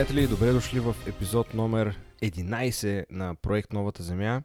приятели, 0.00 0.26
добре 0.26 0.52
дошли 0.52 0.80
в 0.80 0.96
епизод 1.06 1.54
номер 1.54 1.98
11 2.22 3.04
на 3.10 3.34
проект 3.34 3.72
Новата 3.72 4.02
Земя. 4.02 4.42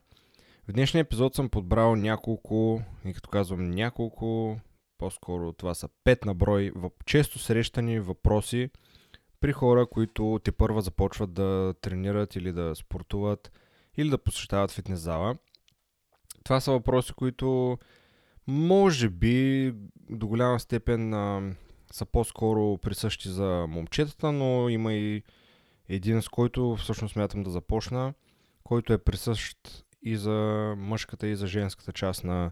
В 0.68 0.72
днешния 0.72 1.02
епизод 1.02 1.36
съм 1.36 1.50
подбрал 1.50 1.96
няколко, 1.96 2.82
и 3.06 3.14
като 3.14 3.30
казвам 3.30 3.70
няколко, 3.70 4.60
по-скоро 4.98 5.54
това 5.54 5.74
са 5.74 5.90
пет 6.04 6.26
на 6.26 6.34
брой 6.34 6.72
често 7.06 7.40
срещани 7.40 8.00
въпроси 8.00 8.70
при 9.40 9.52
хора, 9.52 9.86
които 9.86 10.40
те 10.44 10.52
първа 10.52 10.82
започват 10.82 11.34
да 11.34 11.74
тренират 11.82 12.36
или 12.36 12.52
да 12.52 12.76
спортуват 12.76 13.52
или 13.98 14.10
да 14.10 14.18
посещават 14.18 14.72
фитнес 14.72 15.00
зала. 15.00 15.36
Това 16.44 16.60
са 16.60 16.72
въпроси, 16.72 17.14
които 17.14 17.78
може 18.48 19.10
би 19.10 19.74
до 20.10 20.28
голяма 20.28 20.60
степен 20.60 21.14
са 21.92 22.06
по-скоро 22.06 22.78
присъщи 22.78 23.30
за 23.30 23.66
момчетата, 23.70 24.32
но 24.32 24.70
има 24.70 24.94
и 24.94 25.24
един, 25.90 26.22
с 26.22 26.30
който 26.30 26.76
всъщност 26.76 27.14
смятам 27.14 27.44
да 27.44 27.50
започна, 27.50 28.14
който 28.64 28.94
е 28.94 28.98
присъщ 28.98 29.86
и 30.02 30.18
за 30.18 30.74
мъжката 30.78 31.28
и 31.28 31.36
за 31.36 31.48
женската 31.48 31.94
част 31.94 32.24
на 32.24 32.52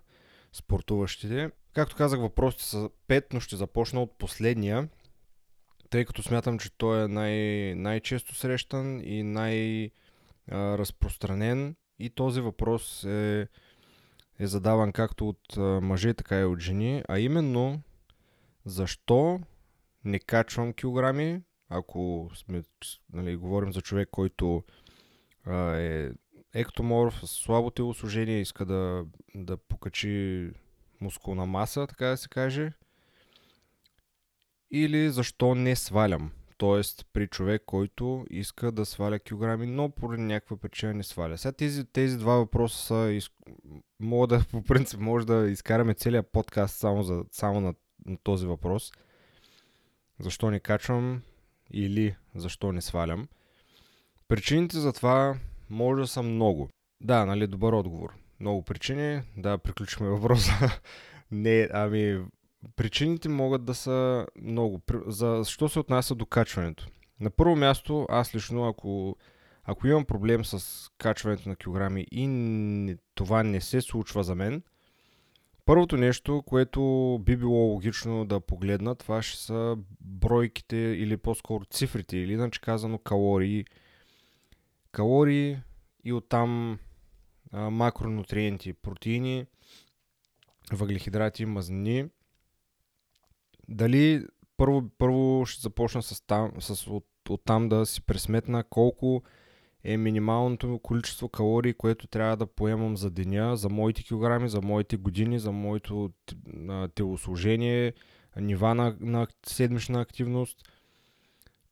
спортуващите. 0.54 1.52
Както 1.74 1.96
казах, 1.96 2.20
въпросите 2.20 2.64
са 2.64 2.90
пет, 3.08 3.34
но 3.34 3.40
ще 3.40 3.56
започна 3.56 4.02
от 4.02 4.18
последния, 4.18 4.90
тъй 5.90 6.06
като 6.06 6.24
смятам, 6.24 6.60
че 6.60 6.78
той 6.78 7.04
е 7.04 7.08
най- 7.08 7.76
най-често 7.76 8.36
срещан 8.36 9.02
и 9.04 9.24
най-разпространен. 9.24 11.76
И 12.00 12.10
този 12.10 12.42
въпрос 12.42 13.04
е, 13.04 13.48
е 14.40 14.48
задаван 14.48 14.92
както 14.92 15.30
от 15.30 15.58
мъже, 15.82 16.14
така 16.14 16.40
и 16.40 16.46
от 16.46 16.60
жени, 16.60 17.04
а 17.10 17.20
именно 17.20 17.82
защо 18.66 19.40
не 20.06 20.20
качвам 20.20 20.74
килограми, 20.74 21.42
ако 21.74 22.30
сме, 22.36 22.64
нали, 23.14 23.36
говорим 23.36 23.74
за 23.74 23.82
човек, 23.82 24.10
който 24.12 24.64
а, 25.46 25.76
е 25.78 26.12
ектоморф, 26.54 27.20
с 27.24 27.28
слабо 27.28 27.72
телосложение, 27.72 28.42
иска 28.42 28.66
да, 28.66 29.06
да 29.36 29.58
покачи 29.58 30.50
мускулна 31.02 31.46
маса, 31.46 31.88
така 31.88 32.06
да 32.06 32.18
се 32.18 32.30
каже, 32.30 32.72
или 34.72 35.10
защо 35.10 35.56
не 35.56 35.76
свалям. 35.76 36.32
Тоест 36.58 37.06
при 37.14 37.28
човек, 37.28 37.64
който 37.66 38.26
иска 38.30 38.72
да 38.72 38.86
сваля 38.86 39.20
килограми, 39.20 39.68
но 39.68 39.90
поради 39.90 40.22
някаква 40.22 40.58
причина 40.58 40.94
не 40.94 41.04
сваля. 41.04 41.38
Сега 41.38 41.52
тези, 41.52 41.86
тези 41.86 42.18
два 42.18 42.36
въпроса 42.36 42.86
са... 42.86 43.12
Из... 43.12 43.30
Мога 44.00 44.28
да, 44.28 44.46
по 44.52 44.64
принцип, 44.64 45.00
може 45.00 45.26
да 45.26 45.50
изкараме 45.50 45.94
целият 45.94 46.32
подкаст 46.32 46.78
само, 46.78 47.04
за, 47.04 47.24
само 47.32 47.62
на, 47.62 47.74
на 48.06 48.18
този 48.24 48.48
въпрос. 48.48 48.92
Защо 50.20 50.52
не 50.52 50.60
качвам 50.60 51.22
или 51.72 52.16
защо 52.36 52.72
не 52.72 52.82
свалям. 52.82 53.28
Причините 54.28 54.78
за 54.80 54.94
това 54.94 55.36
може 55.70 56.02
да 56.02 56.08
са 56.08 56.24
много. 56.24 56.70
Да, 57.02 57.26
нали, 57.26 57.48
добър 57.48 57.74
отговор. 57.74 58.14
Много 58.40 58.62
причини. 58.62 59.22
Да, 59.38 59.58
приключихме 59.58 60.10
въпроса. 60.10 60.82
не, 61.32 61.70
ами, 61.74 62.26
причините 62.76 63.30
могат 63.30 63.66
да 63.66 63.76
са 63.76 64.28
много. 64.42 64.82
За, 65.08 65.44
що 65.48 65.70
се 65.70 65.80
отнася 65.80 66.16
до 66.16 66.26
качването? 66.26 66.88
На 67.20 67.30
първо 67.30 67.56
място, 67.56 68.06
аз 68.10 68.36
лично, 68.36 68.68
ако, 68.68 69.16
ако 69.64 69.88
имам 69.88 70.06
проблем 70.06 70.46
с 70.46 70.90
качването 70.98 71.50
на 71.50 71.56
килограми 71.56 72.08
и 72.12 72.28
не, 72.28 72.98
това 73.16 73.44
не 73.44 73.62
се 73.62 73.82
случва 73.82 74.24
за 74.24 74.36
мен, 74.36 74.64
първото 75.66 75.98
нещо, 75.98 76.44
което 76.46 77.20
би 77.22 77.38
било 77.38 77.58
логично 77.58 78.26
да 78.26 78.40
погледна, 78.40 78.96
това 78.96 79.22
ще 79.22 79.42
са 79.42 79.78
бройките 80.02 80.78
или 80.78 81.18
по-скоро 81.18 81.66
цифрите, 81.66 82.18
или 82.18 82.34
иначе 82.34 82.62
казано 82.62 82.98
калории. 82.98 83.66
Калории 84.92 85.58
и 86.04 86.14
оттам 86.14 86.80
а, 87.52 87.70
макронутриенти, 87.70 88.74
протеини, 88.74 89.46
въглехидрати, 90.72 91.46
мазнини. 91.46 92.06
Дали 93.70 94.26
първо, 94.58 94.90
първо 94.98 95.46
ще 95.46 95.62
започна 95.62 96.04
с, 96.04 96.26
там, 96.26 96.52
с 96.60 96.88
от, 96.88 97.08
от 97.30 97.70
да 97.70 97.86
си 97.86 98.02
пресметна 98.02 98.64
колко 98.64 99.24
е 99.84 99.98
минималното 99.98 100.80
количество 100.80 101.30
калории, 101.30 101.74
което 101.74 102.08
трябва 102.08 102.38
да 102.38 102.48
поемам 102.48 102.98
за 102.98 103.12
деня, 103.12 103.58
за 103.58 103.70
моите 103.70 104.04
килограми, 104.04 104.50
за 104.50 104.62
моите 104.62 104.98
години, 104.98 105.40
за 105.40 105.52
моето 105.52 106.12
телосложение, 106.96 107.94
нива 108.38 108.76
на, 108.76 108.96
на 109.00 109.28
седмична 109.46 110.02
активност. 110.02 110.70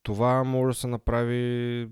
Това 0.04 0.44
може 0.44 0.76
да 0.76 0.80
се 0.80 0.88
направи 0.88 1.90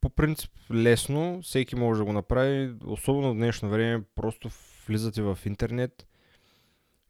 по 0.00 0.10
принцип 0.10 0.50
лесно, 0.70 1.40
всеки 1.42 1.76
може 1.76 1.98
да 1.98 2.04
го 2.04 2.12
направи, 2.12 2.74
особено 2.84 3.32
в 3.32 3.36
днешно 3.36 3.70
време, 3.70 4.04
просто 4.14 4.50
влизате 4.86 5.22
в 5.22 5.38
интернет 5.44 6.06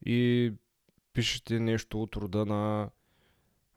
и 0.07 0.53
пишете 1.13 1.61
нещо 1.61 2.03
от 2.03 2.17
рода 2.17 2.47
на 2.47 2.91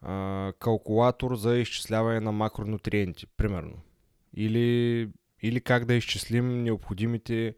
а, 0.01 0.53
калкулатор 0.59 1.35
за 1.35 1.57
изчисляване 1.57 2.19
на 2.19 2.31
макронутриенти, 2.31 3.27
примерно. 3.27 3.81
Или, 4.33 5.09
или 5.41 5.61
как 5.61 5.85
да 5.85 5.93
изчислим 5.93 6.63
необходимите 6.63 7.55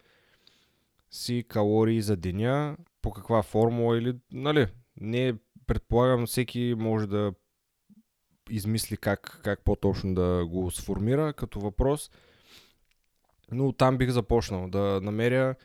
си 1.12 1.46
калории 1.48 2.02
за 2.02 2.18
деня, 2.18 2.78
по 3.02 3.12
каква 3.12 3.44
формула 3.44 3.98
или, 3.98 4.16
нали, 4.32 4.68
не 5.02 5.34
предполагам 5.68 6.26
всеки 6.26 6.76
може 6.78 7.08
да 7.08 7.34
измисли 8.50 8.98
как, 8.98 9.42
как 9.44 9.64
по-точно 9.64 10.14
да 10.14 10.46
го 10.46 10.72
сформира 10.72 11.34
като 11.34 11.60
въпрос. 11.60 12.12
Но 13.52 13.74
там 13.74 13.98
бих 13.98 14.10
започнал 14.10 14.70
да 14.70 15.00
намеря 15.04 15.56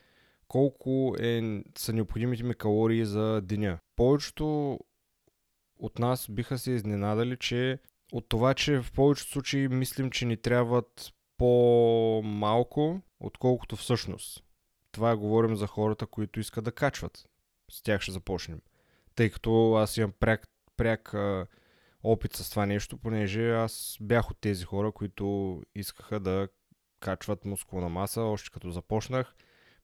колко 0.49 1.17
е, 1.21 1.63
са 1.79 1.93
необходимите 1.93 2.43
ми 2.45 2.55
калории 2.55 3.05
за 3.05 3.41
деня. 3.41 3.79
Повечето 3.97 4.79
от 5.79 5.99
нас 5.99 6.27
биха 6.31 6.59
се 6.59 6.71
изненадали, 6.71 7.37
че 7.37 7.79
от 8.13 8.29
това, 8.29 8.55
че 8.55 8.83
в 8.83 8.93
повечето 8.93 9.31
случаи 9.31 9.69
мислим, 9.69 10.11
че 10.11 10.27
ни 10.27 10.37
трябват 10.37 11.13
по-малко, 11.39 13.01
отколкото 13.21 13.77
всъщност. 13.77 14.45
Това 14.93 15.17
говорим 15.17 15.57
за 15.57 15.67
хората, 15.67 16.07
които 16.07 16.41
искат 16.41 16.65
да 16.65 16.73
качват. 16.73 17.29
С 17.71 17.83
тях 17.83 18.01
ще 18.01 18.13
започнем. 18.13 18.61
Тъй 19.15 19.31
като 19.31 19.75
аз 19.75 19.97
имам 19.97 20.13
пряк, 20.21 20.49
пряк 20.77 21.15
а, 21.15 21.47
опит 22.03 22.33
с 22.33 22.51
това 22.51 22.67
нещо, 22.67 22.99
понеже 22.99 23.51
аз 23.51 23.97
бях 24.01 24.31
от 24.31 24.41
тези 24.41 24.65
хора, 24.65 24.93
които 24.93 25.63
искаха 25.75 26.21
да 26.21 26.49
качват 27.01 27.45
мускулна 27.45 27.89
маса, 27.89 28.23
още 28.23 28.51
като 28.53 28.71
започнах 28.71 29.35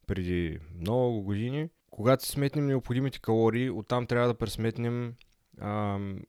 преди 0.07 0.59
много 0.75 1.23
години. 1.23 1.69
Когато 1.91 2.27
сметнем 2.27 2.67
необходимите 2.67 3.21
калории, 3.21 3.71
оттам 3.71 4.07
трябва 4.07 4.29
да 4.29 4.39
пресметнем 4.39 5.15
ам, 5.61 6.21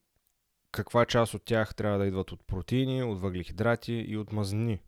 каква 0.74 1.06
част 1.06 1.34
от 1.34 1.46
тях 1.46 1.76
трябва 1.76 1.98
да 1.98 2.06
идват 2.06 2.32
от 2.32 2.48
протеини, 2.48 3.04
от 3.04 3.22
въглехидрати 3.22 3.94
и 3.94 4.18
от 4.18 4.32
мазнини. 4.32 4.80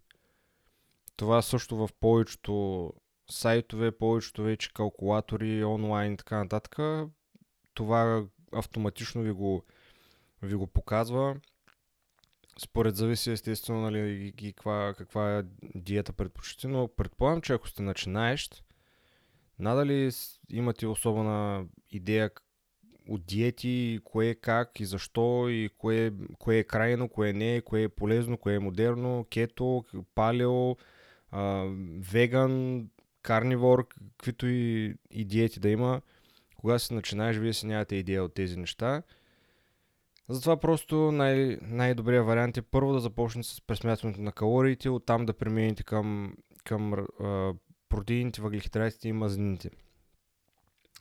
Това 1.16 1.42
също 1.42 1.78
в 1.78 1.90
повечето 2.00 2.94
сайтове, 3.30 3.98
повечето 3.98 4.44
вече 4.44 4.74
калкулатори, 4.74 5.64
онлайн 5.64 6.14
и 6.14 6.18
така 6.18 6.38
нататък, 6.38 6.80
това 7.74 8.26
автоматично 8.52 9.22
ви 9.22 9.32
го, 9.32 9.64
ви 10.42 10.56
го 10.56 10.68
показва. 10.68 11.36
Според 12.60 12.96
зависи 12.96 13.32
естествено 13.32 13.82
нали, 13.82 14.34
и 14.38 14.54
каква, 14.54 14.94
каква 14.98 15.44
диета 15.76 16.14
предпочитате, 16.14 16.68
но 16.68 16.88
предполагам, 16.88 17.42
че 17.42 17.54
ако 17.54 17.68
сте 17.68 17.84
начинаещ, 17.84 18.64
надали 19.60 20.12
имате 20.50 20.88
особена 20.88 21.66
идея 21.90 22.32
от 23.10 23.26
диети, 23.26 24.00
кое 24.04 24.36
как 24.36 24.80
и 24.80 24.86
защо 24.86 25.50
и 25.50 25.70
кое, 25.78 26.14
кое 26.40 26.58
е 26.58 26.64
крайно, 26.64 27.10
кое 27.10 27.34
не, 27.34 27.62
кое 27.62 27.84
е 27.84 27.90
полезно, 27.90 28.38
кое 28.38 28.56
е 28.56 28.60
модерно, 28.60 29.26
кето, 29.30 29.86
палео, 30.16 30.76
а, 31.32 31.66
веган, 32.12 32.86
карнивор, 33.22 33.88
каквито 33.88 34.48
и, 34.48 34.96
и 35.12 35.26
диети 35.26 35.60
да 35.60 35.70
има. 35.70 36.02
Когато 36.58 36.84
се 36.84 36.94
начинаеш, 36.94 37.38
вие 37.38 37.54
си 37.54 37.66
нямате 37.66 37.96
идея 37.96 38.24
от 38.24 38.34
тези 38.34 38.58
неща. 38.58 39.04
Затова 40.30 40.58
просто 40.60 41.12
най- 41.12 41.58
най-добрият 41.62 42.26
вариант 42.26 42.58
е 42.58 42.62
първо 42.62 42.94
да 42.94 43.00
започнете 43.00 43.50
с 43.50 43.62
пресмятването 43.62 44.22
на 44.22 44.32
калориите, 44.32 44.90
оттам 44.90 45.26
да 45.26 45.34
преминете 45.34 45.84
към, 45.84 46.36
към 46.64 46.94
а, 46.94 47.54
протеините, 47.90 48.42
въглехидратите 48.42 49.08
и 49.08 49.14
мазнините. 49.14 49.70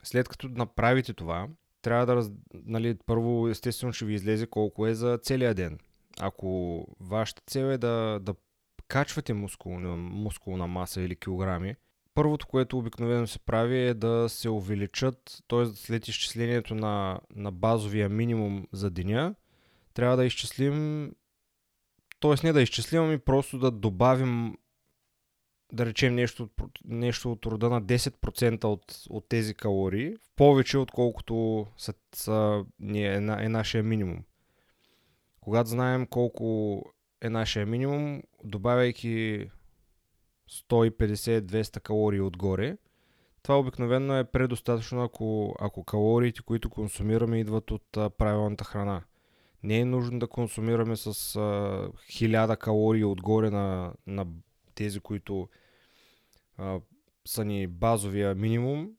След 0.02 0.28
като 0.28 0.48
направите 0.48 1.12
това, 1.12 1.48
трябва 1.84 2.06
да, 2.06 2.30
нали, 2.54 2.96
първо 3.06 3.48
естествено 3.48 3.92
ще 3.92 4.04
ви 4.04 4.14
излезе 4.14 4.46
колко 4.46 4.86
е 4.86 4.94
за 4.94 5.18
целия 5.22 5.54
ден. 5.54 5.78
Ако 6.20 6.80
вашата 7.00 7.42
цел 7.46 7.64
е 7.64 7.78
да, 7.78 8.20
да 8.22 8.34
качвате 8.88 9.34
мускулна, 9.34 9.96
мускулна 9.96 10.66
маса 10.66 11.02
или 11.02 11.16
килограми, 11.16 11.74
първото, 12.14 12.46
което 12.46 12.78
обикновено 12.78 13.26
се 13.26 13.38
прави 13.38 13.78
е 13.78 13.94
да 13.94 14.28
се 14.28 14.48
увеличат, 14.50 15.42
т.е. 15.48 15.66
след 15.66 16.08
изчислението 16.08 16.74
на, 16.74 17.20
на 17.36 17.52
базовия 17.52 18.08
минимум 18.08 18.66
за 18.72 18.90
деня, 18.90 19.34
трябва 19.94 20.16
да 20.16 20.24
изчислим 20.24 21.10
т.е. 22.20 22.46
не 22.46 22.52
да 22.52 22.62
изчислим, 22.62 23.02
ами 23.02 23.18
просто 23.18 23.58
да 23.58 23.70
добавим 23.70 24.56
да 25.72 25.86
речем 25.86 26.14
нещо, 26.14 26.48
нещо 26.84 27.32
от 27.32 27.46
рода 27.46 27.70
на 27.70 27.82
10% 27.82 28.64
от, 28.64 28.84
от 29.10 29.28
тези 29.28 29.54
калории, 29.54 30.16
повече 30.36 30.78
отколкото 30.78 31.66
са, 31.76 31.94
са, 32.14 32.64
е, 32.94 32.98
е, 32.98 33.14
е 33.16 33.48
нашия 33.48 33.82
минимум. 33.82 34.24
Когато 35.40 35.70
знаем 35.70 36.06
колко 36.06 36.82
е 37.20 37.30
нашия 37.30 37.66
минимум, 37.66 38.22
добавяйки 38.44 39.46
150-200 40.50 41.80
калории 41.80 42.20
отгоре, 42.20 42.76
това 43.44 43.58
обикновено 43.58 44.16
е 44.16 44.24
предостатъчно, 44.24 45.02
ако, 45.02 45.54
ако 45.60 45.84
калориите, 45.84 46.42
които 46.42 46.70
консумираме, 46.70 47.40
идват 47.40 47.70
от 47.70 47.96
а, 47.96 48.10
правилната 48.10 48.64
храна. 48.64 49.02
Не 49.62 49.78
е 49.78 49.84
нужно 49.84 50.18
да 50.18 50.26
консумираме 50.26 50.96
с 50.96 51.06
а, 51.06 51.10
1000 51.10 52.56
калории 52.56 53.04
отгоре 53.04 53.50
на, 53.50 53.92
на 54.06 54.26
тези, 54.74 55.00
които 55.00 55.48
а, 56.58 56.80
са 57.26 57.44
ни 57.44 57.66
базовия 57.66 58.34
минимум, 58.34 58.90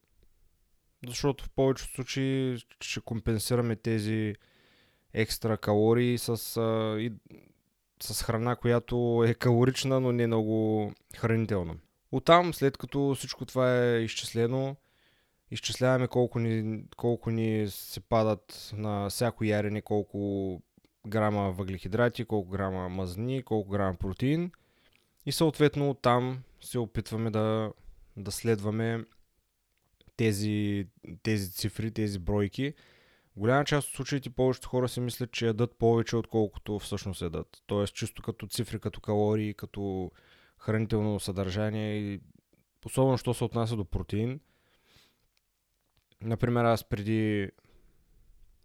защото 1.07 1.43
в 1.43 1.49
повечето 1.49 1.93
случаи 1.93 2.57
ще 2.81 3.01
компенсираме 3.01 3.75
тези 3.75 4.35
екстра 5.13 5.57
калории 5.57 6.17
с, 6.17 6.57
а, 6.57 7.01
и, 7.01 7.13
с 8.03 8.23
храна, 8.23 8.55
която 8.55 9.25
е 9.27 9.33
калорична, 9.33 9.99
но 9.99 10.11
не 10.11 10.27
много 10.27 10.91
хранителна. 11.17 11.75
Оттам, 12.11 12.53
след 12.53 12.77
като 12.77 13.15
всичко 13.15 13.45
това 13.45 13.83
е 13.83 13.99
изчислено, 13.99 14.75
изчисляваме 15.51 16.07
колко 16.07 16.39
ни, 16.39 16.83
колко 16.97 17.31
ни 17.31 17.67
се 17.69 17.99
падат 17.99 18.71
на 18.77 19.09
всяко 19.09 19.43
ярене, 19.43 19.81
колко 19.81 20.61
грама 21.07 21.51
въглехидрати, 21.51 22.25
колко 22.25 22.49
грама 22.49 22.89
мазнини, 22.89 23.43
колко 23.43 23.69
грама 23.69 23.97
протеин. 23.97 24.51
И 25.25 25.31
съответно 25.31 25.93
там 25.93 26.43
се 26.61 26.79
опитваме 26.79 27.31
да, 27.31 27.73
да 28.17 28.31
следваме 28.31 29.05
тези, 30.17 30.87
тези 31.23 31.51
цифри, 31.51 31.91
тези 31.91 32.19
бройки. 32.19 32.73
Голяма 33.35 33.65
част 33.65 33.87
от 33.87 33.95
случаите 33.95 34.29
повечето 34.29 34.69
хора 34.69 34.89
си 34.89 34.99
мислят, 34.99 35.31
че 35.31 35.45
ядат 35.45 35.77
повече, 35.77 36.15
отколкото 36.15 36.79
всъщност 36.79 37.21
ядат. 37.21 37.63
Тоест 37.65 37.95
чисто 37.95 38.21
като 38.21 38.47
цифри, 38.47 38.79
като 38.79 39.01
калории, 39.01 39.53
като 39.53 40.11
хранително 40.57 41.19
съдържание 41.19 41.97
и 41.97 42.21
особено, 42.85 43.17
що 43.17 43.33
се 43.33 43.43
отнася 43.43 43.75
до 43.75 43.85
протеин. 43.85 44.39
Например, 46.21 46.63
аз 46.65 46.83
преди, 46.83 47.51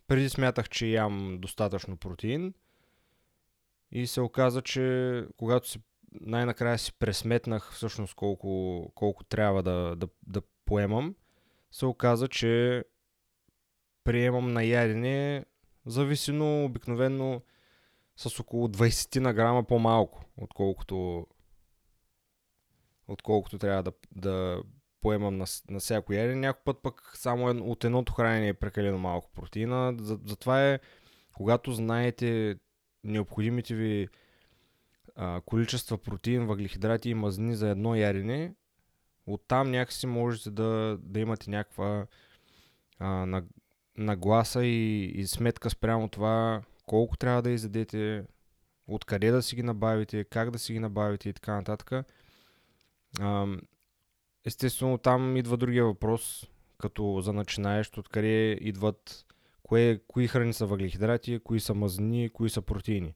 преди 0.07 0.29
смятах, 0.29 0.69
че 0.69 0.87
ям 0.87 1.39
достатъчно 1.41 1.97
протеин 1.97 2.55
и 3.93 4.07
се 4.07 4.21
оказа, 4.21 4.63
че 4.63 5.27
когато 5.37 5.69
си 5.69 5.79
най-накрая 6.13 6.79
си 6.79 6.93
пресметнах 6.99 7.73
всъщност 7.73 8.15
колко, 8.15 8.93
колко 8.95 9.25
трябва 9.25 9.63
да, 9.63 9.97
да, 9.97 10.09
да 10.27 10.43
поемам, 10.65 11.15
се 11.71 11.87
оказа, 11.87 12.29
че 12.29 12.85
приемам 14.05 14.53
на 14.53 14.65
ядене 14.65 15.45
зависено 15.87 16.65
обикновено 16.65 17.43
с 18.17 18.41
около 18.41 18.69
20 18.69 19.21
на 19.21 19.35
грама 19.35 19.65
по-малко, 19.65 20.25
отколкото, 20.37 21.27
отколкото 23.09 23.59
трябва 23.59 23.83
да, 23.83 23.93
да 24.13 24.63
поемам 25.01 25.37
на, 25.37 25.45
на 25.71 25.81
всяко 25.81 26.13
ядене. 26.13 26.41
Някой 26.41 26.63
път 26.65 26.83
пък 26.83 27.13
само 27.15 27.71
от 27.71 27.85
едното 27.85 28.13
хранене 28.13 28.49
е 28.49 28.55
прекалено 28.55 28.99
малко 28.99 29.31
протеина. 29.31 29.95
Затова 30.01 30.69
е, 30.69 30.81
когато 31.33 31.73
знаете 31.73 32.57
необходимите 33.05 33.75
ви 33.75 34.09
количества 35.47 35.99
протеин, 35.99 36.47
въглехидрати 36.47 37.11
и 37.11 37.15
мазнини 37.15 37.55
за 37.55 37.69
едно 37.69 37.95
ярене, 37.95 38.55
оттам 39.27 39.71
някакси 39.71 40.07
можете 40.07 40.51
да, 40.51 40.99
да 41.03 41.21
имате 41.21 41.51
някаква 41.51 42.07
а, 42.99 43.43
нагласа 43.99 44.65
и, 44.65 45.05
и 45.05 45.27
сметка 45.27 45.71
спрямо 45.71 46.09
това 46.09 46.63
колко 46.87 47.17
трябва 47.17 47.43
да 47.43 47.51
изядете, 47.51 48.25
откъде 48.89 49.31
да 49.31 49.43
си 49.43 49.57
ги 49.57 49.63
набавите, 49.63 50.25
как 50.25 50.51
да 50.51 50.59
си 50.59 50.73
ги 50.73 50.79
набавите 50.79 51.29
и 51.29 51.33
така 51.33 51.55
нататък. 51.55 52.07
А, 53.21 53.47
естествено, 54.45 54.99
там 54.99 55.37
идва 55.37 55.57
другия 55.57 55.85
въпрос, 55.85 56.47
като 56.79 57.21
за 57.21 57.33
начинаещ, 57.33 57.99
откъде 57.99 58.59
идват, 58.61 59.27
кое, 59.63 60.01
кои 60.09 60.29
храни 60.29 60.53
са 60.53 60.67
въглехидрати, 60.67 61.39
кои 61.39 61.61
са 61.61 61.75
мазнини, 61.75 62.29
кои 62.29 62.51
са 62.51 62.63
протеини. 62.63 63.15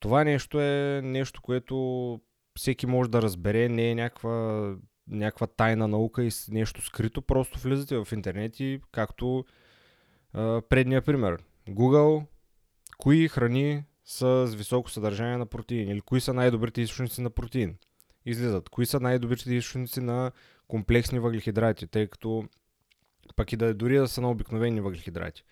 Това 0.00 0.24
нещо 0.24 0.60
е 0.60 1.00
нещо, 1.04 1.42
което 1.42 2.20
всеки 2.56 2.86
може 2.86 3.10
да 3.10 3.22
разбере, 3.22 3.68
не 3.68 3.90
е 3.90 3.94
някаква, 3.94 4.74
някаква 5.08 5.46
тайна 5.46 5.88
наука 5.88 6.24
и 6.24 6.30
нещо 6.48 6.82
скрито, 6.82 7.22
просто 7.22 7.58
влизате 7.58 7.96
в 7.96 8.08
интернет 8.12 8.60
и 8.60 8.80
както 8.92 9.44
а, 10.32 10.62
предния 10.68 11.02
пример. 11.02 11.42
Google, 11.68 12.26
кои 12.98 13.28
храни 13.28 13.84
са 14.04 14.46
с 14.48 14.54
високо 14.54 14.90
съдържание 14.90 15.36
на 15.36 15.46
протеин 15.46 15.88
или 15.88 16.00
кои 16.00 16.20
са 16.20 16.34
най-добрите 16.34 16.80
източници 16.80 17.20
на 17.20 17.30
протеин. 17.30 17.76
Излизат. 18.26 18.68
Кои 18.68 18.86
са 18.86 19.00
най-добрите 19.00 19.54
източници 19.54 20.00
на 20.00 20.32
комплексни 20.68 21.18
въглехидрати, 21.18 21.86
тъй 21.86 22.06
като 22.06 22.44
пък 23.36 23.52
и 23.52 23.56
да 23.56 23.74
дори 23.74 23.96
да 23.96 24.08
са 24.08 24.20
на 24.20 24.30
обикновени 24.30 24.80
въглехидрати. 24.80 25.44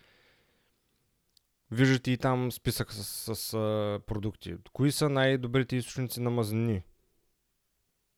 Виждате 1.71 2.11
и 2.11 2.17
там 2.17 2.51
списък 2.51 2.93
с, 2.93 3.03
с, 3.03 3.35
с 3.35 3.51
продукти. 4.07 4.55
Кои 4.73 4.91
са 4.91 5.09
най-добрите 5.09 5.75
източници 5.75 6.21
на 6.21 6.29
мазнини? 6.29 6.83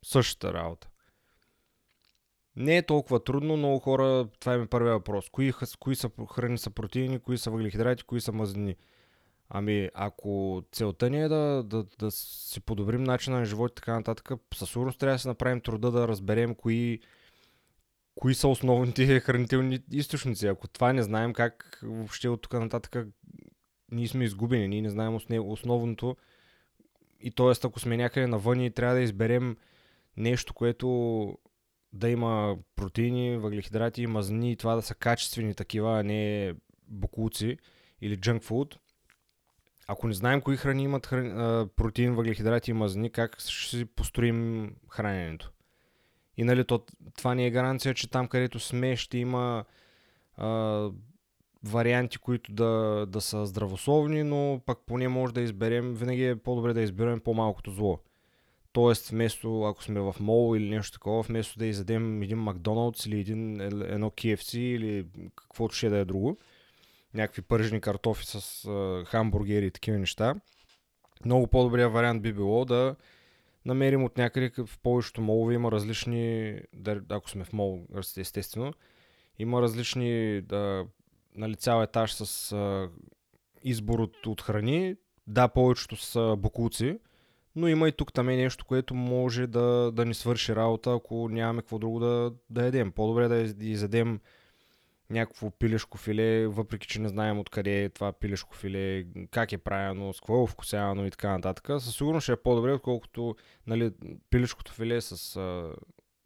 Същата 0.06 0.54
работа. 0.54 0.88
Не 2.56 2.78
е 2.78 2.86
толкова 2.86 3.24
трудно, 3.24 3.58
много 3.58 3.80
хора, 3.80 4.28
това 4.40 4.54
е 4.54 4.66
първият 4.66 4.94
въпрос. 4.94 5.30
Кои, 5.30 5.54
кои 5.80 5.96
са 5.96 6.10
храни 6.34 6.58
са 6.58 6.70
протеини, 6.70 7.20
кои 7.20 7.38
са 7.38 7.52
въглехидрати, 7.52 8.04
кои 8.04 8.22
са 8.22 8.32
мазнини? 8.32 8.76
Ами, 9.50 9.90
ако 9.94 10.64
целта 10.72 11.10
ни 11.10 11.22
е 11.22 11.28
да, 11.28 11.64
да, 11.64 11.86
да 12.00 12.12
си 12.12 12.62
подобрим 12.62 13.04
начина 13.04 13.40
на 13.40 13.46
живот 13.46 13.72
и 13.72 13.76
така 13.76 13.94
нататък, 13.94 14.32
със 14.54 14.70
сигурност 14.70 15.00
трябва 15.00 15.16
да 15.16 15.20
си 15.20 15.28
направим 15.28 15.62
труда 15.62 15.92
да 15.92 16.08
разберем 16.08 16.56
кои, 16.56 17.00
кои 18.16 18.36
са 18.36 18.48
основните 18.48 19.20
хранителни 19.26 19.80
източници. 19.92 20.48
Ако 20.48 20.68
това 20.68 20.94
не 20.94 21.04
знаем 21.04 21.34
как 21.34 21.80
въобще 21.84 22.30
от 22.30 22.42
тук 22.42 22.54
нататък 22.54 23.08
ние 23.92 24.08
сме 24.08 24.24
изгубени, 24.24 24.68
ние 24.68 24.82
не 24.82 24.90
знаем 24.90 25.20
основното. 25.30 26.18
И 27.20 27.32
т.е. 27.32 27.52
ако 27.64 27.80
сме 27.80 27.98
някъде 27.98 28.28
навън 28.28 28.62
и 28.62 28.72
трябва 28.72 28.96
да 28.96 29.02
изберем 29.02 29.58
нещо, 30.18 30.54
което 30.54 31.38
да 31.94 32.10
има 32.10 32.58
протеини, 32.76 33.38
въглехидрати 33.38 34.08
мазнини 34.08 34.52
и 34.52 34.56
това 34.56 34.76
да 34.76 34.82
са 34.82 34.96
качествени 34.96 35.56
такива, 35.56 36.00
а 36.00 36.04
не 36.04 36.54
бокуци 36.88 37.58
или 38.02 38.18
junk 38.18 38.44
food. 38.44 38.78
Ако 39.88 40.08
не 40.08 40.14
знаем 40.14 40.42
кои 40.42 40.58
храни 40.58 40.84
имат 40.84 41.06
храни, 41.08 41.30
протеин, 41.76 42.16
въглехидрати 42.16 42.72
и 42.72 42.74
мазнини, 42.74 43.10
как 43.10 43.40
ще 43.40 43.78
си 43.78 43.86
построим 43.86 44.70
храненето? 44.90 45.52
И 46.42 46.44
нали, 46.44 46.66
то, 46.66 46.86
това 47.18 47.36
не 47.36 47.46
е 47.46 47.52
гаранция, 47.52 47.94
че 47.94 48.10
там 48.10 48.28
където 48.28 48.60
сме 48.60 48.96
ще 48.96 49.18
има 49.18 49.66
а, 50.38 50.90
варианти, 51.64 52.18
които 52.18 52.52
да, 52.52 53.06
да 53.10 53.22
са 53.22 53.46
здравословни, 53.46 54.24
но 54.24 54.62
пък 54.66 54.80
поне 54.86 55.08
може 55.08 55.34
да 55.34 55.42
изберем, 55.42 55.94
винаги 55.94 56.26
е 56.26 56.36
по-добре 56.36 56.74
да 56.74 56.82
изберем 56.82 57.20
по-малкото 57.20 57.72
зло. 57.72 58.00
Тоест, 58.72 59.10
вместо, 59.10 59.64
ако 59.64 59.84
сме 59.84 60.00
в 60.00 60.16
мол 60.20 60.58
или 60.58 60.70
нещо 60.70 60.94
такова, 60.94 61.22
вместо 61.22 61.60
да 61.60 61.66
изядем 61.66 62.22
един 62.22 62.38
Макдоналдс 62.38 63.06
или 63.06 63.20
един, 63.20 63.62
едно 63.62 64.10
KFC 64.10 64.58
или 64.58 65.06
каквото 65.36 65.76
ще 65.76 65.90
да 65.90 65.98
е 65.98 66.06
друго, 66.06 66.38
някакви 67.14 67.42
пържени 67.42 67.82
картофи 67.82 68.26
с 68.26 68.66
а, 68.66 69.06
хамбургери 69.06 69.66
и 69.66 69.72
такива 69.72 69.98
неща, 69.98 70.36
много 71.26 71.48
по-добрият 71.48 71.94
вариант 71.94 72.22
би 72.22 72.34
било 72.34 72.66
да 72.66 72.96
намерим 73.66 74.04
от 74.04 74.18
някъде 74.18 74.52
в 74.66 74.80
повечето 74.84 75.22
молове 75.22 75.54
има 75.54 75.72
различни, 75.72 76.56
ако 77.10 77.30
сме 77.30 77.44
в 77.44 77.54
мол, 77.54 77.88
естествено, 78.18 78.74
има 79.40 79.62
различни 79.62 80.42
да, 80.42 80.86
нали, 81.36 81.56
цял 81.56 81.84
етаж 81.84 82.14
с 82.14 82.52
а, 82.52 82.90
избор 83.64 84.00
от, 84.00 84.26
от 84.26 84.42
храни. 84.42 84.96
Да, 85.28 85.48
повечето 85.48 85.96
са 85.96 86.36
бокуци, 86.38 87.00
но 87.56 87.68
има 87.68 87.88
и 87.88 87.92
тук 87.92 88.14
там 88.14 88.30
е 88.30 88.36
нещо, 88.36 88.66
което 88.66 88.94
може 88.94 89.48
да, 89.48 89.92
да 89.92 90.06
ни 90.06 90.14
свърши 90.14 90.56
работа, 90.56 90.94
ако 90.94 91.30
нямаме 91.30 91.62
какво 91.62 91.80
друго 91.80 92.00
да, 92.00 92.34
да 92.50 92.66
едем. 92.66 92.92
По-добре 92.92 93.28
да 93.28 93.66
изядем 93.66 94.20
някакво 95.12 95.52
пилешко 95.52 95.98
филе, 95.98 96.48
въпреки 96.48 96.88
че 96.88 97.02
не 97.02 97.10
знаем 97.10 97.40
откъде 97.40 97.84
е 97.84 97.90
това 97.90 98.12
пилешко 98.12 98.56
филе, 98.56 99.06
как 99.32 99.52
е 99.52 99.58
правено, 99.58 100.14
с 100.14 100.20
какво 100.20 100.44
е 100.44 100.48
вкусявано 100.48 101.06
и 101.06 101.12
така 101.12 101.32
нататък. 101.32 101.68
Със 101.82 101.96
сигурност 101.96 102.24
ще 102.24 102.32
е 102.32 102.36
по-добре, 102.36 102.74
отколкото 102.74 103.36
нали, 103.68 103.92
пилешкото 104.30 104.74
филе 104.74 105.02
с... 105.02 105.36
А... 105.36 105.74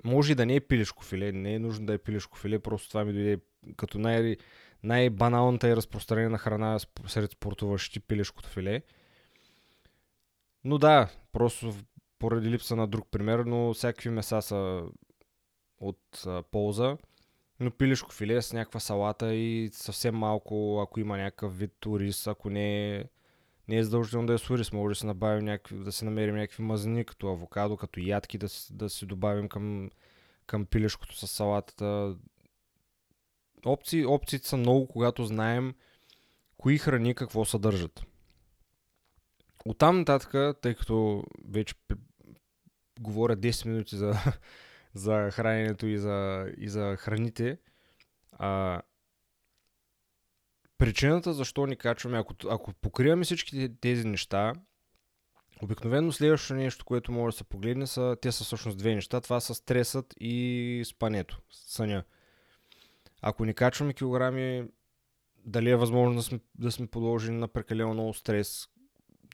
Може 0.03 0.31
и 0.31 0.35
да 0.35 0.45
не 0.45 0.55
е 0.55 0.59
пилешко 0.59 1.03
филе, 1.03 1.31
не 1.31 1.53
е 1.53 1.59
нужно 1.59 1.85
да 1.85 1.93
е 1.93 1.97
пилешко 1.97 2.37
филе, 2.37 2.59
просто 2.59 2.87
това 2.87 3.05
ми 3.05 3.13
дойде 3.13 3.37
като 3.77 3.99
най- 3.99 4.37
най-баналната 4.83 5.69
и 5.69 5.75
разпространена 5.75 6.37
храна 6.37 6.79
сред 7.07 7.31
спортуващи 7.31 7.99
пилешкото 7.99 8.49
филе. 8.49 8.81
Но 10.63 10.77
да, 10.77 11.09
просто 11.31 11.73
поради 12.19 12.49
липса 12.49 12.75
на 12.75 12.87
друг 12.87 13.07
пример, 13.11 13.39
но 13.39 13.73
всякакви 13.73 14.09
меса 14.09 14.41
са 14.41 14.83
от 15.79 16.23
а, 16.27 16.43
полза. 16.43 16.97
Но 17.59 17.71
пилешко 17.71 18.11
филе 18.11 18.41
с 18.41 18.53
някаква 18.53 18.79
салата 18.79 19.33
и 19.33 19.69
съвсем 19.73 20.15
малко, 20.15 20.81
ако 20.81 20.99
има 20.99 21.17
някакъв 21.17 21.57
вид 21.57 21.85
ориз, 21.85 22.27
ако 22.27 22.49
не 22.49 22.95
е, 22.95 23.03
не 23.67 23.77
е 23.77 23.83
задължително 23.83 24.27
да 24.27 24.33
е 24.33 24.37
с 24.37 24.49
ориз, 24.49 24.71
може 24.71 24.93
да 24.93 24.99
се, 24.99 25.05
набавим 25.05 25.45
някакви, 25.45 25.75
да 25.77 25.91
се 25.91 26.05
намерим 26.05 26.35
някакви 26.35 26.63
мазнини, 26.63 27.05
като 27.05 27.27
авокадо, 27.27 27.77
като 27.77 27.99
ядки, 27.99 28.37
да, 28.37 28.47
да 28.71 28.89
си 28.89 29.05
добавим 29.05 29.49
към, 29.49 29.89
към 30.45 30.65
пилешкото 30.65 31.17
с 31.17 31.27
салатата. 31.27 32.15
Опции, 33.65 34.05
опциите 34.05 34.47
са 34.47 34.57
много, 34.57 34.87
когато 34.87 35.25
знаем 35.25 35.73
кои 36.57 36.77
храни 36.77 37.15
какво 37.15 37.45
съдържат. 37.45 38.03
Оттам 39.65 39.97
нататък, 39.99 40.61
тъй 40.61 40.75
като 40.75 41.23
вече 41.47 41.75
говоря 42.99 43.37
10 43.37 43.65
минути 43.65 43.95
за, 43.95 44.13
за 44.95 45.31
храненето 45.31 45.87
и 45.87 45.97
за, 45.97 46.47
и 46.57 46.69
за 46.69 46.95
храните, 46.95 47.57
а, 48.31 48.81
причината 50.77 51.33
защо 51.33 51.67
ни 51.67 51.75
качваме, 51.75 52.17
ако, 52.17 52.33
ако 52.49 52.73
покриваме 52.73 53.23
всички 53.23 53.71
тези 53.81 54.07
неща, 54.07 54.53
обикновено 55.61 56.11
следващото 56.11 56.53
нещо, 56.53 56.85
което 56.85 57.11
може 57.11 57.33
да 57.33 57.37
се 57.37 57.43
погледне, 57.43 57.87
са, 57.87 58.17
те 58.21 58.31
са 58.31 58.43
всъщност 58.43 58.77
две 58.77 58.95
неща. 58.95 59.21
Това 59.21 59.39
са 59.39 59.55
стресът 59.55 60.13
и 60.19 60.83
спането, 60.85 61.41
съня. 61.51 62.03
Ако 63.21 63.45
ни 63.45 63.53
качваме 63.53 63.93
килограми, 63.93 64.67
дали 65.45 65.69
е 65.69 65.75
възможно 65.75 66.15
да 66.15 66.23
сме, 66.23 66.39
да 66.55 66.71
сме 66.71 66.87
подложени 66.87 67.37
на 67.37 67.47
прекалено 67.47 67.93
много 67.93 68.13
стрес, 68.13 68.67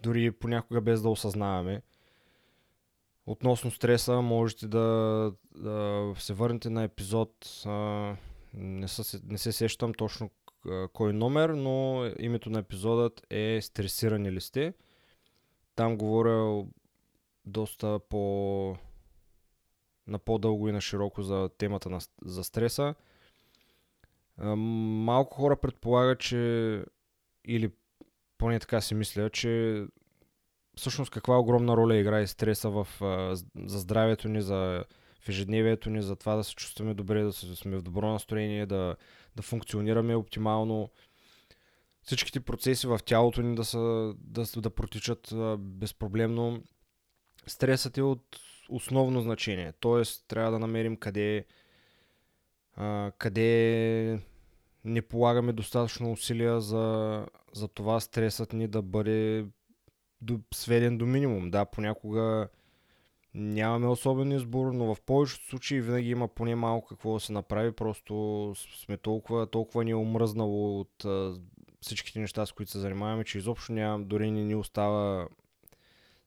дори 0.03 0.31
понякога 0.31 0.81
без 0.81 1.01
да 1.01 1.09
осъзнаваме. 1.09 1.81
Относно 3.25 3.71
стреса, 3.71 4.21
можете 4.21 4.67
да, 4.67 5.33
да 5.55 6.13
се 6.17 6.33
върнете 6.33 6.69
на 6.69 6.83
епизод. 6.83 7.63
Не, 8.53 8.87
са, 8.87 9.21
не 9.23 9.37
се 9.37 9.51
сещам 9.51 9.93
точно 9.93 10.29
кой 10.93 11.13
номер, 11.13 11.49
но 11.49 12.05
името 12.19 12.49
на 12.49 12.59
епизодът 12.59 13.25
е 13.29 13.59
Стресирани 13.61 14.31
ли 14.31 14.41
сте? 14.41 14.73
Там 15.75 15.97
говоря 15.97 16.65
доста 17.45 17.99
по 18.09 18.75
на 20.07 20.19
по-дълго 20.19 20.69
и 20.69 20.71
на 20.71 20.81
широко 20.81 21.21
за 21.21 21.49
темата 21.57 21.89
на, 21.89 21.99
за 22.25 22.43
стреса. 22.43 22.95
Малко 24.37 25.35
хора 25.35 25.55
предполагат, 25.55 26.19
че 26.19 26.83
или 27.45 27.71
поне 28.37 28.59
така 28.59 28.81
си 28.81 28.95
мисля, 28.95 29.29
че 29.29 29.85
всъщност 30.81 31.11
каква 31.11 31.39
огромна 31.39 31.77
роля 31.77 31.97
играе 31.97 32.27
стреса 32.27 32.69
в, 32.69 32.87
за 33.55 33.79
здравето 33.79 34.27
ни, 34.27 34.41
за 34.41 34.83
в 35.21 35.29
ежедневието 35.29 35.89
ни, 35.89 36.01
за 36.01 36.15
това 36.15 36.35
да 36.35 36.43
се 36.43 36.55
чувстваме 36.55 36.93
добре, 36.93 37.23
да 37.23 37.33
сме 37.33 37.77
в 37.77 37.81
добро 37.81 38.11
настроение, 38.11 38.65
да, 38.65 38.95
да 39.35 39.41
функционираме 39.41 40.15
оптимално. 40.15 40.89
Всичките 42.03 42.39
процеси 42.39 42.87
в 42.87 42.99
тялото 43.05 43.41
ни 43.41 43.55
да, 43.55 43.65
са, 43.65 44.13
да, 44.17 44.45
да 44.57 44.69
протичат 44.69 45.33
безпроблемно. 45.59 46.63
Стресът 47.47 47.97
е 47.97 48.01
от 48.01 48.39
основно 48.69 49.21
значение. 49.21 49.73
Тоест, 49.79 50.25
трябва 50.27 50.51
да 50.51 50.59
намерим 50.59 50.97
къде, 50.97 51.45
а, 52.75 53.11
къде 53.17 54.19
не 54.85 55.01
полагаме 55.01 55.53
достатъчно 55.53 56.11
усилия 56.11 56.61
за, 56.61 57.25
за 57.53 57.67
това 57.67 57.99
стресът 57.99 58.53
ни 58.53 58.67
да 58.67 58.81
бъде 58.81 59.45
до, 60.21 60.39
сведен 60.53 60.97
до 60.97 61.05
минимум. 61.05 61.51
Да, 61.51 61.65
понякога 61.65 62.47
нямаме 63.33 63.87
особен 63.87 64.31
избор, 64.31 64.71
но 64.71 64.95
в 64.95 65.01
повечето 65.01 65.45
случаи 65.45 65.81
винаги 65.81 66.09
има 66.09 66.27
поне 66.27 66.55
малко 66.55 66.87
какво 66.87 67.13
да 67.13 67.19
се 67.19 67.33
направи. 67.33 67.71
Просто 67.71 68.53
сме 68.85 68.97
толкова, 68.97 69.47
толкова 69.47 69.83
ни 69.83 69.91
е 69.91 69.95
омръзнало 69.95 70.79
от 70.79 71.05
а, 71.05 71.33
всичките 71.81 72.19
неща, 72.19 72.45
с 72.45 72.51
които 72.51 72.71
се 72.71 72.79
занимаваме, 72.79 73.23
че 73.23 73.37
изобщо 73.37 73.71
няма, 73.71 74.03
дори 74.03 74.31
не 74.31 74.43
ни 74.43 74.55
остава 74.55 75.27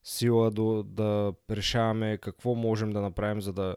сила 0.04 0.50
до, 0.50 0.82
да 0.82 1.32
решаваме 1.50 2.18
какво 2.18 2.54
можем 2.54 2.92
да 2.92 3.00
направим, 3.00 3.40
за 3.40 3.52
да, 3.52 3.76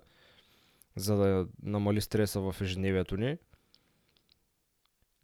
за 0.96 1.16
да 1.16 1.48
намали 1.64 2.02
стреса 2.02 2.40
в 2.40 2.56
ежедневието 2.62 3.18
ни. 3.18 3.38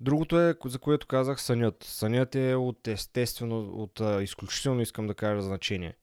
Другото 0.04 0.40
е, 0.40 0.56
за 0.66 0.80
което 0.80 1.08
казах, 1.08 1.42
сънят. 1.42 1.84
Сънят 1.84 2.36
е 2.36 2.56
от 2.56 2.88
естествено, 2.88 3.60
от 3.60 4.02
а, 4.02 4.24
изключително 4.24 4.82
искам 4.82 5.08
да 5.08 5.16
кажа 5.16 5.42
значение. 5.42 5.96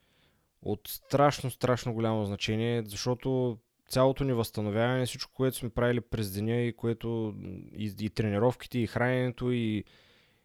От 0.62 0.88
страшно, 0.88 1.50
страшно 1.50 1.95
голямо 1.95 2.25
значение, 2.25 2.83
защото 2.87 3.59
цялото 3.88 4.25
ни 4.25 4.33
възстановяване, 4.33 5.07
всичко, 5.07 5.33
което 5.33 5.57
сме 5.57 5.71
правили 5.71 6.00
през 6.00 6.33
деня 6.33 6.57
и 6.57 6.73
което 6.73 7.35
и, 7.76 7.95
и 8.00 8.11
тренировките, 8.11 8.78
и 8.78 8.87
храненето, 8.87 9.52
и, 9.52 9.85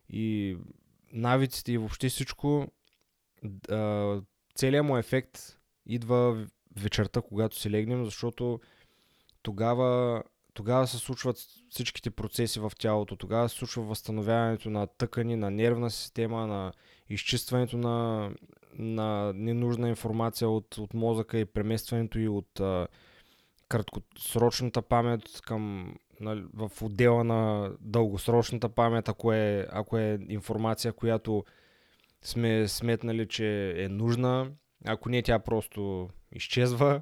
и 0.10 0.58
навиците, 1.14 1.72
и 1.72 1.78
въобще 1.78 2.10
всичко, 2.10 2.68
а, 3.70 4.22
целият 4.56 4.86
му 4.86 4.98
ефект 4.98 5.60
идва 5.86 6.48
вечерта, 6.80 7.22
когато 7.22 7.60
си 7.60 7.72
легнем, 7.72 8.06
защото 8.06 8.60
тогава 9.42 10.24
тогава 10.56 10.88
се 10.88 10.98
случват 10.98 11.38
всичките 11.70 12.10
процеси 12.10 12.60
в 12.60 12.72
тялото, 12.80 13.16
тогава 13.16 13.50
се 13.50 13.56
случва 13.56 13.84
възстановяването 13.84 14.70
на 14.70 14.88
тъкани, 14.88 15.36
на 15.36 15.52
нервна 15.52 15.92
система, 15.92 16.48
на 16.48 16.74
изчистването 17.10 17.78
на, 17.78 18.30
на 18.74 19.34
ненужна 19.36 19.90
информация 19.90 20.50
от, 20.50 20.78
от 20.78 20.94
мозъка 20.94 21.38
и 21.38 21.46
преместването 21.46 22.20
и 22.20 22.28
от 22.28 22.60
а, 22.60 22.88
краткосрочната 23.70 24.82
памет 24.82 25.42
към 25.42 25.94
нали, 26.20 26.44
в 26.54 26.72
отдела 26.82 27.24
на 27.24 27.72
дългосрочната 27.82 28.70
памет, 28.70 29.10
ако 29.10 29.34
е, 29.34 29.68
ако 29.72 29.98
е 29.98 30.20
информация, 30.30 30.94
която 30.94 31.46
сме 32.22 32.68
сметнали, 32.68 33.28
че 33.28 33.74
е 33.84 33.90
нужна, 33.90 34.52
ако 34.86 35.10
не, 35.10 35.22
тя 35.22 35.40
просто 35.40 36.10
изчезва. 36.32 37.02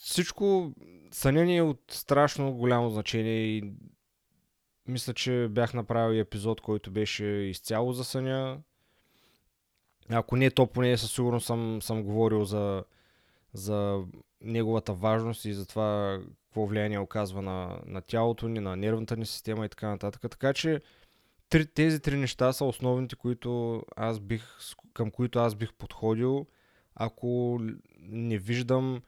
Всичко 0.00 0.72
съня 1.10 1.44
ни 1.44 1.56
е 1.56 1.62
от 1.62 1.82
страшно 1.90 2.54
голямо 2.54 2.90
значение 2.90 3.36
и 3.36 3.72
мисля, 4.88 5.14
че 5.14 5.48
бях 5.50 5.74
направил 5.74 6.20
епизод, 6.20 6.60
който 6.60 6.90
беше 6.90 7.24
изцяло 7.24 7.92
за 7.92 8.04
съня. 8.04 8.58
Ако 10.10 10.36
не, 10.36 10.50
то 10.50 10.66
поне 10.66 10.96
със 10.96 11.12
сигурност 11.12 11.46
съм, 11.46 11.82
съм 11.82 12.02
говорил 12.02 12.44
за, 12.44 12.84
за 13.52 14.04
неговата 14.40 14.92
важност 14.92 15.44
и 15.44 15.54
за 15.54 15.66
това 15.66 16.20
какво 16.44 16.66
влияние 16.66 16.98
оказва 16.98 17.42
на, 17.42 17.80
на 17.86 18.00
тялото 18.00 18.48
ни, 18.48 18.60
на 18.60 18.76
нервната 18.76 19.16
ни 19.16 19.26
система 19.26 19.66
и 19.66 19.68
така 19.68 19.88
нататък. 19.88 20.22
Така 20.30 20.52
че 20.52 20.80
три, 21.48 21.66
тези 21.66 22.00
три 22.00 22.16
неща 22.16 22.52
са 22.52 22.64
основните, 22.64 23.16
които 23.16 23.82
аз 23.96 24.20
бих, 24.20 24.44
към 24.92 25.10
които 25.10 25.38
аз 25.38 25.54
бих 25.54 25.72
подходил, 25.74 26.46
ако 26.94 27.60
не 28.00 28.38
виждам 28.38 29.02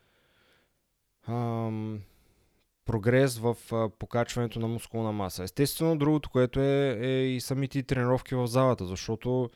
прогрес 2.86 3.38
в 3.38 3.56
покачването 3.98 4.60
на 4.60 4.68
мускулна 4.68 5.12
маса. 5.12 5.42
Естествено, 5.42 5.98
другото, 5.98 6.30
което 6.30 6.60
е, 6.60 6.98
е 7.00 7.26
и 7.26 7.40
самите 7.40 7.82
тренировки 7.82 8.34
в 8.34 8.46
залата, 8.46 8.86
защото 8.86 9.50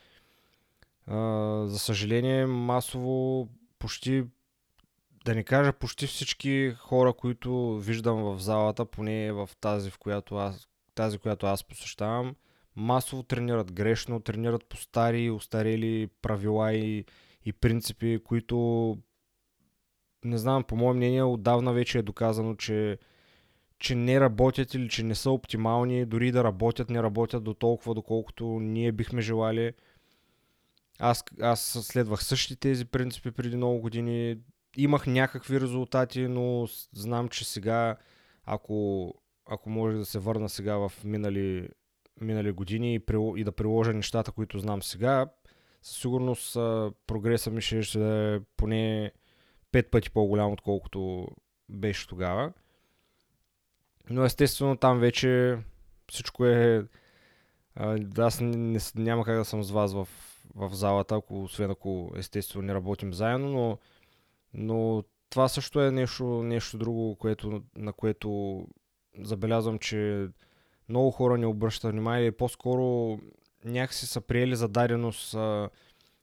а, 1.07 1.19
за 1.67 1.79
съжаление 1.79 2.47
масово 2.47 3.49
почти 3.79 4.25
да 5.25 5.35
не 5.35 5.45
кажа 5.45 5.73
почти 5.73 6.07
всички 6.07 6.75
хора, 6.79 7.13
които 7.13 7.79
виждам 7.79 8.23
в 8.23 8.39
залата, 8.39 8.85
поне 8.85 9.33
в 9.33 9.51
тази, 9.61 9.91
в 9.91 9.99
която 9.99 10.37
аз, 10.37 10.69
тази, 10.95 11.19
която 11.19 11.47
аз 11.47 11.65
посещавам, 11.65 12.35
масово 12.77 13.23
тренират 13.23 13.73
грешно, 13.73 14.21
тренират 14.21 14.65
по 14.65 14.77
стари, 14.77 15.31
устарели 15.31 16.09
правила 16.23 16.73
и, 16.73 17.05
и 17.45 17.53
принципи, 17.53 18.19
които 18.25 18.99
не 20.25 20.39
знам, 20.39 20.65
по 20.65 20.77
мое 20.77 20.95
мнение, 20.95 21.23
отдавна 21.23 21.73
вече 21.73 21.99
е 21.99 22.03
доказано, 22.03 22.55
че, 22.55 22.99
че 23.79 23.95
не 23.95 24.21
работят 24.21 24.75
или 24.75 24.89
че 24.89 25.03
не 25.03 25.15
са 25.15 25.31
оптимални, 25.31 26.05
дори 26.05 26.33
да 26.33 26.45
работят, 26.45 26.91
не 26.91 27.03
работят 27.03 27.45
до 27.45 27.55
толкова, 27.55 27.95
доколкото 27.95 28.45
ние 28.45 28.93
бихме 28.93 29.23
желали. 29.23 29.73
Аз, 30.99 31.25
аз 31.41 31.61
следвах 31.61 32.25
същите 32.25 32.61
тези 32.61 32.85
принципи 32.85 33.31
преди 33.31 33.57
много 33.57 33.81
години. 33.81 34.39
Имах 34.77 35.07
някакви 35.07 35.61
резултати, 35.61 36.29
но 36.29 36.67
знам, 36.93 37.29
че 37.29 37.45
сега, 37.45 37.97
ако, 38.45 39.09
ако 39.47 39.71
може 39.71 39.97
да 39.97 40.05
се 40.05 40.19
върна 40.19 40.49
сега 40.49 40.77
в 40.77 40.93
минали, 41.05 41.69
минали 42.21 42.53
години 42.53 42.95
и, 42.95 43.01
и 43.37 43.45
да 43.45 43.53
приложа 43.53 43.93
нещата, 43.93 44.33
които 44.33 44.59
знам 44.59 44.83
сега, 44.83 45.27
със 45.83 45.97
сигурност 45.97 46.55
прогреса 47.07 47.51
ми 47.51 47.61
ще, 47.61 47.83
ще 47.83 47.99
да 47.99 48.35
е 48.35 48.41
поне 48.57 49.13
пет 49.75 49.91
пъти 49.91 50.11
по-голям, 50.11 50.53
отколкото 50.53 51.29
беше 51.69 52.09
тогава. 52.09 52.53
Но 54.11 54.25
естествено 54.25 54.77
там 54.77 54.99
вече 54.99 55.59
всичко 56.11 56.47
е... 56.47 56.87
аз 58.19 58.41
не, 58.41 58.57
не, 58.57 58.79
няма 58.95 59.25
как 59.25 59.37
да 59.37 59.45
съм 59.45 59.63
с 59.63 59.71
вас 59.71 59.93
в, 59.95 60.09
в 60.55 60.71
залата, 60.75 61.15
ако, 61.15 61.43
освен 61.43 61.71
ако 61.71 62.13
естествено 62.17 62.67
не 62.67 62.75
работим 62.75 63.13
заедно, 63.13 63.49
но, 63.49 63.79
но 64.55 65.05
това 65.31 65.49
също 65.49 65.81
е 65.81 65.91
нещо, 65.91 66.25
нещо 66.25 66.79
друго, 66.79 67.17
което, 67.17 67.63
на 67.77 67.93
което 67.93 68.61
забелязвам, 69.19 69.79
че 69.79 70.29
много 70.89 71.11
хора 71.11 71.39
не 71.39 71.47
обръщат 71.47 71.91
внимание 71.91 72.27
и 72.27 72.37
по-скоро 72.37 73.19
някакси 73.65 74.07
са 74.07 74.21
приели 74.21 74.57
за 74.57 74.69
даденост 74.69 75.37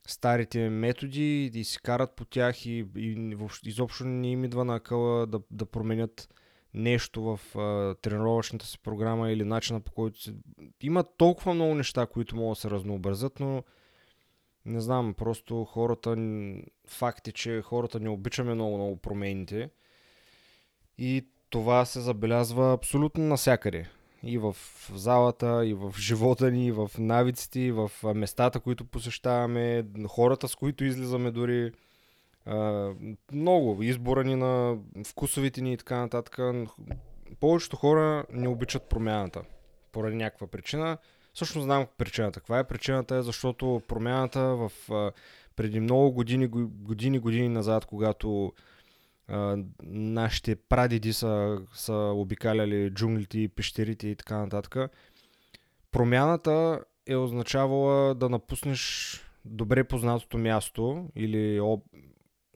старите 0.07 0.69
методи 0.69 1.51
и 1.53 1.63
си 1.63 1.79
карат 1.81 2.15
по 2.15 2.25
тях 2.25 2.65
и, 2.65 2.85
и 2.95 3.35
въобще, 3.35 3.69
изобщо 3.69 4.05
не 4.05 4.31
им 4.31 4.43
идва 4.43 4.65
на 4.65 4.79
къла 4.79 5.27
да, 5.27 5.39
да 5.51 5.65
променят 5.65 6.29
нещо 6.73 7.23
в 7.23 7.59
а, 7.59 7.95
тренировъчната 7.95 8.65
си 8.65 8.79
програма 8.79 9.31
или 9.31 9.43
начина 9.43 9.79
по 9.79 9.91
който 9.91 10.21
се... 10.21 10.33
Има 10.81 11.03
толкова 11.17 11.53
много 11.53 11.75
неща, 11.75 12.05
които 12.05 12.35
могат 12.35 12.57
да 12.57 12.61
се 12.61 12.69
разнообразят, 12.69 13.39
но 13.39 13.63
не 14.65 14.81
знам, 14.81 15.13
просто 15.13 15.65
хората... 15.65 16.15
Факт 16.87 17.27
е, 17.27 17.31
че 17.31 17.61
хората 17.61 17.99
не 17.99 18.09
обичаме 18.09 18.53
много-много 18.53 18.97
промените 18.97 19.69
и 20.97 21.27
това 21.49 21.85
се 21.85 21.99
забелязва 21.99 22.73
абсолютно 22.73 23.23
навсякъде 23.23 23.89
и 24.23 24.37
в 24.37 24.55
залата, 24.93 25.65
и 25.65 25.73
в 25.73 25.93
живота 25.97 26.51
ни, 26.51 26.65
и 26.65 26.71
в 26.71 26.91
навиците, 26.97 27.59
и 27.59 27.71
в 27.71 27.91
местата, 28.15 28.59
които 28.59 28.85
посещаваме, 28.85 29.85
хората, 30.07 30.47
с 30.47 30.55
които 30.55 30.83
излизаме 30.83 31.31
дори. 31.31 31.71
Много. 33.31 33.83
Избора 33.83 34.23
ни 34.23 34.35
на 34.35 34.77
вкусовите 35.07 35.61
ни 35.61 35.73
и 35.73 35.77
така 35.77 35.97
нататък. 35.97 36.39
Повечето 37.39 37.75
хора 37.75 38.25
не 38.31 38.47
обичат 38.47 38.89
промяната 38.89 39.41
поради 39.91 40.15
някаква 40.15 40.47
причина. 40.47 40.97
Също 41.33 41.61
знам 41.61 41.87
причината. 41.97 42.39
Каква 42.39 42.59
е 42.59 42.67
причината? 42.67 43.15
Е 43.15 43.21
защото 43.21 43.81
промяната 43.87 44.41
в 44.41 44.71
преди 45.55 45.79
много 45.79 46.11
години, 46.11 46.47
години, 46.47 47.19
години 47.19 47.49
назад, 47.49 47.85
когато 47.85 48.53
нашите 49.83 50.55
прадеди 50.55 51.13
са, 51.13 51.61
са 51.73 51.93
обикаляли 51.93 52.91
джунглите, 52.93 53.49
пещерите 53.55 54.07
и 54.07 54.15
така 54.15 54.37
нататък. 54.37 54.91
Промяната 55.91 56.83
е 57.07 57.15
означавала 57.15 58.15
да 58.15 58.29
напуснеш 58.29 59.13
добре 59.45 59.83
познатото 59.83 60.37
място 60.37 61.09
или 61.15 61.59
об... 61.59 61.83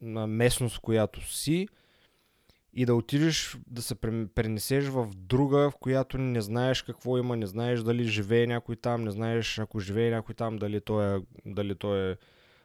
на 0.01 0.27
местност, 0.27 0.77
в 0.77 0.81
която 0.81 1.33
си 1.33 1.67
и 2.75 2.85
да 2.85 2.95
отидеш 2.95 3.57
да 3.67 3.81
се 3.81 3.95
пренесеш 4.35 4.85
в 4.85 5.09
друга, 5.15 5.71
в 5.71 5.77
която 5.79 6.17
не 6.17 6.41
знаеш 6.41 6.81
какво 6.81 7.17
има, 7.17 7.35
не 7.35 7.45
знаеш 7.45 7.79
дали 7.79 8.03
живее 8.03 8.47
някой 8.47 8.75
там, 8.75 9.03
не 9.03 9.11
знаеш 9.11 9.59
ако 9.59 9.79
живее 9.79 10.11
някой 10.11 10.35
там, 10.35 10.57
дали 10.57 10.81
той 10.81 11.17
е, 11.17 11.21
дали 11.45 11.75
той 11.75 12.11
е 12.11 12.17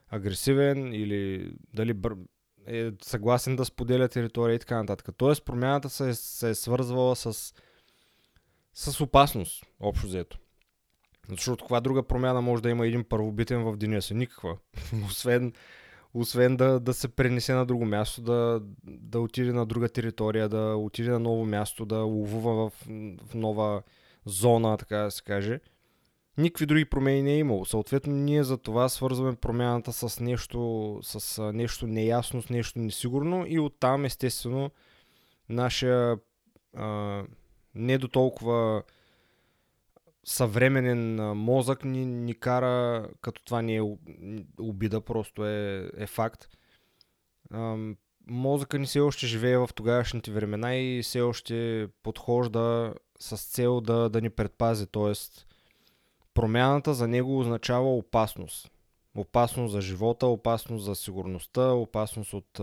агресивен 0.08 0.92
или 0.92 1.52
дали 1.74 1.92
е 2.66 2.90
съгласен 3.02 3.56
да 3.56 3.64
споделя 3.64 4.08
територия 4.08 4.54
и 4.54 4.58
така 4.58 4.76
нататък. 4.76 5.14
Тоест 5.16 5.44
промяната 5.44 5.88
се, 5.88 6.14
се 6.14 6.50
е 6.50 6.54
свързвала 6.54 7.16
с, 7.16 7.54
с 8.74 9.00
опасност, 9.00 9.66
общо 9.80 10.06
взето. 10.06 10.38
Защото 11.28 11.64
каква 11.64 11.80
друга 11.80 12.02
промяна 12.02 12.42
може 12.42 12.62
да 12.62 12.70
има 12.70 12.86
един 12.86 13.04
първобитен 13.04 13.64
в 13.64 13.76
деня 13.76 14.02
си? 14.02 14.14
Никаква. 14.14 14.56
освен, 15.06 15.52
освен 16.14 16.56
да, 16.56 16.80
да 16.80 16.94
се 16.94 17.08
пренесе 17.08 17.54
на 17.54 17.66
друго 17.66 17.84
място, 17.84 18.22
да, 18.22 18.62
да 18.84 19.20
отиде 19.20 19.52
на 19.52 19.66
друга 19.66 19.88
територия, 19.88 20.48
да 20.48 20.76
отиде 20.76 21.10
на 21.10 21.18
ново 21.18 21.44
място, 21.44 21.84
да 21.84 21.98
ловува 21.98 22.54
в, 22.54 22.72
в 23.26 23.34
нова 23.34 23.82
зона, 24.26 24.76
така 24.76 24.96
да 24.96 25.10
се 25.10 25.22
каже 25.22 25.60
никакви 26.38 26.66
други 26.66 26.84
промени 26.84 27.22
не 27.22 27.32
е 27.32 27.38
имало. 27.38 27.64
Съответно, 27.64 28.12
ние 28.12 28.44
за 28.44 28.58
това 28.58 28.88
свързваме 28.88 29.36
промяната 29.36 29.92
с 29.92 30.20
нещо, 30.20 30.98
с 31.02 31.52
нещо 31.52 31.86
неясно, 31.86 32.42
с 32.42 32.50
нещо 32.50 32.78
несигурно 32.78 33.44
и 33.48 33.58
оттам, 33.58 34.04
естествено, 34.04 34.70
нашия 35.48 36.18
а, 36.76 37.22
не 37.74 37.98
до 37.98 38.08
толкова 38.08 38.82
съвременен 40.24 41.14
мозък 41.36 41.84
ни, 41.84 42.06
ни 42.06 42.34
кара, 42.34 43.08
като 43.20 43.44
това 43.44 43.62
не 43.62 43.76
е 43.76 43.82
обида, 44.60 45.00
просто 45.00 45.46
е, 45.46 45.90
е 45.96 46.06
факт. 46.06 46.48
А, 47.50 47.76
мозъка 48.26 48.78
ни 48.78 48.86
все 48.86 49.00
още 49.00 49.26
живее 49.26 49.56
в 49.56 49.70
тогавашните 49.74 50.32
времена 50.32 50.76
и 50.76 51.02
все 51.02 51.20
още 51.20 51.88
подхожда 52.02 52.94
с 53.18 53.36
цел 53.36 53.80
да, 53.80 54.08
да 54.08 54.20
ни 54.20 54.30
предпази. 54.30 54.86
Тоест, 54.86 55.46
промяната 56.34 56.94
за 56.94 57.08
него 57.08 57.40
означава 57.40 57.96
опасност. 57.96 58.70
Опасност 59.14 59.72
за 59.72 59.80
живота, 59.80 60.26
опасност 60.26 60.84
за 60.84 60.94
сигурността, 60.94 61.72
опасност 61.72 62.32
от 62.32 62.60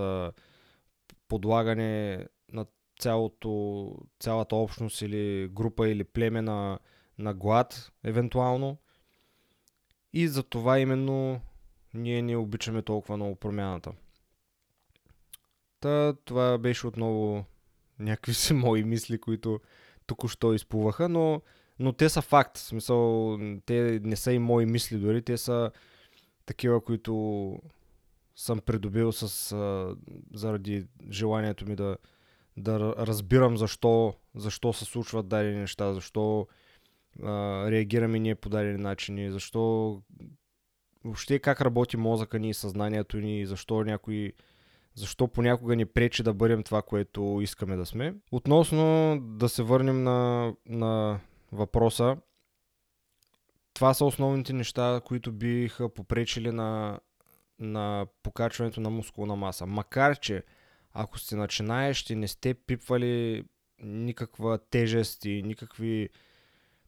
подлагане 1.27 2.25
на 2.53 2.65
цялото, 2.99 3.91
цялата 4.19 4.55
общност 4.55 5.01
или 5.01 5.47
група 5.47 5.89
или 5.89 6.03
племе 6.03 6.41
на, 6.41 6.79
на 7.17 7.33
глад, 7.33 7.91
евентуално. 8.03 8.77
И 10.13 10.27
за 10.27 10.43
това 10.43 10.79
именно 10.79 11.41
ние 11.93 12.21
не 12.21 12.37
обичаме 12.37 12.81
толкова 12.81 13.17
много 13.17 13.35
промяната. 13.35 13.91
Та, 15.79 16.13
това 16.25 16.57
беше 16.57 16.87
отново 16.87 17.45
някакви 17.99 18.33
си 18.33 18.53
мои 18.53 18.83
мисли, 18.83 19.21
които 19.21 19.59
току-що 20.05 20.53
изплуваха, 20.53 21.09
но 21.09 21.41
но 21.79 21.93
те 21.93 22.09
са 22.09 22.21
факт. 22.21 22.57
В 22.57 22.61
смисъл, 22.61 23.37
те 23.65 23.99
не 24.03 24.15
са 24.15 24.33
и 24.33 24.39
мои 24.39 24.65
мисли 24.65 24.97
дори, 24.97 25.21
те 25.21 25.37
са 25.37 25.71
такива, 26.45 26.81
които 26.81 27.53
съм 28.35 28.59
придобил 28.59 29.11
с, 29.11 29.51
а, 29.51 29.95
заради 30.33 30.85
желанието 31.11 31.65
ми 31.69 31.75
да, 31.75 31.97
да 32.57 32.79
разбирам 32.97 33.57
защо, 33.57 34.13
защо 34.35 34.73
се 34.73 34.85
случват 34.85 35.27
дадени 35.27 35.59
неща, 35.59 35.93
защо 35.93 36.47
а, 37.23 37.31
реагираме 37.71 38.19
ние 38.19 38.35
по 38.35 38.49
дадени 38.49 38.77
начини, 38.77 39.31
защо 39.31 40.01
въобще 41.03 41.39
как 41.39 41.61
работи 41.61 41.97
мозъка 41.97 42.39
ни, 42.39 42.53
съзнанието 42.53 43.17
ни, 43.17 43.45
защо 43.45 43.83
някои 43.83 44.33
защо 44.95 45.27
понякога 45.27 45.75
ни 45.75 45.85
пречи 45.85 46.23
да 46.23 46.33
бъдем 46.33 46.63
това, 46.63 46.81
което 46.81 47.39
искаме 47.41 47.75
да 47.75 47.85
сме. 47.85 48.15
Относно 48.31 49.17
да 49.21 49.49
се 49.49 49.63
върнем 49.63 50.03
на, 50.03 50.53
на 50.65 51.19
въпроса. 51.51 52.17
Това 53.73 53.93
са 53.93 54.05
основните 54.05 54.53
неща, 54.53 55.01
които 55.05 55.31
биха 55.31 55.93
попречили 55.93 56.51
на, 56.51 56.99
на 57.59 58.07
покачването 58.23 58.81
на 58.81 58.89
мускулна 58.89 59.35
маса. 59.35 59.65
Макар, 59.65 60.19
че 60.19 60.43
ако 60.93 61.19
сте 61.19 61.35
начинаещи, 61.35 62.15
не 62.15 62.27
сте 62.27 62.53
пипвали 62.53 63.43
никаква 63.79 64.59
тежест 64.69 65.25
и 65.25 65.43
никакви 65.43 66.09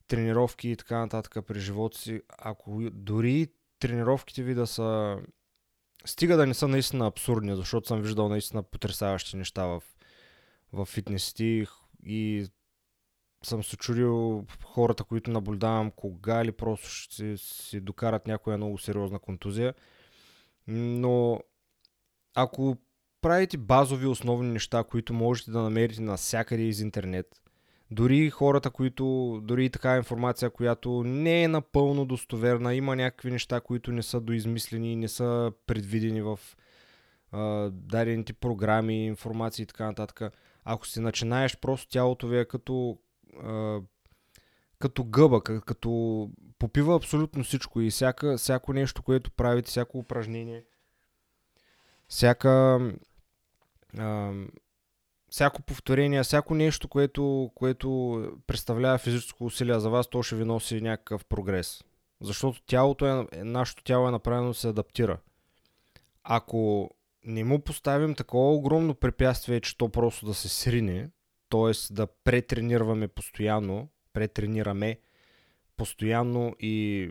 тренировки 0.08 0.70
и 0.70 0.76
така 0.76 0.98
нататък 0.98 1.46
при 1.46 1.60
живота 1.60 1.98
си, 1.98 2.22
ако 2.38 2.90
дори 2.92 3.48
тренировките 3.80 4.44
ви 4.44 4.54
да 4.54 4.68
са 4.68 5.18
стига 6.06 6.38
да 6.38 6.48
не 6.48 6.54
са 6.54 6.68
наистина 6.68 7.08
абсурдни, 7.08 7.56
защото 7.56 7.88
съм 7.88 8.02
виждал 8.02 8.30
наистина 8.30 8.64
потрясаващи 8.64 9.38
неща 9.38 9.66
в, 9.66 9.84
в 10.74 10.86
фитнесите 10.86 11.66
и 12.04 12.48
съм 13.44 13.64
се 13.64 13.78
чудил 13.78 14.46
хората, 14.64 15.04
които 15.04 15.32
наблюдавам 15.32 15.92
кога 15.92 16.46
ли 16.46 16.52
просто 16.52 16.90
ще 16.90 17.38
си 17.38 17.80
докарат 17.80 18.28
някоя 18.28 18.58
много 18.58 18.78
сериозна 18.78 19.20
контузия. 19.20 19.74
Но 20.68 21.40
ако 22.36 22.78
правите 23.22 23.58
базови 23.58 24.06
основни 24.06 24.52
неща, 24.52 24.84
които 24.84 25.14
можете 25.14 25.52
да 25.52 25.62
намерите 25.62 26.02
навсякъде 26.02 26.64
из 26.64 26.80
интернет, 26.80 27.42
дори 27.92 28.30
хората, 28.30 28.70
които, 28.70 29.40
дори 29.44 29.66
и 29.66 29.70
такава 29.70 29.98
информация, 29.98 30.50
която 30.50 31.04
не 31.04 31.44
е 31.44 31.48
напълно 31.48 32.06
достоверна, 32.06 32.76
има 32.76 32.96
някакви 32.96 33.32
неща, 33.32 33.62
които 33.62 33.92
не 33.92 34.04
са 34.04 34.22
доизмислени, 34.22 34.96
не 34.96 35.08
са 35.08 35.52
предвидени 35.68 36.22
в 36.22 36.40
а, 37.32 37.70
дадените 37.72 38.34
програми, 38.34 39.06
информации 39.06 39.64
и 39.64 39.66
така 39.66 39.86
нататък. 39.86 40.34
Ако 40.64 40.88
си 40.88 41.00
начинаеш, 41.00 41.58
просто 41.58 41.90
тялото 41.90 42.28
ви 42.28 42.40
е 42.40 42.46
като, 42.46 42.98
като 44.80 45.04
гъба, 45.04 45.44
като 45.44 46.30
попива 46.60 46.96
абсолютно 46.96 47.44
всичко 47.44 47.82
и 47.82 47.90
всяка, 47.90 48.38
всяко 48.38 48.74
нещо, 48.74 49.04
което 49.04 49.32
правите, 49.32 49.70
всяко 49.70 49.98
упражнение, 49.98 50.64
всяка 52.08 52.80
а, 53.98 54.34
всяко 55.30 55.62
повторение, 55.62 56.24
всяко 56.24 56.56
нещо, 56.56 56.88
което, 56.88 57.52
което 57.56 58.22
представлява 58.48 58.98
физическо 58.98 59.46
усилие 59.46 59.80
за 59.80 59.90
вас, 59.90 60.08
то 60.08 60.24
ще 60.24 60.36
ви 60.36 60.46
носи 60.46 60.82
някакъв 60.82 61.26
прогрес. 61.26 61.84
Защото 62.22 62.62
тялото 62.66 63.06
е, 63.06 63.44
нашето 63.44 63.84
тяло 63.84 64.08
е 64.08 64.12
направено 64.12 64.48
да 64.48 64.54
се 64.54 64.68
адаптира. 64.68 65.18
Ако 66.24 66.90
не 67.24 67.44
му 67.44 67.60
поставим 67.60 68.16
такова 68.16 68.54
огромно 68.54 68.96
препятствие, 68.96 69.62
че 69.62 69.78
то 69.78 69.90
просто 69.90 70.26
да 70.26 70.34
се 70.34 70.50
срине, 70.50 71.10
т.е. 71.50 71.94
да 71.94 72.08
претренираме 72.24 73.08
постоянно, 73.08 73.90
претренираме 74.14 75.00
постоянно 75.78 76.56
и 76.60 77.10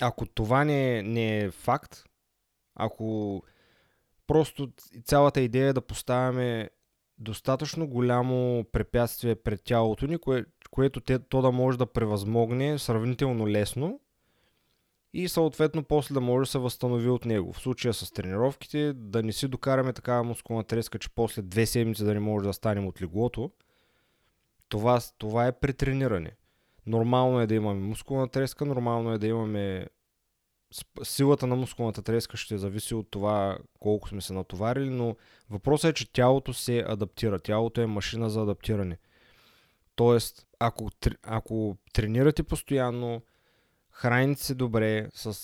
ако 0.00 0.26
това 0.26 0.64
не 0.64 1.02
не 1.02 1.38
е 1.38 1.50
факт, 1.50 2.04
ако 2.74 3.42
просто 4.26 4.72
цялата 5.04 5.40
идея 5.40 5.68
е 5.68 5.72
да 5.72 5.80
поставяме 5.80 6.70
достатъчно 7.18 7.88
голямо 7.88 8.64
препятствие 8.72 9.34
пред 9.34 9.64
тялото 9.64 10.06
ни, 10.06 10.18
кое, 10.18 10.44
което 10.70 11.00
те, 11.00 11.18
то 11.18 11.42
да 11.42 11.50
може 11.50 11.78
да 11.78 11.86
превъзмогне 11.86 12.78
сравнително 12.78 13.48
лесно 13.48 14.00
и 15.12 15.28
съответно 15.28 15.84
после 15.84 16.14
да 16.14 16.20
може 16.20 16.46
да 16.46 16.50
се 16.50 16.58
възстанови 16.58 17.08
от 17.08 17.24
него. 17.24 17.52
В 17.52 17.60
случая 17.60 17.94
с 17.94 18.12
тренировките, 18.12 18.92
да 18.92 19.22
не 19.22 19.32
си 19.32 19.48
докараме 19.48 19.92
такава 19.92 20.24
мускулна 20.24 20.64
треска, 20.64 20.98
че 20.98 21.08
после 21.14 21.42
две 21.42 21.66
седмици 21.66 22.04
да 22.04 22.14
не 22.14 22.20
може 22.20 22.46
да 22.46 22.52
станем 22.52 22.86
от 22.86 23.02
леглото, 23.02 23.50
това, 24.68 25.00
това 25.18 25.46
е 25.46 25.52
претрениране. 25.52 26.32
Нормално 26.86 27.40
е 27.40 27.46
да 27.46 27.54
имаме 27.54 27.80
мускулна 27.80 28.28
треска, 28.28 28.64
нормално 28.64 29.12
е 29.12 29.18
да 29.18 29.26
имаме 29.26 29.86
силата 31.02 31.46
на 31.46 31.56
мускулната 31.56 32.02
треска 32.02 32.36
ще 32.36 32.58
зависи 32.58 32.94
от 32.94 33.10
това 33.10 33.58
колко 33.80 34.08
сме 34.08 34.20
се 34.20 34.32
натоварили, 34.32 34.90
но 34.90 35.16
въпросът 35.50 35.90
е, 35.90 35.94
че 35.94 36.12
тялото 36.12 36.54
се 36.54 36.84
адаптира. 36.88 37.38
Тялото 37.38 37.80
е 37.80 37.86
машина 37.86 38.30
за 38.30 38.42
адаптиране. 38.42 38.98
Тоест, 39.96 40.46
ако, 40.58 40.90
ако 41.22 41.76
тренирате 41.92 42.42
постоянно, 42.42 43.22
храните 44.00 44.44
се 44.44 44.54
добре, 44.54 45.08
с, 45.14 45.38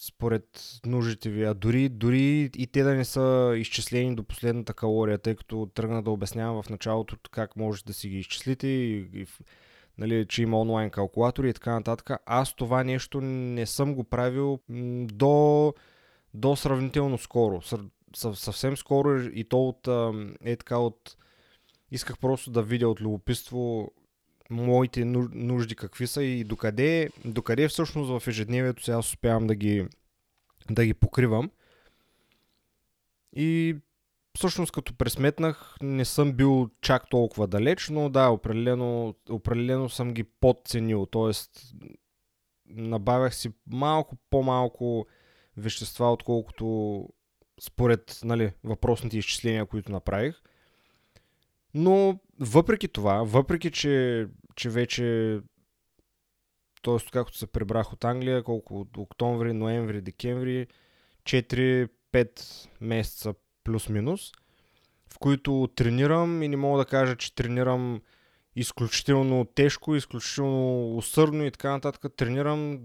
според 0.00 0.44
нуждите 0.86 1.30
ви, 1.30 1.44
а 1.44 1.54
дори, 1.54 1.88
дори 1.88 2.50
и 2.56 2.66
те 2.66 2.82
да 2.82 2.94
не 2.94 3.04
са 3.04 3.54
изчислени 3.56 4.14
до 4.14 4.24
последната 4.24 4.74
калория, 4.74 5.18
тъй 5.18 5.34
като 5.34 5.70
тръгна 5.74 6.02
да 6.02 6.10
обяснявам 6.10 6.62
в 6.62 6.68
началото 6.68 7.16
как 7.30 7.56
можете 7.56 7.86
да 7.86 7.94
си 7.94 8.08
ги 8.08 8.18
изчислите 8.18 8.66
и, 8.66 9.08
и 9.14 9.26
нали, 9.98 10.26
че 10.28 10.42
има 10.42 10.60
онлайн 10.60 10.90
калкулатори 10.90 11.50
и 11.50 11.52
така 11.52 11.72
нататък. 11.72 12.10
Аз 12.26 12.54
това 12.54 12.84
нещо 12.84 13.20
не 13.20 13.66
съм 13.66 13.94
го 13.94 14.04
правил 14.04 14.58
до, 15.04 15.74
до 16.34 16.56
сравнително 16.56 17.18
скоро. 17.18 17.60
Съвсем 18.34 18.76
скоро 18.76 19.20
и 19.22 19.44
то 19.44 19.68
от, 19.68 19.88
е 20.44 20.56
така 20.56 20.78
от... 20.78 21.16
Исках 21.90 22.18
просто 22.18 22.50
да 22.50 22.62
видя 22.62 22.88
от 22.88 23.00
любопитство 23.00 23.92
моите 24.50 25.04
нужди 25.04 25.74
какви 25.74 26.06
са 26.06 26.22
и 26.22 26.44
докъде, 26.44 27.10
докъде 27.24 27.68
всъщност 27.68 28.22
в 28.22 28.28
ежедневието 28.28 28.84
сега 28.84 28.98
успявам 28.98 29.46
да 29.46 29.54
ги, 29.54 29.86
да 30.70 30.86
ги 30.86 30.94
покривам. 30.94 31.50
И 33.36 33.76
всъщност 34.36 34.72
като 34.72 34.94
пресметнах, 34.94 35.76
не 35.82 36.04
съм 36.04 36.32
бил 36.32 36.70
чак 36.80 37.10
толкова 37.10 37.46
далеч, 37.46 37.88
но 37.88 38.08
да, 38.08 38.28
определено, 38.28 39.14
определено 39.30 39.88
съм 39.88 40.14
ги 40.14 40.24
подценил. 40.24 41.06
Тоест, 41.06 41.74
набавях 42.66 43.34
си 43.34 43.52
малко 43.66 44.16
по-малко 44.30 45.06
вещества, 45.56 46.12
отколкото 46.12 47.08
според 47.60 48.20
нали, 48.24 48.52
въпросните 48.64 49.18
изчисления, 49.18 49.66
които 49.66 49.92
направих. 49.92 50.42
Но 51.74 52.18
въпреки 52.40 52.88
това, 52.88 53.22
въпреки 53.22 53.70
че, 53.70 54.26
че 54.56 54.70
вече 54.70 55.38
т.е. 56.82 57.10
както 57.12 57.38
се 57.38 57.46
прибрах 57.46 57.92
от 57.92 58.04
Англия, 58.04 58.42
колко 58.42 58.80
от 58.80 58.96
октомври, 58.96 59.52
ноември, 59.52 60.00
декември, 60.00 60.66
4-5 61.24 61.88
месеца 62.80 63.34
плюс-минус, 63.64 64.32
в 65.12 65.18
които 65.18 65.68
тренирам 65.74 66.42
и 66.42 66.48
не 66.48 66.56
мога 66.56 66.78
да 66.78 66.84
кажа, 66.84 67.16
че 67.16 67.34
тренирам 67.34 68.02
изключително 68.56 69.44
тежко, 69.54 69.94
изключително 69.94 70.96
усърдно 70.96 71.44
и 71.44 71.50
така 71.50 71.70
нататък. 71.70 72.16
Тренирам 72.16 72.80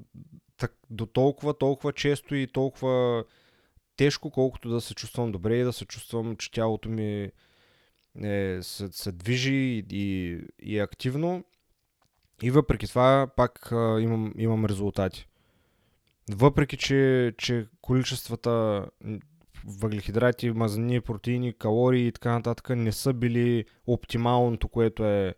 так, 0.58 0.78
до 0.90 1.06
толкова, 1.06 1.58
толкова 1.58 1.94
често 1.94 2.36
и 2.36 2.48
толкова 2.48 3.24
тежко, 3.96 4.32
колкото 4.32 4.70
да 4.70 4.82
се 4.82 4.96
чувствам 4.96 5.32
добре 5.32 5.58
и 5.58 5.64
да 5.64 5.74
се 5.74 5.86
чувствам, 5.86 6.36
че 6.36 6.52
тялото 6.52 6.90
ми 6.90 7.32
е, 8.24 8.60
се, 8.62 8.88
се 8.92 9.12
движи 9.12 9.86
и, 9.92 10.40
и, 10.60 10.80
е 10.80 10.82
активно. 10.82 11.44
И 12.44 12.52
въпреки 12.52 12.88
това 12.88 13.28
пак 13.36 13.72
а, 13.72 14.02
имам, 14.02 14.34
имам 14.38 14.66
резултати. 14.66 15.28
Въпреки, 16.32 16.78
че, 16.78 17.34
че 17.38 17.68
количествата 17.82 18.86
въглехидрати, 19.66 20.52
мазнини, 20.52 21.02
протеини, 21.02 21.54
калории 21.54 22.08
и 22.08 22.12
така 22.12 22.32
нататък 22.32 22.70
не 22.70 22.92
са 22.92 23.14
били 23.14 23.66
оптималното, 23.88 24.68
което 24.68 25.06
е, 25.06 25.36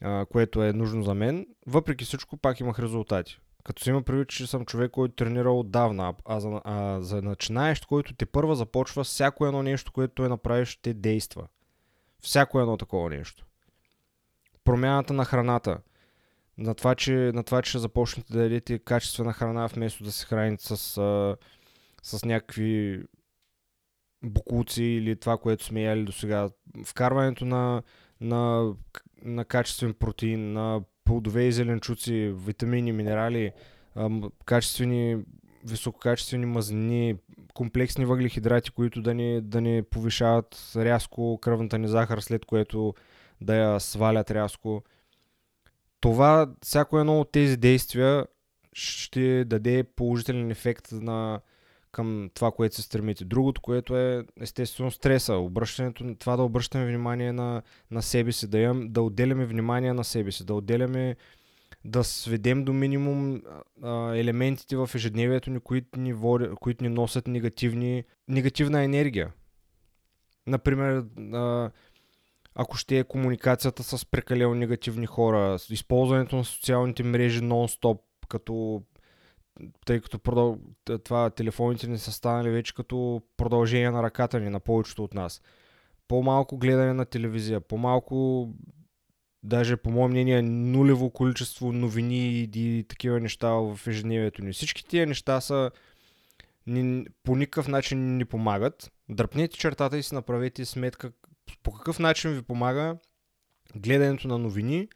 а, 0.00 0.26
което 0.26 0.62
е 0.62 0.72
нужно 0.72 1.02
за 1.02 1.14
мен. 1.14 1.46
Въпреки 1.66 2.04
всичко 2.04 2.36
пак 2.36 2.60
имах 2.60 2.78
резултати. 2.78 3.38
Като 3.64 3.82
си 3.82 3.90
има 3.90 4.02
предвид, 4.02 4.28
че 4.28 4.46
съм 4.46 4.64
човек, 4.64 4.90
който 4.90 5.12
е 5.12 5.26
тренирал 5.26 5.60
отдавна, 5.60 6.14
а 6.24 6.40
за, 6.40 6.60
а 6.64 7.00
за 7.00 7.22
начинаещ, 7.22 7.86
който 7.86 8.14
те 8.14 8.26
първа 8.26 8.56
започва, 8.56 9.04
всяко 9.04 9.46
едно 9.46 9.62
нещо, 9.62 9.92
което 9.92 10.14
той 10.14 10.28
направи, 10.28 10.66
ще 10.66 10.94
действа. 10.94 11.48
Всяко 12.22 12.60
едно 12.60 12.76
такова 12.76 13.10
нещо. 13.10 13.46
Промяната 14.64 15.12
на 15.12 15.24
храната. 15.24 15.78
На 16.58 16.74
това, 16.74 16.94
че, 16.94 17.12
на 17.12 17.42
това, 17.42 17.62
че 17.62 17.68
ще 17.68 17.78
започнете 17.78 18.32
да 18.32 18.42
ядете 18.42 18.78
качествена 18.78 19.32
храна, 19.32 19.66
вместо 19.66 20.04
да 20.04 20.12
се 20.12 20.26
храните 20.26 20.64
с, 20.64 20.76
с 22.02 22.24
някакви 22.24 23.02
букуци 24.24 24.82
или 24.82 25.16
това, 25.16 25.38
което 25.38 25.64
сме 25.64 25.82
яли 25.82 26.04
до 26.04 26.12
сега. 26.12 26.50
Вкарването 26.84 27.44
на, 27.44 27.82
на, 28.20 28.72
на 29.22 29.44
качествен 29.44 29.94
протеин, 29.94 30.52
на 30.52 30.82
плодове 31.04 31.44
и 31.44 31.52
зеленчуци, 31.52 32.34
витамини, 32.36 32.92
минерали, 32.92 33.52
качествени, 34.44 35.24
висококачествени 35.64 36.46
мазнини, 36.46 37.16
комплексни 37.56 38.04
въглехидрати, 38.04 38.70
които 38.70 39.02
да 39.02 39.14
ни, 39.14 39.40
да 39.40 39.60
ни 39.60 39.82
повишават 39.82 40.72
рязко 40.76 41.38
кръвната 41.42 41.78
ни 41.78 41.88
захар, 41.88 42.18
след 42.18 42.44
което 42.44 42.94
да 43.40 43.56
я 43.56 43.80
свалят 43.80 44.30
рязко. 44.30 44.82
Това, 46.00 46.52
всяко 46.62 46.98
едно 46.98 47.20
от 47.20 47.32
тези 47.32 47.56
действия 47.56 48.26
ще 48.72 49.44
даде 49.44 49.84
положителен 49.96 50.50
ефект 50.50 50.92
на, 50.92 51.40
към 51.92 52.30
това, 52.34 52.50
което 52.50 52.74
се 52.74 52.82
стремите. 52.82 53.24
Другото, 53.24 53.60
което 53.60 53.96
е 53.96 54.24
естествено 54.40 54.90
стреса, 54.90 55.34
обръщането, 55.34 56.14
това 56.18 56.36
да 56.36 56.42
обръщаме 56.42 56.86
внимание 56.86 57.32
на, 57.32 57.62
на 57.90 58.02
себе 58.02 58.32
си, 58.32 58.48
да, 58.48 58.58
имам, 58.58 58.88
да 58.88 59.02
отделяме 59.02 59.46
внимание 59.46 59.92
на 59.92 60.04
себе 60.04 60.32
си, 60.32 60.44
да 60.44 60.54
отделяме, 60.54 61.16
да 61.86 62.04
сведем 62.04 62.64
до 62.64 62.72
минимум 62.72 63.42
а, 63.82 64.16
елементите 64.16 64.76
в 64.76 64.90
ежедневието 64.94 65.50
ни, 65.50 65.60
които 65.60 66.00
ни, 66.00 66.12
води, 66.12 66.48
които 66.60 66.84
ни 66.84 66.90
носят 66.90 67.26
негативни, 67.26 68.04
негативна 68.28 68.82
енергия. 68.82 69.32
Например, 70.46 71.04
а, 71.32 71.70
ако 72.54 72.76
ще 72.76 72.98
е 72.98 73.04
комуникацията 73.04 73.82
с 73.82 74.06
прекалено 74.06 74.54
негативни 74.54 75.06
хора, 75.06 75.58
използването 75.70 76.36
на 76.36 76.44
социалните 76.44 77.02
мрежи 77.02 77.40
нон-стоп, 77.40 77.98
като 78.28 78.82
тъй 79.86 80.00
като 80.00 80.18
продъл... 80.18 80.58
това 81.04 81.30
телефоните 81.30 81.88
ни 81.88 81.98
са 81.98 82.12
станали 82.12 82.50
вече 82.50 82.74
като 82.74 83.22
продължение 83.36 83.90
на 83.90 84.02
ръката 84.02 84.40
ни, 84.40 84.50
на 84.50 84.60
повечето 84.60 85.04
от 85.04 85.14
нас. 85.14 85.42
По-малко 86.08 86.58
гледане 86.58 86.92
на 86.92 87.04
телевизия, 87.04 87.60
по-малко, 87.60 88.48
даже 89.46 89.76
по 89.76 89.90
мое 89.90 90.08
мнение, 90.08 90.42
нулево 90.42 91.10
количество 91.10 91.72
новини 91.72 92.48
и, 92.54 92.84
такива 92.88 93.20
неща 93.20 93.50
в 93.50 93.80
ежедневието 93.86 94.44
ни. 94.44 94.52
Всички 94.52 94.84
тия 94.84 95.06
неща 95.06 95.40
са 95.40 95.70
ни, 96.66 97.06
по 97.22 97.36
никакъв 97.36 97.68
начин 97.68 98.16
ни 98.16 98.24
помагат. 98.24 98.92
Дръпнете 99.08 99.58
чертата 99.58 99.98
и 99.98 100.02
си 100.02 100.14
направете 100.14 100.64
сметка 100.64 101.12
по 101.62 101.72
какъв 101.72 101.98
начин 101.98 102.30
ви 102.30 102.42
помага 102.42 102.96
гледането 103.76 104.28
на 104.28 104.38
новини 104.38 104.88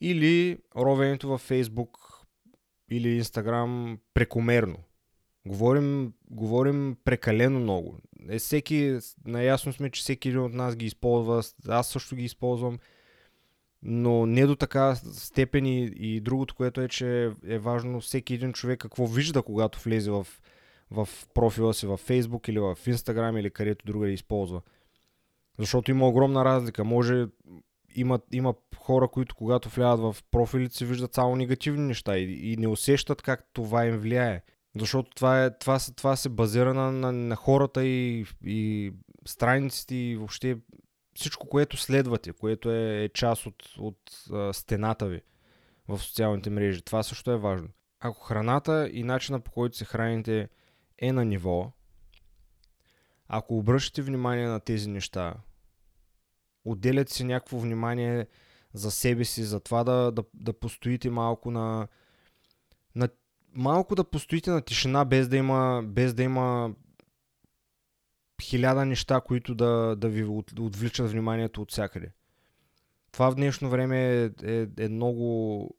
или 0.00 0.58
ровенето 0.76 1.28
във 1.28 1.48
Facebook 1.48 1.88
или 2.90 3.16
Инстаграм 3.16 3.98
прекомерно. 4.14 4.78
Говорим, 5.46 6.12
говорим 6.30 6.96
прекалено 7.04 7.60
много. 7.60 7.98
Е, 8.28 8.38
всеки, 8.38 8.98
наясно 9.26 9.72
сме, 9.72 9.90
че 9.90 10.00
всеки 10.02 10.28
един 10.28 10.40
от 10.40 10.52
нас 10.52 10.76
ги 10.76 10.86
използва, 10.86 11.42
аз 11.68 11.88
също 11.88 12.16
ги 12.16 12.24
използвам, 12.24 12.78
но 13.82 14.26
не 14.26 14.46
до 14.46 14.56
така 14.56 14.94
степен 14.94 15.66
и, 15.66 15.84
и 15.84 16.20
другото, 16.20 16.54
което 16.54 16.80
е, 16.80 16.88
че 16.88 17.32
е 17.46 17.58
важно 17.58 18.00
всеки 18.00 18.34
един 18.34 18.52
човек 18.52 18.80
какво 18.80 19.06
вижда, 19.06 19.42
когато 19.42 19.82
влезе 19.84 20.10
в, 20.10 20.26
в 20.90 21.08
профила 21.34 21.74
си 21.74 21.86
в 21.86 21.98
Facebook 21.98 22.48
или 22.48 22.58
в 22.58 22.76
Instagram 22.86 23.40
или 23.40 23.50
където 23.50 23.86
друга 23.86 24.06
да 24.06 24.12
използва. 24.12 24.60
Защото 25.58 25.90
има 25.90 26.08
огромна 26.08 26.44
разлика. 26.44 26.84
Може 26.84 27.26
има, 27.94 28.20
има 28.32 28.54
хора, 28.76 29.08
които 29.08 29.34
когато 29.34 29.68
влядат 29.68 30.00
в 30.00 30.16
профилите 30.30 30.76
си 30.76 30.84
виждат 30.84 31.14
само 31.14 31.36
негативни 31.36 31.86
неща 31.86 32.18
и, 32.18 32.52
и 32.52 32.56
не 32.56 32.68
усещат 32.68 33.22
как 33.22 33.48
това 33.52 33.86
им 33.86 33.96
влияе. 33.96 34.42
Защото 34.78 35.10
това, 35.14 35.44
е, 35.44 35.58
това, 35.58 35.78
това 35.96 36.16
се 36.16 36.28
базира 36.28 36.74
на, 36.74 36.92
на, 36.92 37.12
на 37.12 37.36
хората 37.36 37.84
и, 37.84 38.26
и 38.44 38.92
страниците 39.26 39.94
и 39.94 40.16
въобще 40.16 40.56
всичко, 41.14 41.48
което 41.48 41.76
следвате, 41.76 42.32
което 42.32 42.70
е, 42.70 43.04
е 43.04 43.08
част 43.08 43.46
от, 43.46 43.64
от 43.78 43.98
а, 44.32 44.52
стената 44.52 45.08
ви 45.08 45.22
в 45.88 45.98
социалните 45.98 46.50
мрежи. 46.50 46.82
Това 46.82 47.02
също 47.02 47.30
е 47.30 47.36
важно. 47.36 47.68
ако 48.00 48.20
храната 48.20 48.90
и 48.92 49.02
начина 49.02 49.40
по 49.40 49.50
който 49.50 49.76
се 49.76 49.84
храните 49.84 50.48
е 50.98 51.12
на 51.12 51.24
ниво, 51.24 51.72
ако 53.28 53.58
обръщате 53.58 54.02
внимание 54.02 54.46
на 54.46 54.60
тези 54.60 54.88
неща, 54.88 55.34
отделяте 56.64 57.12
си 57.12 57.24
някакво 57.24 57.58
внимание 57.58 58.26
за 58.74 58.90
себе 58.90 59.24
си, 59.24 59.44
за 59.44 59.60
това 59.60 59.84
да, 59.84 60.12
да, 60.12 60.24
да 60.34 60.52
постоите 60.52 61.10
малко 61.10 61.50
на, 61.50 61.88
на 62.94 63.08
малко 63.54 63.94
да 63.94 64.04
постоите 64.04 64.50
на 64.50 64.62
тишина, 64.62 65.04
без 65.04 65.28
да 65.28 65.36
има, 65.36 65.82
без 65.86 66.14
да 66.14 66.22
има 66.22 66.74
хиляда 68.42 68.84
неща, 68.84 69.20
които 69.20 69.54
да, 69.54 69.96
да 69.96 70.08
ви 70.08 70.24
от, 70.24 70.58
отвличат 70.58 71.10
вниманието 71.10 71.62
от 71.62 71.70
всякъде. 71.70 72.12
Това 73.12 73.30
в 73.30 73.34
днешно 73.34 73.70
време 73.70 74.22
е, 74.22 74.30
е, 74.42 74.66
е 74.78 74.88
много... 74.88 75.76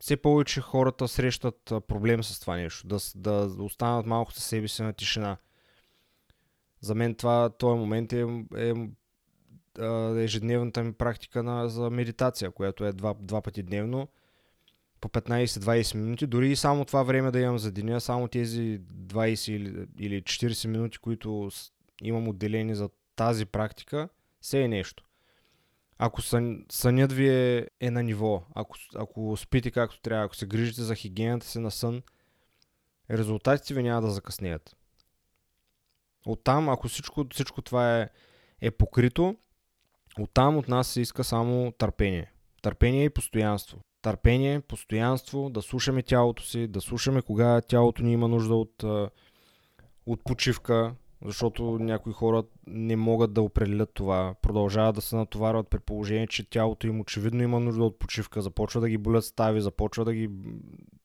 Все 0.00 0.16
повече 0.16 0.60
хората 0.60 1.08
срещат 1.08 1.72
проблем 1.88 2.24
с 2.24 2.40
това 2.40 2.56
нещо. 2.56 2.86
Да, 2.86 2.98
да 3.14 3.62
останат 3.62 4.06
малко 4.06 4.32
със 4.32 4.44
себе 4.44 4.68
си 4.68 4.82
на 4.82 4.92
тишина. 4.92 5.36
За 6.80 6.94
мен 6.94 7.14
това, 7.14 7.50
този 7.50 7.78
момент 7.78 8.12
е, 8.12 8.26
е, 8.56 8.72
е 10.18 10.24
ежедневната 10.24 10.84
ми 10.84 10.92
практика 10.92 11.42
на, 11.42 11.68
за 11.68 11.90
медитация, 11.90 12.50
която 12.50 12.84
е 12.84 12.92
два, 12.92 13.14
два 13.20 13.42
пъти 13.42 13.62
дневно 13.62 14.08
по 15.02 15.08
15-20 15.08 15.94
минути, 15.94 16.26
дори 16.26 16.50
и 16.50 16.56
само 16.56 16.84
това 16.84 17.02
време 17.02 17.30
да 17.30 17.40
имам 17.40 17.58
за 17.58 17.72
деня, 17.72 18.00
само 18.00 18.28
тези 18.28 18.80
20 18.80 19.52
или, 19.52 19.86
или 19.98 20.22
40 20.22 20.66
минути, 20.68 20.98
които 20.98 21.50
имам 22.02 22.28
отделени 22.28 22.74
за 22.74 22.88
тази 23.16 23.46
практика, 23.46 24.08
все 24.40 24.62
е 24.62 24.68
нещо. 24.68 25.04
Ако 25.98 26.22
сън, 26.22 26.64
сънят 26.70 27.12
ви 27.12 27.28
е, 27.28 27.68
е 27.80 27.90
на 27.90 28.02
ниво, 28.02 28.42
ако, 28.54 28.76
ако 28.94 29.36
спите 29.36 29.70
както 29.70 30.00
трябва, 30.00 30.24
ако 30.24 30.36
се 30.36 30.46
грижите 30.46 30.82
за 30.82 30.94
хигиената 30.94 31.46
си 31.46 31.58
на 31.58 31.70
сън, 31.70 32.02
резултатите 33.10 33.74
ви 33.74 33.82
няма 33.82 34.02
да 34.02 34.10
закъснеят. 34.10 34.76
Оттам, 36.26 36.68
ако 36.68 36.88
всичко, 36.88 37.26
всичко 37.32 37.62
това 37.62 38.00
е, 38.00 38.08
е 38.60 38.70
покрито, 38.70 39.36
оттам 40.18 40.56
от 40.56 40.68
нас 40.68 40.88
се 40.88 41.00
иска 41.00 41.24
само 41.24 41.72
търпение. 41.72 42.32
Търпение 42.62 43.04
и 43.04 43.10
постоянство 43.10 43.82
търпение, 44.02 44.60
постоянство, 44.60 45.50
да 45.50 45.62
слушаме 45.62 46.02
тялото 46.02 46.42
си, 46.42 46.66
да 46.66 46.80
слушаме 46.80 47.22
кога 47.22 47.60
тялото 47.60 48.02
ни 48.02 48.12
има 48.12 48.28
нужда 48.28 48.54
от, 48.54 48.84
от 50.06 50.24
почивка, 50.24 50.94
защото 51.24 51.78
някои 51.78 52.12
хора 52.12 52.42
не 52.66 52.96
могат 52.96 53.32
да 53.32 53.42
определят 53.42 53.90
това. 53.94 54.34
Продължават 54.42 54.94
да 54.94 55.00
се 55.00 55.16
натоварват 55.16 55.68
при 55.68 55.78
положение, 55.78 56.26
че 56.26 56.50
тялото 56.50 56.86
им 56.86 57.00
очевидно 57.00 57.42
има 57.42 57.60
нужда 57.60 57.84
от 57.84 57.98
почивка, 57.98 58.42
започва 58.42 58.80
да 58.80 58.88
ги 58.88 58.98
болят 58.98 59.24
стави, 59.24 59.60
започва 59.60 60.04
да 60.04 60.14
ги 60.14 60.30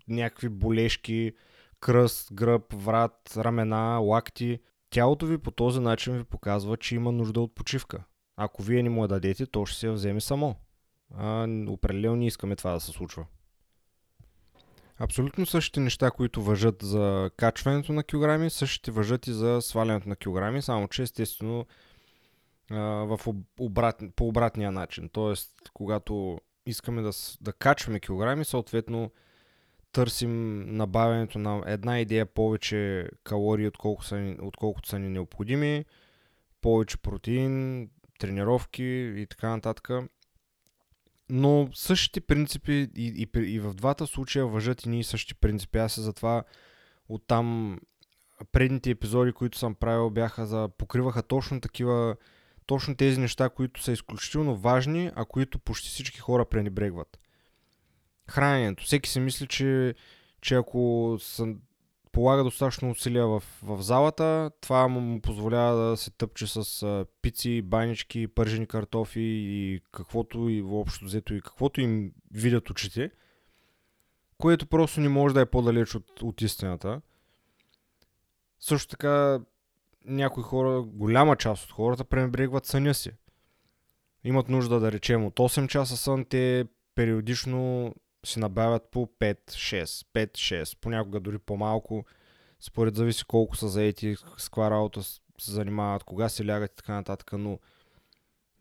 някакви 0.08 0.50
болешки, 0.50 1.34
кръст, 1.80 2.34
гръб, 2.34 2.74
врат, 2.74 3.34
рамена, 3.38 4.00
лакти. 4.00 4.60
Тялото 4.90 5.26
ви 5.26 5.38
по 5.38 5.52
този 5.52 5.80
начин 5.80 6.18
ви 6.18 6.24
показва, 6.24 6.78
че 6.78 6.96
има 6.96 7.12
нужда 7.12 7.42
от 7.42 7.56
почивка. 7.56 8.04
Ако 8.38 8.64
вие 8.64 8.84
не 8.84 8.90
му 8.90 9.02
я 9.02 9.08
дадете, 9.08 9.46
то 9.46 9.66
ще 9.66 9.80
се 9.80 9.88
я 9.88 9.94
вземе 9.94 10.22
само 10.22 10.56
а, 11.16 11.48
определено 11.68 12.24
искаме 12.24 12.56
това 12.56 12.72
да 12.72 12.80
се 12.80 12.92
случва. 12.92 13.26
Абсолютно 15.00 15.46
същите 15.46 15.80
неща, 15.80 16.12
които 16.12 16.42
въжат 16.42 16.76
за 16.82 17.32
качването 17.38 17.94
на 17.94 18.04
килограми, 18.04 18.50
същите 18.50 18.92
въжат 18.92 19.28
и 19.28 19.34
за 19.34 19.62
свалянето 19.62 20.10
на 20.10 20.16
килограми, 20.16 20.62
само 20.62 20.88
че 20.88 21.02
естествено 21.02 21.66
в 22.70 23.20
обрат, 23.60 24.04
по 24.16 24.28
обратния 24.28 24.72
начин. 24.72 25.10
Тоест, 25.10 25.52
когато 25.74 26.40
искаме 26.66 27.02
да, 27.02 27.12
да 27.42 27.54
качваме 27.54 28.00
килограми, 28.00 28.46
съответно 28.46 29.12
търсим 29.92 30.64
набавянето 30.78 31.40
на 31.40 31.64
една 31.66 32.00
идея 32.00 32.26
повече 32.26 33.10
калории, 33.24 33.68
отколкото 33.68 34.08
са, 34.08 34.36
отколкото 34.42 34.90
са 34.90 35.00
ни 35.00 35.10
необходими, 35.10 35.86
повече 36.62 36.98
протеин, 36.98 37.90
тренировки 38.20 39.14
и 39.18 39.28
така 39.30 39.50
нататък. 39.50 39.90
Но 41.30 41.70
същите 41.74 42.22
принципи 42.22 42.90
и, 42.96 43.28
и, 43.36 43.40
и 43.40 43.60
в 43.60 43.74
двата 43.74 44.08
случая 44.08 44.46
въжат 44.46 44.86
и 44.86 44.90
ние 44.90 45.04
същи 45.04 45.36
принципи. 45.36 45.78
Аз 45.78 46.00
затова 46.00 46.44
оттам 47.10 47.80
предните 48.52 48.90
епизоди, 48.90 49.32
които 49.32 49.58
съм 49.58 49.76
правил, 49.76 50.10
бяха 50.10 50.46
за 50.46 50.70
покриваха 50.78 51.24
точно 51.24 51.62
такива, 51.62 52.16
точно 52.66 52.96
тези 52.96 53.20
неща, 53.20 53.50
които 53.50 53.84
са 53.84 53.92
изключително 53.92 54.56
важни, 54.56 55.12
а 55.16 55.26
които 55.26 55.60
почти 55.60 55.90
всички 55.90 56.20
хора 56.20 56.46
пренебрегват. 56.46 57.20
Храненето. 58.30 58.84
Всеки 58.84 59.10
си 59.10 59.20
мисли, 59.20 59.48
че, 59.48 59.96
че 60.42 60.56
ако 60.56 61.16
са 61.20 61.56
полага 62.18 62.44
достатъчно 62.44 62.92
усилия 62.92 63.28
в, 63.28 63.44
в 63.64 63.82
залата, 63.82 64.52
това 64.62 64.88
му 64.88 65.22
позволява 65.22 65.90
да 65.90 65.98
се 65.98 66.12
тъпче 66.12 66.48
с 66.48 66.84
а, 66.84 67.06
пици, 67.22 67.62
банички, 67.62 68.28
пържени 68.28 68.68
картофи 68.68 69.20
и 69.20 69.82
каквото 69.92 70.50
и 70.50 70.62
въобще 70.62 71.06
взето 71.06 71.34
и 71.34 71.42
каквото 71.42 71.82
им 71.82 72.12
видят 72.32 72.70
очите, 72.70 73.12
което 74.38 74.68
просто 74.68 75.02
не 75.02 75.10
може 75.10 75.34
да 75.34 75.42
е 75.42 75.46
по-далеч 75.46 75.96
от, 75.96 76.22
от 76.22 76.42
истината. 76.42 77.02
Също 78.60 78.90
така, 78.90 79.40
някои 80.06 80.44
хора, 80.44 80.82
голяма 80.82 81.36
част 81.36 81.66
от 81.66 81.72
хората 81.72 82.04
пренебрегват 82.04 82.66
съня 82.66 82.94
си. 82.94 83.12
Имат 84.24 84.50
нужда 84.50 84.80
да 84.80 84.92
речем 84.92 85.26
от 85.26 85.36
8 85.36 85.68
часа 85.68 85.98
сън, 85.98 86.26
те 86.26 86.66
периодично 86.96 87.94
си 88.26 88.40
набавят 88.40 88.92
по 88.92 89.10
5-6, 89.20 90.06
5-6, 90.14 90.78
понякога 90.82 91.20
дори 91.20 91.38
по-малко, 91.38 92.06
според 92.60 92.96
зависи 92.96 93.24
колко 93.26 93.56
са 93.56 93.68
заети, 93.68 94.16
с 94.38 94.50
каква 94.50 94.72
работа 94.72 95.04
се 95.04 95.22
занимават, 95.40 96.04
кога 96.04 96.30
се 96.30 96.48
лягат 96.48 96.72
и 96.72 96.76
така 96.76 96.94
нататък, 96.94 97.34
но 97.34 97.60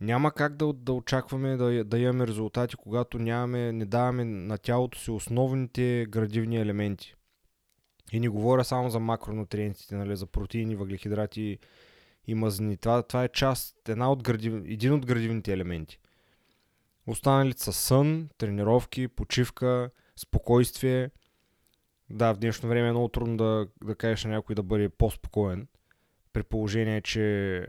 няма 0.00 0.32
как 0.32 0.56
да, 0.56 0.72
да 0.72 0.92
очакваме 0.92 1.56
да, 1.56 1.84
да 1.84 1.98
имаме 1.98 2.26
резултати, 2.26 2.76
когато 2.76 3.18
нямаме, 3.18 3.72
не 3.72 3.84
даваме 3.84 4.24
на 4.24 4.58
тялото 4.58 4.98
си 4.98 5.10
основните 5.10 6.06
градивни 6.08 6.56
елементи. 6.56 7.14
И 8.12 8.20
не 8.20 8.28
говоря 8.28 8.64
само 8.64 8.90
за 8.90 9.00
макронутриентите, 9.00 9.94
нали, 9.94 10.16
за 10.16 10.26
протеини, 10.26 10.76
въглехидрати 10.76 11.58
и 12.26 12.34
мазнини. 12.34 12.76
Това, 12.76 13.02
това 13.02 13.24
е 13.24 13.28
част, 13.28 13.88
една 13.88 14.12
от 14.12 14.22
градив, 14.22 14.54
един 14.54 14.92
от 14.92 15.06
градивните 15.06 15.52
елементи. 15.52 15.98
Останалите 17.06 17.62
са 17.62 17.72
сън, 17.72 18.28
тренировки, 18.38 19.08
почивка, 19.08 19.90
спокойствие. 20.16 21.10
Да, 22.10 22.32
в 22.32 22.38
днешно 22.38 22.68
време 22.68 22.88
е 22.88 22.90
много 22.90 23.08
трудно 23.08 23.36
да, 23.36 23.68
да 23.84 23.94
кажеш 23.94 24.24
на 24.24 24.30
някой 24.30 24.54
да 24.54 24.62
бъде 24.62 24.88
по-спокоен, 24.88 25.68
при 26.32 26.42
положение, 26.42 27.00
че 27.00 27.66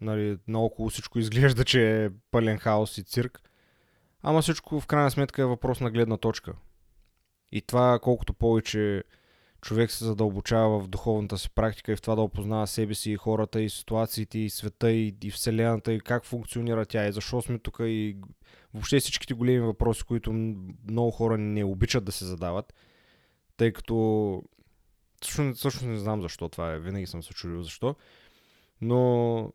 нали, 0.00 0.38
наоколо 0.48 0.88
всичко 0.88 1.18
изглежда, 1.18 1.64
че 1.64 2.04
е 2.04 2.10
пълен 2.30 2.58
хаос 2.58 2.98
и 2.98 3.04
цирк. 3.04 3.42
Ама 4.22 4.42
всичко 4.42 4.80
в 4.80 4.86
крайна 4.86 5.10
сметка 5.10 5.42
е 5.42 5.46
въпрос 5.46 5.80
на 5.80 5.90
гледна 5.90 6.16
точка. 6.16 6.54
И 7.52 7.62
това 7.62 7.98
колкото 8.02 8.34
повече 8.34 9.04
човек 9.60 9.90
се 9.90 10.04
задълбочава 10.04 10.80
в 10.80 10.88
духовната 10.88 11.38
си 11.38 11.50
практика 11.50 11.92
и 11.92 11.96
в 11.96 12.02
това 12.02 12.14
да 12.14 12.22
опознава 12.22 12.66
себе 12.66 12.94
си 12.94 13.12
и 13.12 13.16
хората 13.16 13.62
и 13.62 13.70
ситуациите 13.70 14.38
и 14.38 14.50
света 14.50 14.92
и, 14.92 15.16
и 15.24 15.30
вселената 15.30 15.92
и 15.92 16.00
как 16.00 16.24
функционира 16.24 16.86
тя. 16.86 17.06
И 17.06 17.12
защо 17.12 17.42
сме 17.42 17.58
тук 17.58 17.76
и 17.80 18.16
въобще 18.74 19.00
всичките 19.00 19.34
големи 19.34 19.60
въпроси, 19.60 20.04
които 20.04 20.32
много 20.32 21.10
хора 21.10 21.38
не 21.38 21.64
обичат 21.64 22.04
да 22.04 22.12
се 22.12 22.24
задават, 22.24 22.74
тъй 23.56 23.72
като 23.72 24.42
всъщност, 25.22 25.58
всъщност 25.58 25.86
не 25.86 25.98
знам 25.98 26.22
защо 26.22 26.48
това 26.48 26.72
е, 26.72 26.78
винаги 26.78 27.06
съм 27.06 27.22
се 27.22 27.34
чудил 27.34 27.62
защо, 27.62 27.94
но 28.80 29.52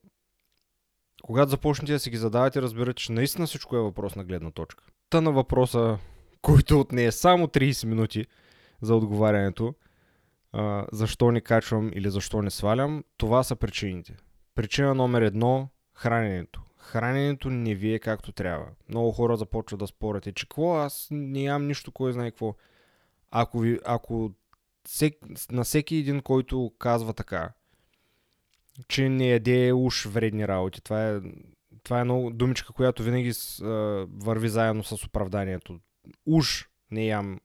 когато 1.24 1.50
започнете 1.50 1.94
да 1.94 2.00
си 2.00 2.10
ги 2.10 2.18
задавате, 2.18 2.62
разбирате, 2.62 3.02
че 3.02 3.12
наистина 3.12 3.48
всичко 3.48 3.76
е 3.76 3.82
въпрос 3.82 4.16
на 4.16 4.24
гледна 4.24 4.52
точка. 4.52 4.84
Та 5.10 5.22
на 5.22 5.32
въпроса, 5.32 5.98
който 6.42 6.80
отне 6.80 7.12
само 7.12 7.48
30 7.48 7.86
минути 7.86 8.26
за 8.82 8.96
отговарянето, 8.96 9.74
защо 10.92 11.32
не 11.32 11.42
качвам 11.42 11.92
или 11.94 12.10
защо 12.10 12.42
не 12.42 12.50
свалям, 12.50 13.04
това 13.18 13.44
са 13.44 13.56
причините. 13.56 14.18
Причина 14.56 14.96
номер 14.96 15.22
едно 15.22 15.70
храненето. 15.94 16.62
Храненето 16.78 17.50
не 17.50 17.76
ви 17.76 17.94
е 17.94 18.00
както 18.00 18.32
трябва. 18.32 18.68
Много 18.90 19.12
хора 19.12 19.38
започват 19.38 19.80
да 19.80 19.88
спорят, 19.88 20.28
е, 20.28 20.32
че 20.32 20.46
какво, 20.46 20.76
аз 20.76 21.08
нямам 21.12 21.68
нищо, 21.68 21.92
кой 21.92 22.14
знае 22.14 22.32
какво. 22.32 22.56
Ако, 23.32 23.60
ви, 23.60 23.80
ако 23.86 24.32
сек, 24.88 25.14
на 25.52 25.64
всеки 25.64 25.96
един, 25.96 26.22
който 26.22 26.72
казва 26.80 27.14
така, 27.14 27.54
че 28.88 29.10
не 29.10 29.28
яде 29.28 29.74
уж 29.74 30.06
вредни 30.06 30.48
работи, 30.48 30.82
това 30.82 31.10
е, 31.10 31.20
това 31.84 32.00
е 32.00 32.04
много 32.04 32.30
думичка, 32.30 32.74
която 32.74 33.04
винаги 33.04 33.34
с, 33.34 33.62
а, 33.62 33.66
върви 34.26 34.50
заедно 34.50 34.84
с 34.84 35.04
оправданието. 35.04 35.80
Уж 36.26 36.68
не 36.92 37.06
ям 37.06 37.40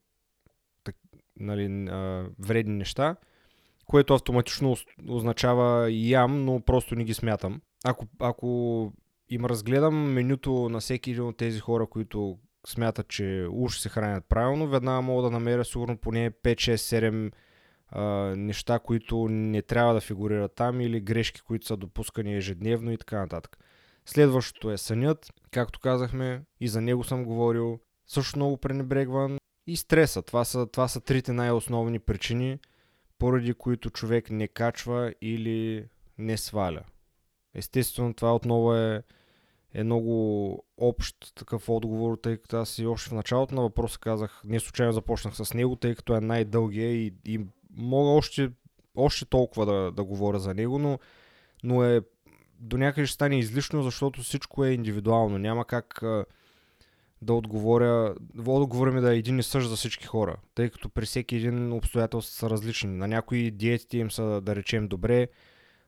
нали, 1.40 1.88
а, 1.90 2.26
вредни 2.38 2.74
неща, 2.74 3.16
което 3.86 4.14
автоматично 4.14 4.76
означава 5.08 5.90
ям, 5.90 6.44
но 6.44 6.60
просто 6.60 6.94
не 6.94 7.04
ги 7.04 7.14
смятам. 7.14 7.60
Ако, 7.84 8.06
ако 8.20 8.92
им 9.28 9.44
разгледам 9.44 10.12
менюто 10.12 10.68
на 10.68 10.80
всеки 10.80 11.10
един 11.10 11.24
от 11.24 11.36
тези 11.36 11.60
хора, 11.60 11.86
които 11.86 12.38
смятат, 12.66 13.08
че 13.08 13.46
уж 13.50 13.78
се 13.78 13.88
хранят 13.88 14.24
правилно, 14.28 14.68
веднага 14.68 15.02
мога 15.02 15.22
да 15.22 15.30
намеря 15.30 15.64
сигурно 15.64 15.96
поне 15.96 16.30
5, 16.30 16.54
6, 16.54 16.74
7 16.74 17.32
а, 17.88 18.02
неща, 18.36 18.78
които 18.78 19.28
не 19.30 19.62
трябва 19.62 19.94
да 19.94 20.00
фигурират 20.00 20.54
там 20.54 20.80
или 20.80 21.00
грешки, 21.00 21.40
които 21.40 21.66
са 21.66 21.76
допускани 21.76 22.36
ежедневно 22.36 22.92
и 22.92 22.98
така 22.98 23.18
нататък. 23.18 23.58
Следващото 24.06 24.70
е 24.70 24.78
сънят, 24.78 25.32
както 25.50 25.80
казахме, 25.80 26.42
и 26.60 26.68
за 26.68 26.80
него 26.80 27.04
съм 27.04 27.24
говорил, 27.24 27.80
също 28.06 28.38
много 28.38 28.56
пренебрегван. 28.56 29.38
И 29.66 29.76
стреса. 29.76 30.22
Това 30.22 30.44
са, 30.44 30.66
това 30.66 30.88
са 30.88 31.00
трите 31.00 31.32
най-основни 31.32 31.98
причини, 31.98 32.58
поради 33.18 33.54
които 33.54 33.90
човек 33.90 34.30
не 34.30 34.48
качва 34.48 35.14
или 35.20 35.88
не 36.18 36.36
сваля. 36.36 36.82
Естествено, 37.54 38.14
това 38.14 38.34
отново 38.34 38.74
е, 38.74 39.02
е 39.74 39.84
много 39.84 40.64
общ 40.76 41.34
такъв 41.34 41.68
отговор, 41.68 42.18
тъй 42.22 42.36
като 42.36 42.56
аз 42.56 42.78
и 42.78 42.86
още 42.86 43.10
в 43.10 43.12
началото 43.12 43.54
на 43.54 43.62
въпроса 43.62 43.98
казах, 43.98 44.42
не 44.44 44.60
случайно 44.60 44.92
започнах 44.92 45.36
с 45.36 45.54
него, 45.54 45.76
тъй 45.76 45.94
като 45.94 46.16
е 46.16 46.20
най-дългия 46.20 46.92
и, 46.92 47.14
и 47.24 47.40
мога 47.70 48.10
още, 48.10 48.50
още 48.94 49.24
толкова 49.24 49.66
да, 49.66 49.92
да 49.92 50.04
говоря 50.04 50.38
за 50.38 50.54
него, 50.54 50.78
но, 50.78 50.98
но 51.62 51.84
е 51.84 52.00
до 52.58 52.78
някъде 52.78 53.06
ще 53.06 53.14
стане 53.14 53.38
излишно, 53.38 53.82
защото 53.82 54.22
всичко 54.22 54.64
е 54.64 54.70
индивидуално. 54.70 55.38
Няма 55.38 55.64
как 55.64 56.02
да 57.22 57.34
отговоря, 57.34 58.14
отговоря 58.46 58.92
ми 58.92 59.00
да 59.00 59.14
е 59.14 59.18
един 59.18 59.38
и 59.38 59.42
същ 59.42 59.68
за 59.68 59.76
всички 59.76 60.06
хора, 60.06 60.36
тъй 60.54 60.70
като 60.70 60.88
при 60.88 61.06
всеки 61.06 61.36
един 61.36 61.72
обстоятелства 61.72 62.34
са 62.34 62.50
различни. 62.50 62.90
На 62.90 63.08
някои 63.08 63.50
диетите 63.50 63.98
им 63.98 64.10
са, 64.10 64.40
да 64.40 64.56
речем, 64.56 64.88
добре, 64.88 65.28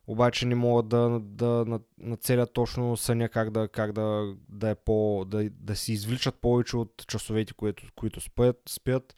обаче 0.06 0.46
не 0.46 0.54
могат 0.54 0.88
да, 0.88 1.20
да 1.22 1.80
нацелят 1.98 2.52
точно 2.52 2.96
съня 2.96 3.28
как 3.28 3.50
да, 3.50 3.68
как 3.68 3.92
да, 3.92 4.34
да, 4.48 4.70
е 4.70 4.74
по, 4.74 5.24
да, 5.28 5.50
да 5.50 5.76
си 5.76 5.92
извличат 5.92 6.34
повече 6.34 6.76
от 6.76 7.04
часовете, 7.08 7.54
които, 7.54 7.82
които 7.96 8.20
спят. 8.20 8.62
спят. 8.68 9.16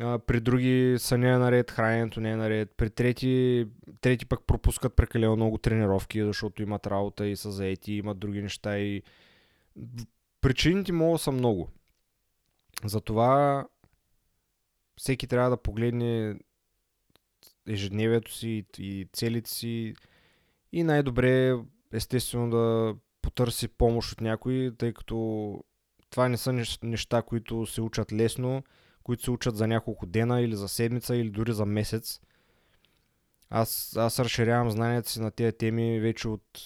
А, 0.00 0.18
при 0.18 0.40
други 0.40 0.96
съня 0.98 1.28
е 1.28 1.38
наред, 1.38 1.70
храненето 1.70 2.20
не 2.20 2.30
е 2.30 2.36
наред. 2.36 2.70
При 2.76 2.90
трети, 2.90 3.66
трети 4.00 4.26
пък 4.26 4.40
пропускат 4.46 4.96
прекалено 4.96 5.36
много 5.36 5.58
тренировки, 5.58 6.24
защото 6.24 6.62
имат 6.62 6.86
работа 6.86 7.26
и 7.26 7.36
са 7.36 7.50
заети, 7.52 7.92
имат 7.92 8.18
други 8.18 8.42
неща 8.42 8.78
и 8.78 9.02
причините 10.40 10.92
могат 10.92 11.14
да 11.14 11.22
са 11.22 11.32
много. 11.32 11.68
Затова 12.84 13.66
всеки 14.96 15.26
трябва 15.26 15.50
да 15.50 15.56
погледне 15.56 16.38
ежедневието 17.68 18.34
си 18.34 18.64
и 18.78 19.08
целите 19.12 19.50
си 19.50 19.94
и 20.72 20.82
най-добре 20.82 21.56
естествено 21.92 22.50
да 22.50 22.94
потърси 23.22 23.68
помощ 23.68 24.12
от 24.12 24.20
някой, 24.20 24.72
тъй 24.78 24.92
като 24.92 25.64
това 26.10 26.28
не 26.28 26.36
са 26.36 26.64
неща, 26.82 27.22
които 27.22 27.66
се 27.66 27.80
учат 27.80 28.12
лесно, 28.12 28.62
които 29.02 29.22
се 29.22 29.30
учат 29.30 29.56
за 29.56 29.66
няколко 29.66 30.06
дена 30.06 30.40
или 30.40 30.56
за 30.56 30.68
седмица 30.68 31.16
или 31.16 31.30
дори 31.30 31.52
за 31.52 31.66
месец. 31.66 32.20
Аз, 33.50 33.96
аз 33.96 34.18
разширявам 34.18 34.70
знанията 34.70 35.10
си 35.10 35.20
на 35.20 35.30
тези 35.30 35.56
теми 35.56 36.00
вече 36.00 36.28
от 36.28 36.60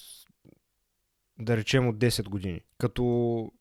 да 1.39 1.57
речем 1.57 1.87
от 1.87 1.95
10 1.95 2.29
години. 2.29 2.61
Като 2.77 3.51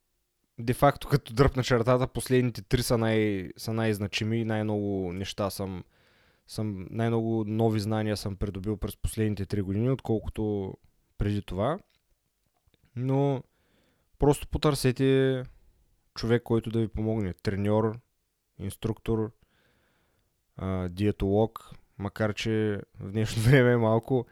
де-факто 0.58 1.08
като 1.08 1.32
дръпна 1.32 1.62
чертата, 1.62 2.06
последните 2.06 2.62
три 2.62 2.82
са, 2.82 2.98
най- 2.98 3.50
са 3.56 3.72
най-значими, 3.72 4.44
най-много 4.44 5.12
неща 5.12 5.50
съм 5.50 5.84
съм, 6.46 6.86
най-много 6.90 7.44
нови 7.46 7.80
знания 7.80 8.16
съм 8.16 8.36
придобил 8.36 8.76
през 8.76 8.96
последните 8.96 9.46
3 9.46 9.62
години, 9.62 9.90
отколкото 9.90 10.74
преди 11.18 11.42
това. 11.42 11.78
Но 12.96 13.42
просто 14.18 14.48
потърсете 14.48 15.42
човек, 16.14 16.42
който 16.42 16.70
да 16.70 16.80
ви 16.80 16.88
помогне. 16.88 17.32
Треньор, 17.32 17.98
инструктор, 18.58 19.30
диетолог, 20.88 21.70
макар 21.98 22.34
че 22.34 22.80
в 23.00 23.12
днешно 23.12 23.42
време 23.50 23.72
е 23.72 23.76
малко, 23.76 24.26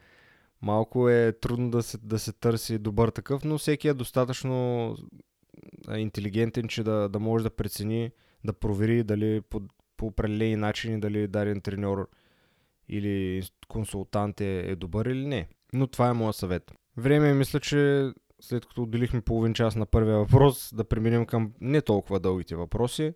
малко 0.61 1.09
е 1.09 1.31
трудно 1.41 1.71
да 1.71 1.83
се, 1.83 1.97
да 1.97 2.19
се 2.19 2.33
търси 2.33 2.77
добър 2.77 3.09
такъв, 3.09 3.43
но 3.43 3.57
всеки 3.57 3.87
е 3.87 3.93
достатъчно 3.93 4.95
интелигентен, 5.97 6.67
че 6.67 6.83
да, 6.83 7.09
да 7.09 7.19
може 7.19 7.43
да 7.43 7.49
прецени, 7.49 8.11
да 8.43 8.53
провери 8.53 9.03
дали 9.03 9.41
под, 9.41 9.63
по 9.97 10.05
определени 10.05 10.55
начини 10.55 10.99
дали 10.99 11.27
даден 11.27 11.61
треньор 11.61 12.09
или 12.89 13.43
консултант 13.67 14.41
е, 14.41 14.59
е 14.59 14.75
добър 14.75 15.05
или 15.05 15.27
не. 15.27 15.47
Но 15.73 15.87
това 15.87 16.09
е 16.09 16.13
моят 16.13 16.35
съвет. 16.35 16.71
Време 16.97 17.29
е, 17.29 17.33
мисля, 17.33 17.59
че 17.59 18.11
след 18.41 18.65
като 18.65 18.83
отделихме 18.83 19.21
половин 19.21 19.53
час 19.53 19.75
на 19.75 19.85
първия 19.85 20.17
въпрос, 20.17 20.73
да 20.75 20.83
преминем 20.83 21.25
към 21.25 21.53
не 21.61 21.81
толкова 21.81 22.19
дългите 22.19 22.55
въпроси. 22.55 23.13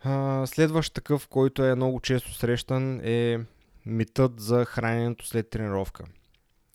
А, 0.00 0.46
следващ 0.46 0.94
такъв, 0.94 1.28
който 1.28 1.64
е 1.64 1.74
много 1.74 2.00
често 2.00 2.34
срещан 2.34 3.00
е 3.04 3.38
митът 3.86 4.40
за 4.40 4.64
храненето 4.64 5.26
след 5.26 5.50
тренировка. 5.50 6.04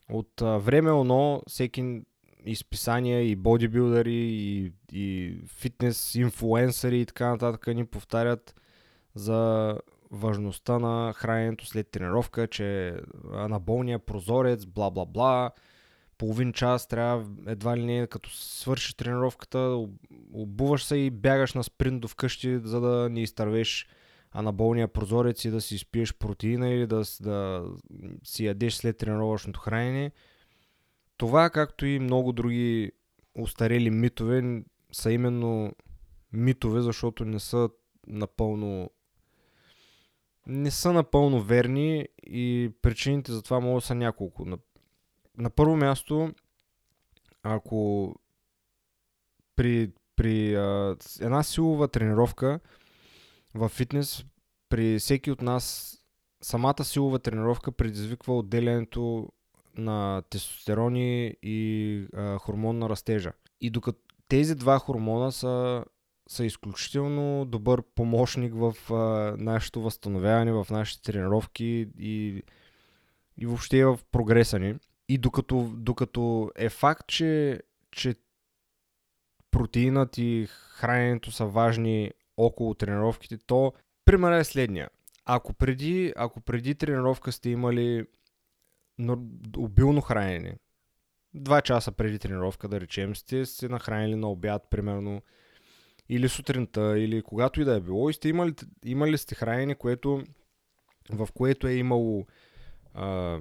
От 0.09 0.41
а, 0.41 0.57
време 0.57 0.91
оно 0.91 1.41
всеки 1.47 2.01
изписания 2.45 3.29
и 3.29 3.35
бодибилдъри 3.35 4.13
и, 4.13 4.71
и 4.91 5.35
фитнес 5.47 6.15
инфлуенсъри 6.15 6.99
и 6.99 7.05
така 7.05 7.29
нататък 7.29 7.67
ни 7.67 7.85
повтарят 7.85 8.55
за 9.15 9.73
важността 10.11 10.79
на 10.79 11.13
храненето 11.13 11.65
след 11.65 11.91
тренировка, 11.91 12.47
че 12.47 12.95
анаболния 13.33 13.99
прозорец, 13.99 14.65
бла 14.65 14.91
бла 14.91 15.05
бла, 15.05 15.51
половин 16.17 16.53
час 16.53 16.87
трябва 16.87 17.25
едва 17.47 17.77
ли 17.77 17.85
не 17.85 18.07
като 18.07 18.29
свършиш 18.29 18.93
тренировката, 18.93 19.85
обуваш 20.33 20.83
се 20.83 20.97
и 20.97 21.09
бягаш 21.09 21.53
на 21.53 21.63
спринт 21.63 22.01
до 22.01 22.07
вкъщи, 22.07 22.59
за 22.63 22.81
да 22.81 23.09
не 23.09 23.21
изтървеш 23.21 23.87
анаболния 24.31 24.87
прозорец 24.87 25.45
и 25.45 25.49
да 25.49 25.61
си 25.61 25.75
изпиеш 25.75 26.13
протеина 26.13 26.69
или 26.69 26.87
да, 26.87 27.03
да 27.21 27.63
си 28.23 28.45
ядеш 28.45 28.73
след 28.73 28.97
тренировъчното 28.97 29.59
хранене. 29.59 30.11
Това, 31.17 31.49
както 31.49 31.85
и 31.85 31.99
много 31.99 32.33
други 32.33 32.91
устарели 33.35 33.89
митове, 33.89 34.63
са 34.91 35.11
именно 35.11 35.73
митове, 36.33 36.81
защото 36.81 37.25
не 37.25 37.39
са 37.39 37.69
напълно 38.07 38.89
не 40.47 40.71
са 40.71 40.93
напълно 40.93 41.41
верни 41.41 42.07
и 42.23 42.71
причините 42.81 43.31
за 43.31 43.41
това 43.41 43.59
могат 43.59 43.81
да 43.81 43.87
са 43.87 43.95
няколко. 43.95 44.45
На, 44.45 44.57
на 45.37 45.49
първо 45.49 45.75
място, 45.77 46.33
ако 47.43 48.13
при, 49.55 49.91
при 50.15 50.55
а, 50.55 50.97
една 51.21 51.43
силова 51.43 51.87
тренировка 51.87 52.59
в 53.53 53.69
фитнес, 53.69 54.25
при 54.69 54.99
всеки 54.99 55.31
от 55.31 55.41
нас 55.41 55.95
самата 56.41 56.83
силова 56.83 57.19
тренировка 57.19 57.71
предизвиква 57.71 58.37
отделянето 58.37 59.29
на 59.77 60.21
тестостерони 60.29 61.35
и 61.43 62.07
а, 62.13 62.37
хормон 62.37 62.79
на 62.79 62.89
растежа. 62.89 63.31
И 63.61 63.69
докато 63.69 63.99
тези 64.27 64.55
два 64.55 64.79
хормона 64.79 65.31
са, 65.31 65.85
са 66.29 66.45
изключително 66.45 67.45
добър 67.45 67.83
помощник 67.95 68.53
в 68.55 68.93
а, 68.93 69.35
нашето 69.37 69.81
възстановяване, 69.81 70.51
в 70.51 70.67
нашите 70.71 71.11
тренировки 71.11 71.87
и, 71.99 72.43
и 73.37 73.45
въобще 73.45 73.85
в 73.85 73.99
прогреса 74.11 74.59
ни. 74.59 74.75
И 75.09 75.17
докато, 75.17 75.71
докато 75.75 76.51
е 76.55 76.69
факт, 76.69 77.07
че, 77.07 77.61
че 77.91 78.15
протеинът 79.51 80.17
и 80.17 80.47
храненето 80.49 81.31
са 81.31 81.45
важни 81.45 82.11
около 82.37 82.73
тренировките, 82.73 83.37
то 83.37 83.73
примерът 84.05 84.41
е 84.41 84.49
следния. 84.51 84.89
Ако 85.25 85.53
преди, 85.53 86.13
ако 86.15 86.41
преди 86.41 86.75
тренировка 86.75 87.31
сте 87.31 87.49
имали 87.49 88.05
обилно 89.57 90.01
хранене. 90.01 90.57
Два 91.33 91.61
часа 91.61 91.91
преди 91.91 92.19
тренировка, 92.19 92.67
да 92.67 92.81
речем, 92.81 93.15
сте 93.15 93.45
се 93.45 93.69
нахранили 93.69 94.15
на 94.15 94.29
обяд, 94.29 94.63
примерно, 94.69 95.21
или 96.09 96.29
сутринта, 96.29 96.99
или 96.99 97.21
когато 97.21 97.61
и 97.61 97.65
да 97.65 97.75
е 97.75 97.81
било, 97.81 98.09
и 98.09 98.13
сте 98.13 98.29
имали, 98.29 98.53
имали 98.85 99.17
сте 99.17 99.35
хранене, 99.35 99.75
което, 99.75 100.23
в 101.09 101.29
което 101.33 101.67
е 101.67 101.73
имало 101.73 102.27
а, 102.93 103.39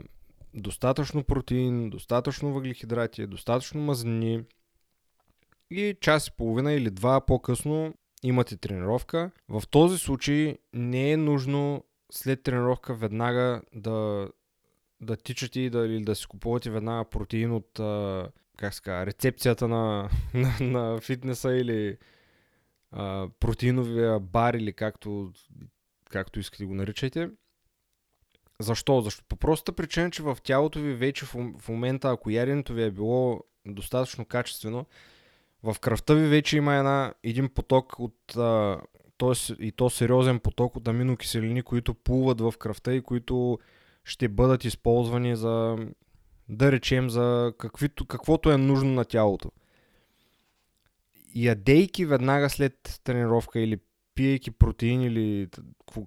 достатъчно 0.54 1.24
протеин, 1.24 1.90
достатъчно 1.90 2.52
въглехидрати, 2.52 3.26
достатъчно 3.26 3.80
мазнини 3.80 4.44
и 5.70 5.96
час 6.00 6.26
и 6.26 6.36
половина 6.36 6.72
или 6.72 6.90
два 6.90 7.20
по-късно 7.20 7.94
имате 8.22 8.56
тренировка. 8.56 9.30
В 9.48 9.62
този 9.70 9.98
случай 9.98 10.58
не 10.72 11.12
е 11.12 11.16
нужно 11.16 11.84
след 12.12 12.42
тренировка 12.42 12.94
веднага 12.94 13.62
да 13.74 14.28
да 15.04 15.16
тичате 15.16 15.60
и 15.60 15.70
да, 15.70 15.86
или 15.86 16.00
да 16.00 16.14
си 16.14 16.26
купувате 16.26 16.70
веднага 16.70 17.04
протеин 17.04 17.52
от 17.52 17.78
а, 17.78 18.28
как 18.56 18.74
ска, 18.74 19.06
рецепцията 19.06 19.68
на, 19.68 20.10
на, 20.34 20.56
на 20.60 21.00
фитнеса 21.00 21.52
или 21.56 21.96
а, 22.90 23.28
протеиновия 23.40 24.20
бар 24.20 24.54
или 24.54 24.72
както, 24.72 25.32
както 26.10 26.40
искате 26.40 26.64
го 26.64 26.74
наричайте. 26.74 27.30
Защо? 28.60 29.00
Защо? 29.00 29.24
По 29.28 29.36
простата 29.36 29.72
причина, 29.72 30.10
че 30.10 30.22
в 30.22 30.38
тялото 30.44 30.80
ви 30.80 30.94
вече 30.94 31.24
в, 31.24 31.68
момента, 31.68 32.10
ако 32.10 32.30
яденето 32.30 32.72
ви 32.72 32.82
е 32.82 32.90
било 32.90 33.40
достатъчно 33.66 34.24
качествено, 34.24 34.86
В 35.62 35.76
кръвта 35.80 36.14
ви 36.14 36.28
вече 36.28 36.56
има 36.56 36.74
една, 36.74 37.14
един 37.22 37.48
поток 37.48 37.98
от, 37.98 38.36
а, 38.36 38.80
т.е. 39.18 39.64
и 39.64 39.72
то 39.72 39.90
сериозен 39.90 40.40
поток 40.40 40.76
от 40.76 40.88
аминокиселини, 40.88 41.62
които 41.62 41.94
плуват 41.94 42.40
в 42.40 42.54
кръвта 42.58 42.94
и 42.94 43.02
които 43.02 43.58
ще 44.04 44.28
бъдат 44.28 44.64
използвани 44.64 45.36
за, 45.36 45.76
да 46.48 46.72
речем, 46.72 47.10
за 47.10 47.52
каквито, 47.58 48.06
каквото 48.06 48.50
е 48.50 48.56
нужно 48.56 48.90
на 48.90 49.04
тялото. 49.04 49.50
Ядейки 51.34 52.06
веднага 52.06 52.50
след 52.50 53.00
тренировка 53.04 53.60
или 53.60 53.78
пиейки 54.14 54.50
протеин 54.50 55.02
или 55.02 55.48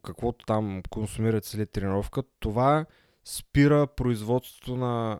каквото 0.03 0.45
там 0.45 0.81
консумират 0.89 1.45
след 1.45 1.71
тренировка, 1.71 2.23
това 2.39 2.85
спира 3.25 3.87
производството 3.87 4.75
на 4.75 5.19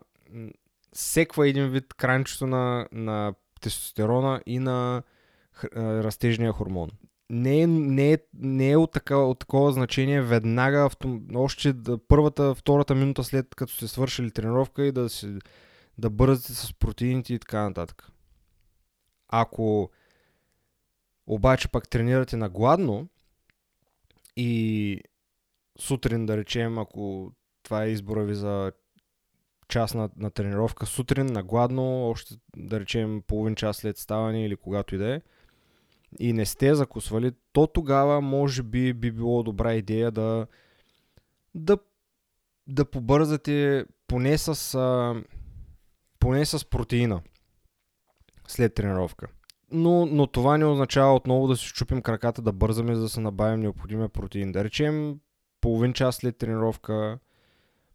секва 0.92 1.48
един 1.48 1.68
вид 1.68 1.94
кранчето 1.94 2.46
на, 2.46 2.88
на 2.92 3.34
тестостерона 3.60 4.40
и 4.46 4.58
на 4.58 5.02
растежния 5.74 6.52
хормон. 6.52 6.90
Не 7.30 7.60
е, 7.60 7.66
не 7.66 8.12
е, 8.12 8.18
не 8.34 8.70
е 8.70 8.76
от, 8.76 8.92
такова, 8.92 9.28
от 9.28 9.38
такова 9.38 9.72
значение 9.72 10.22
веднага, 10.22 10.78
авто, 10.78 11.20
още 11.34 11.72
да, 11.72 11.98
първата, 11.98 12.54
втората 12.54 12.94
минута 12.94 13.24
след 13.24 13.54
като 13.54 13.72
сте 13.72 13.88
свършили 13.88 14.30
тренировка 14.30 14.84
и 14.84 14.92
да, 14.92 15.08
си, 15.08 15.38
да 15.98 16.10
бързате 16.10 16.54
с 16.54 16.72
протеините 16.72 17.34
и 17.34 17.38
така 17.38 17.62
нататък. 17.62 18.10
Ако 19.28 19.90
обаче 21.26 21.68
пък 21.68 21.88
тренирате 21.88 22.36
на 22.36 22.48
гладно 22.48 23.08
и 24.36 25.02
сутрин, 25.78 26.26
да 26.26 26.36
речем, 26.36 26.78
ако 26.78 27.32
това 27.62 27.84
е 27.84 27.90
избора 27.90 28.24
ви 28.24 28.34
за 28.34 28.72
час 29.68 29.94
на, 29.94 30.10
на 30.16 30.30
тренировка, 30.30 30.86
сутрин 30.86 31.26
на 31.26 31.42
гладно, 31.42 32.10
още 32.10 32.34
да 32.56 32.80
речем 32.80 33.22
половин 33.26 33.54
час 33.54 33.76
след 33.76 33.98
ставане 33.98 34.44
или 34.44 34.56
когато 34.56 34.94
и 34.94 34.98
да 34.98 35.14
е, 35.14 35.20
и 36.18 36.32
не 36.32 36.46
сте 36.46 36.74
закусвали, 36.74 37.32
то 37.52 37.66
тогава 37.66 38.20
може 38.20 38.62
би 38.62 38.92
би 38.92 39.12
било 39.12 39.42
добра 39.42 39.74
идея 39.74 40.10
да 40.10 40.46
да, 41.54 41.78
да 42.66 42.84
побързате 42.84 43.84
поне 44.06 44.38
с, 44.38 44.74
а, 44.74 45.14
поне 46.18 46.46
с 46.46 46.70
протеина 46.70 47.20
след 48.46 48.74
тренировка 48.74 49.28
но, 49.70 50.06
но 50.06 50.26
това 50.26 50.58
не 50.58 50.64
означава 50.64 51.14
отново 51.14 51.48
да 51.48 51.56
си 51.56 51.72
чупим 51.72 52.02
краката, 52.02 52.42
да 52.42 52.52
бързаме, 52.52 52.94
за 52.94 53.02
да 53.02 53.08
се 53.08 53.20
набавим 53.20 53.60
необходимия 53.60 54.08
протеин. 54.08 54.52
Да 54.52 54.64
речем 54.64 55.20
половин 55.60 55.92
час 55.92 56.16
след 56.16 56.38
тренировка, 56.38 57.18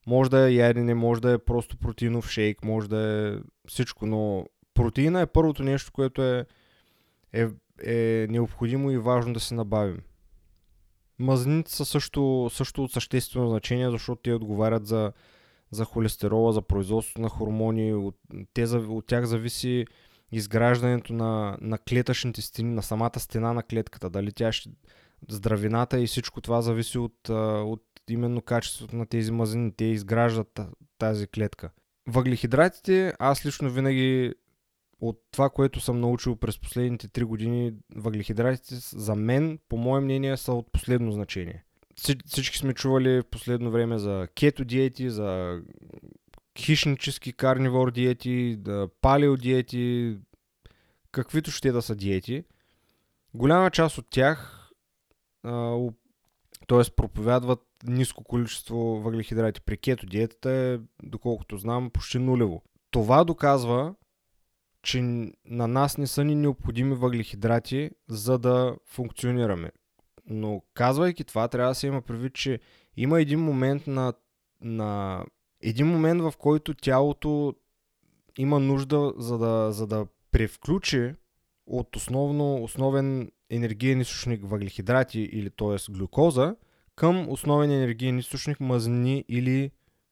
може 0.07 0.29
да 0.29 0.49
е 0.49 0.53
ядене, 0.53 0.93
може 0.93 1.21
да 1.21 1.31
е 1.31 1.37
просто 1.37 1.77
протеинов 1.77 2.29
шейк, 2.29 2.63
може 2.63 2.89
да 2.89 2.99
е 2.99 3.39
всичко, 3.67 4.05
но 4.05 4.45
протеина 4.73 5.21
е 5.21 5.25
първото 5.25 5.63
нещо, 5.63 5.91
което 5.91 6.23
е, 6.23 6.45
е, 7.33 7.47
е 7.85 8.27
необходимо 8.29 8.91
и 8.91 8.97
важно 8.97 9.33
да 9.33 9.39
се 9.39 9.55
набавим. 9.55 9.99
Мазнините 11.19 11.71
са 11.71 11.85
също, 11.85 12.49
също 12.53 12.83
от 12.83 12.91
съществено 12.91 13.49
значение, 13.49 13.91
защото 13.91 14.21
те 14.21 14.33
отговарят 14.33 14.87
за, 14.87 15.11
за 15.71 15.85
холестерола, 15.85 16.53
за 16.53 16.61
производството 16.61 17.21
на 17.21 17.29
хормони. 17.29 17.93
От, 17.93 18.15
те, 18.53 18.63
от 18.63 19.07
тях 19.07 19.25
зависи 19.25 19.85
изграждането 20.31 21.13
на, 21.13 21.57
на 21.61 21.77
клетъчните 21.77 22.41
стени, 22.41 22.73
на 22.73 22.83
самата 22.83 23.19
стена 23.19 23.53
на 23.53 23.63
клетката. 23.63 24.09
Дали 24.09 24.31
тя 24.31 24.51
ще... 24.51 24.69
Здравината 25.29 25.99
и 25.99 26.07
всичко 26.07 26.41
това 26.41 26.61
зависи 26.61 26.97
от, 26.97 27.29
от 27.29 27.83
именно 28.09 28.41
качеството 28.41 28.95
на 28.95 29.05
тези 29.05 29.31
мазнини. 29.31 29.71
Те 29.75 29.85
изграждат 29.85 30.59
тази 30.97 31.27
клетка. 31.27 31.69
Въглехидратите, 32.07 33.13
аз 33.19 33.45
лично 33.45 33.69
винаги 33.69 34.33
от 35.07 35.21
това, 35.31 35.49
което 35.49 35.79
съм 35.79 35.99
научил 35.99 36.35
през 36.35 36.59
последните 36.59 37.07
3 37.07 37.23
години, 37.23 37.73
въглехидратите 37.95 38.75
за 38.75 39.15
мен, 39.15 39.59
по 39.69 39.77
мое 39.77 40.01
мнение, 40.01 40.37
са 40.37 40.53
от 40.53 40.71
последно 40.71 41.11
значение. 41.11 41.63
Всички 42.25 42.57
сме 42.57 42.73
чували 42.73 43.21
в 43.21 43.25
последно 43.31 43.71
време 43.71 43.97
за 43.97 44.27
кето 44.35 44.65
диети, 44.65 45.09
за 45.09 45.61
хищнически 46.57 47.33
карнивор 47.33 47.91
диети, 47.91 48.59
палео 49.01 49.37
диети, 49.37 50.17
каквито 51.11 51.51
ще 51.51 51.71
да 51.71 51.81
са 51.81 51.95
диети. 51.95 52.43
Голяма 53.33 53.71
част 53.71 53.97
от 53.97 54.09
тях 54.09 54.69
т.е. 56.67 56.95
проповядват 56.95 57.59
ниско 57.85 58.23
количество 58.23 58.77
въглехидрати. 58.77 59.61
При 59.61 59.77
кето 59.77 60.05
диетата 60.05 60.51
е, 60.51 60.79
доколкото 61.03 61.57
знам, 61.57 61.89
почти 61.89 62.19
нулево. 62.19 62.63
Това 62.91 63.23
доказва, 63.23 63.95
че 64.83 65.01
на 65.45 65.67
нас 65.67 65.97
не 65.97 66.07
са 66.07 66.23
ни 66.23 66.35
необходими 66.35 66.95
въглехидрати, 66.95 67.91
за 68.07 68.37
да 68.37 68.75
функционираме. 68.85 69.71
Но 70.25 70.61
казвайки 70.73 71.23
това, 71.23 71.47
трябва 71.47 71.71
да 71.71 71.75
се 71.75 71.87
има 71.87 72.01
предвид, 72.01 72.33
че 72.33 72.59
има 72.97 73.21
един 73.21 73.39
момент 73.39 73.87
на, 73.87 74.13
на 74.61 75.23
един 75.61 75.87
момент, 75.87 76.21
в 76.21 76.33
който 76.37 76.73
тялото 76.73 77.55
има 78.37 78.59
нужда, 78.59 79.13
за 79.17 79.37
да, 79.37 79.71
за 79.71 79.87
да 79.87 80.07
превключи 80.31 81.13
от 81.67 81.95
основно, 81.95 82.63
основен 82.63 83.31
енергиен 83.49 84.01
източник 84.01 84.41
въглехидрати 84.43 85.21
или 85.21 85.49
т.е. 85.49 85.91
глюкоза 85.91 86.55
към 86.95 87.29
основен 87.29 87.71
енергиен 87.71 88.19
източник 88.19 88.59
мазнини 88.59 89.25
или 89.27 89.71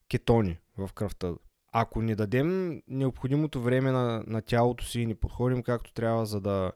кетони 0.10 0.58
в 0.78 0.90
кръвта. 0.94 1.34
Ако 1.72 2.02
не 2.02 2.16
дадем 2.16 2.82
необходимото 2.88 3.62
време 3.62 3.92
на, 3.92 4.24
на 4.28 4.42
тялото 4.42 4.86
си 4.86 5.02
и 5.02 5.06
не 5.06 5.16
подходим 5.16 5.64
както 5.64 5.94
трябва, 5.94 6.26
за 6.26 6.42
да, 6.42 6.72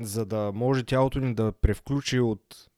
за 0.00 0.26
да 0.26 0.52
може 0.54 0.84
тялото 0.84 1.20
ни 1.20 1.34
да 1.34 1.52
превключи 1.52 2.20
от 2.20 2.70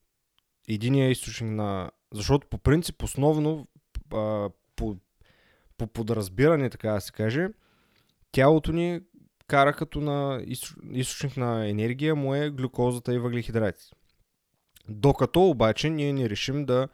единия 0.68 1.10
източник 1.10 1.50
на... 1.50 1.90
Защото 2.12 2.48
по 2.48 2.58
принцип 2.58 3.02
основно 3.02 3.66
а, 4.14 4.50
по 4.76 4.96
по 5.78 5.86
подразбиране, 5.86 6.70
така 6.70 6.92
да 6.92 7.00
се 7.00 7.12
каже, 7.12 7.48
тялото 8.32 8.72
ни 8.72 9.00
кара 9.46 9.72
като 9.72 10.00
на 10.00 10.44
източник 10.92 11.36
на 11.36 11.68
енергия 11.68 12.14
му 12.14 12.34
е 12.34 12.50
глюкозата 12.50 13.14
и 13.14 13.18
въглехидрати. 13.18 13.84
Докато 14.88 15.48
обаче 15.48 15.90
ние 15.90 16.12
не 16.12 16.30
решим 16.30 16.64
да, 16.64 16.88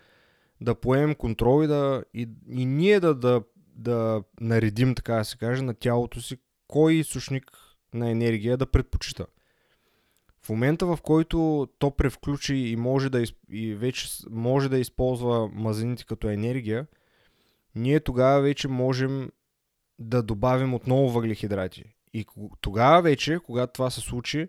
да 0.60 0.74
поемем 0.74 1.14
контрол 1.14 1.64
и, 1.64 1.66
да, 1.66 2.04
и, 2.14 2.28
и 2.48 2.66
ние 2.66 3.00
да, 3.00 3.14
да, 3.14 3.42
да 3.74 4.22
наредим, 4.40 4.94
така 4.94 5.14
да 5.14 5.24
се 5.24 5.36
каже, 5.36 5.62
на 5.62 5.74
тялото 5.74 6.20
си 6.20 6.36
кой 6.68 6.94
източник 6.94 7.50
на 7.94 8.10
енергия 8.10 8.56
да 8.56 8.66
предпочита. 8.66 9.26
В 10.42 10.48
момента, 10.48 10.86
в 10.86 10.98
който 11.02 11.68
то 11.78 11.90
превключи 11.90 12.54
и 12.54 12.76
може 12.76 13.10
да, 13.10 13.24
и 13.50 13.74
вече 13.74 14.08
може 14.30 14.68
да 14.68 14.78
използва 14.78 15.48
мазнините 15.52 16.04
като 16.04 16.28
енергия, 16.28 16.86
ние 17.74 18.00
тогава 18.00 18.40
вече 18.40 18.68
можем 18.68 19.30
да 19.98 20.22
добавим 20.22 20.74
отново 20.74 21.08
въглехидрати. 21.08 21.84
И 22.14 22.26
тогава 22.60 23.02
вече, 23.02 23.38
когато 23.46 23.72
това 23.72 23.90
се 23.90 24.00
случи, 24.00 24.48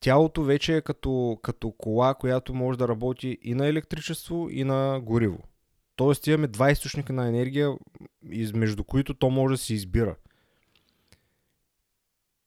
тялото 0.00 0.42
вече 0.42 0.76
е 0.76 0.80
като, 0.80 1.38
като 1.42 1.70
кола, 1.70 2.14
която 2.14 2.54
може 2.54 2.78
да 2.78 2.88
работи 2.88 3.38
и 3.42 3.54
на 3.54 3.66
електричество, 3.66 4.48
и 4.50 4.64
на 4.64 5.00
гориво. 5.00 5.38
Тоест 5.96 6.26
имаме 6.26 6.46
два 6.46 6.70
източника 6.70 7.12
на 7.12 7.28
енергия, 7.28 7.74
измежду 8.30 8.84
които 8.84 9.14
то 9.14 9.30
може 9.30 9.54
да 9.54 9.58
се 9.58 9.74
избира. 9.74 10.16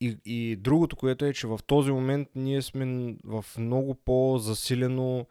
И, 0.01 0.17
и 0.25 0.55
другото, 0.55 0.95
което 0.95 1.25
е, 1.25 1.33
че 1.33 1.47
в 1.47 1.59
този 1.67 1.91
момент 1.91 2.29
ние 2.35 2.61
сме 2.61 3.15
в 3.23 3.45
много 3.57 3.95
по-засилено 3.95 5.25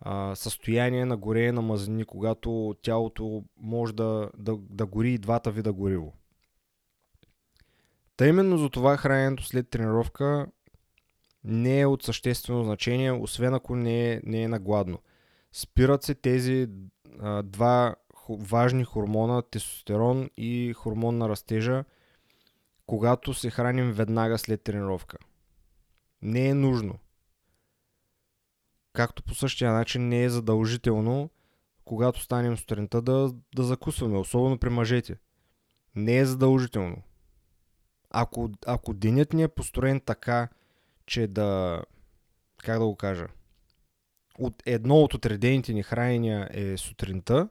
а, 0.00 0.34
състояние 0.34 1.04
на 1.04 1.16
горене 1.16 1.52
на 1.52 1.62
мазнини, 1.62 2.04
когато 2.04 2.76
тялото 2.82 3.44
може 3.56 3.94
да, 3.94 4.30
да, 4.38 4.56
да 4.70 4.86
гори 4.86 5.12
и 5.12 5.18
двата 5.18 5.50
вида 5.50 5.72
гориво. 5.72 6.12
Та 8.16 8.26
именно 8.26 8.58
за 8.58 8.70
това 8.70 8.96
храненето 8.96 9.44
след 9.44 9.70
тренировка 9.70 10.46
не 11.44 11.80
е 11.80 11.86
от 11.86 12.02
съществено 12.02 12.64
значение, 12.64 13.12
освен 13.12 13.54
ако 13.54 13.76
не 13.76 14.12
е, 14.12 14.20
не 14.24 14.42
е 14.42 14.48
нагладно. 14.48 14.98
Спират 15.52 16.02
се 16.02 16.14
тези 16.14 16.68
два 17.44 17.96
важни 18.28 18.84
хормона, 18.84 19.42
тестостерон 19.42 20.30
и 20.36 20.72
хормон 20.76 21.18
на 21.18 21.28
растежа, 21.28 21.84
когато 22.86 23.34
се 23.34 23.50
храним 23.50 23.92
веднага 23.92 24.38
след 24.38 24.62
тренировка. 24.62 25.18
Не 26.22 26.48
е 26.48 26.54
нужно. 26.54 26.98
Както 28.92 29.22
по 29.22 29.34
същия 29.34 29.72
начин 29.72 30.08
не 30.08 30.24
е 30.24 30.30
задължително, 30.30 31.30
когато 31.84 32.20
станем 32.20 32.56
сутринта 32.56 33.02
да, 33.02 33.34
да 33.56 33.62
закусваме, 33.62 34.18
особено 34.18 34.58
при 34.58 34.70
мъжете. 34.70 35.16
Не 35.94 36.18
е 36.18 36.26
задължително. 36.26 37.02
Ако, 38.10 38.50
ако 38.66 38.94
денят 38.94 39.32
ни 39.32 39.42
е 39.42 39.48
построен 39.48 40.00
така, 40.00 40.48
че 41.06 41.26
да, 41.26 41.82
как 42.56 42.78
да 42.78 42.84
го 42.84 42.96
кажа, 42.96 43.26
от 44.38 44.62
едно 44.66 44.96
от 44.96 45.14
отредените 45.14 45.72
ни 45.72 45.82
хранения 45.82 46.48
е 46.52 46.76
сутринта, 46.76 47.48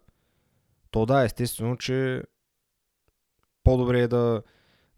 то 0.91 1.05
да, 1.05 1.23
естествено, 1.23 1.77
че 1.77 2.23
по-добре 3.63 3.99
е 3.99 4.07
да, 4.07 4.41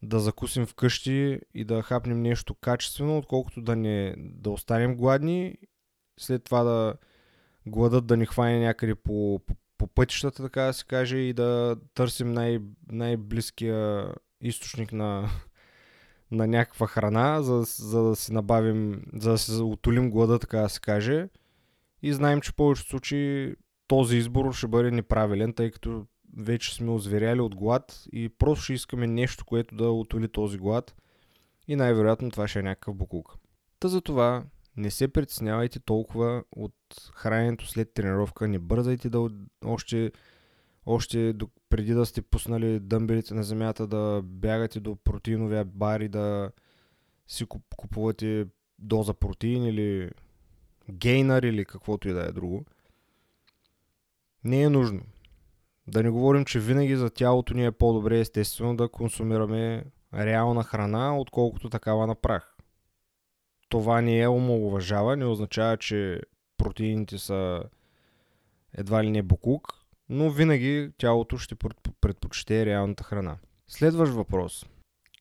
да 0.04 0.20
закусим 0.20 0.66
вкъщи 0.66 1.40
и 1.54 1.66
да 1.66 1.82
хапнем 1.82 2.22
нещо 2.22 2.56
качествено, 2.56 3.18
отколкото 3.18 3.62
да, 3.62 3.76
не, 3.76 4.16
да 4.18 4.50
останем 4.50 4.96
гладни, 4.96 5.58
след 6.20 6.44
това 6.44 6.64
да 6.64 6.94
гладът 7.68 8.06
да 8.06 8.18
ни 8.18 8.26
хване 8.26 8.60
някъде 8.60 8.96
по, 8.96 9.42
по, 9.46 9.56
по 9.78 9.88
пътищата, 9.88 10.44
така 10.44 10.62
да 10.62 10.74
се 10.74 10.86
каже, 10.86 11.18
и 11.18 11.34
да 11.34 11.76
търсим 11.94 12.34
най- 12.34 12.60
най-близкия 12.92 14.12
източник 14.42 14.94
на, 14.94 15.30
на 16.32 16.48
някаква 16.48 16.88
храна, 16.88 17.42
за, 17.42 17.64
за 17.64 18.04
да 18.04 18.16
си 18.16 18.34
набавим, 18.34 19.02
за 19.14 19.32
да 19.32 19.38
си 19.38 19.52
отолим 19.52 20.10
глада, 20.10 20.40
така 20.40 20.60
да 20.60 20.70
се 20.70 20.80
каже. 20.80 21.30
И 22.02 22.14
знаем, 22.14 22.42
че 22.42 22.52
в 22.52 22.56
повечето 22.56 22.90
случаи 22.90 23.56
този 23.88 24.18
избор 24.18 24.54
ще 24.54 24.68
бъде 24.68 24.92
неправилен, 24.92 25.54
тъй 25.54 25.72
като 25.72 26.06
вече 26.38 26.76
сме 26.76 26.92
озверяли 26.92 27.42
от 27.42 27.56
глад 27.56 28.04
и 28.12 28.30
просто 28.30 28.64
ще 28.64 28.74
искаме 28.74 29.08
нещо, 29.08 29.46
което 29.46 29.76
да 29.76 29.90
отоли 29.92 30.28
този 30.28 30.58
глад. 30.58 30.96
И 31.68 31.76
най-вероятно 31.76 32.32
това 32.32 32.48
ще 32.48 32.60
е 32.60 32.64
някакъв 32.64 32.96
буклук. 32.96 33.36
Та 33.80 33.88
за 33.88 34.02
това 34.02 34.44
не 34.78 34.92
се 34.92 35.08
притеснявайте 35.08 35.80
толкова 35.80 36.44
от 36.52 36.76
храненето 37.14 37.68
след 37.68 37.94
тренировка, 37.94 38.48
не 38.48 38.60
бързайте 38.60 39.10
да 39.10 39.30
още, 39.66 40.12
още 40.86 41.34
преди 41.70 41.94
да 41.94 42.06
сте 42.06 42.22
пуснали 42.22 42.80
дъмбелите 42.80 43.34
на 43.34 43.44
земята 43.44 43.88
да 43.88 44.22
бягате 44.24 44.80
до 44.80 44.96
протеиновия 44.96 45.66
бар 45.66 46.00
и 46.00 46.08
да 46.08 46.52
си 47.28 47.46
купувате 47.78 48.46
доза 48.80 49.14
протеин 49.14 49.64
или 49.66 50.10
гейнър 50.92 51.44
или 51.44 51.66
каквото 51.66 52.10
и 52.10 52.14
да 52.14 52.26
е 52.26 52.32
друго. 52.32 52.66
Не 54.44 54.62
е 54.62 54.70
нужно. 54.70 55.02
Да 55.88 56.04
не 56.04 56.10
говорим, 56.10 56.46
че 56.46 56.60
винаги 56.60 56.96
за 56.96 57.10
тялото 57.10 57.54
ни 57.54 57.66
е 57.66 57.72
по-добре 57.72 58.20
естествено 58.20 58.76
да 58.76 58.90
консумираме 58.90 59.86
реална 60.14 60.64
храна, 60.64 61.20
отколкото 61.20 61.70
такава 61.70 62.08
на 62.08 62.16
прах. 62.16 62.58
Това 63.70 64.02
не 64.02 64.22
е 64.22 64.28
омалуважава, 64.28 65.18
не 65.18 65.26
означава, 65.26 65.78
че 65.78 66.22
протеините 66.58 67.18
са 67.18 67.64
едва 68.74 69.04
ли 69.04 69.12
не 69.12 69.24
букук, 69.24 69.74
но 70.10 70.30
винаги 70.30 70.92
тялото 70.98 71.38
ще 71.38 71.56
предпочете 72.02 72.66
реалната 72.66 73.04
храна. 73.04 73.38
Следващ 73.68 74.14
въпрос. 74.14 74.66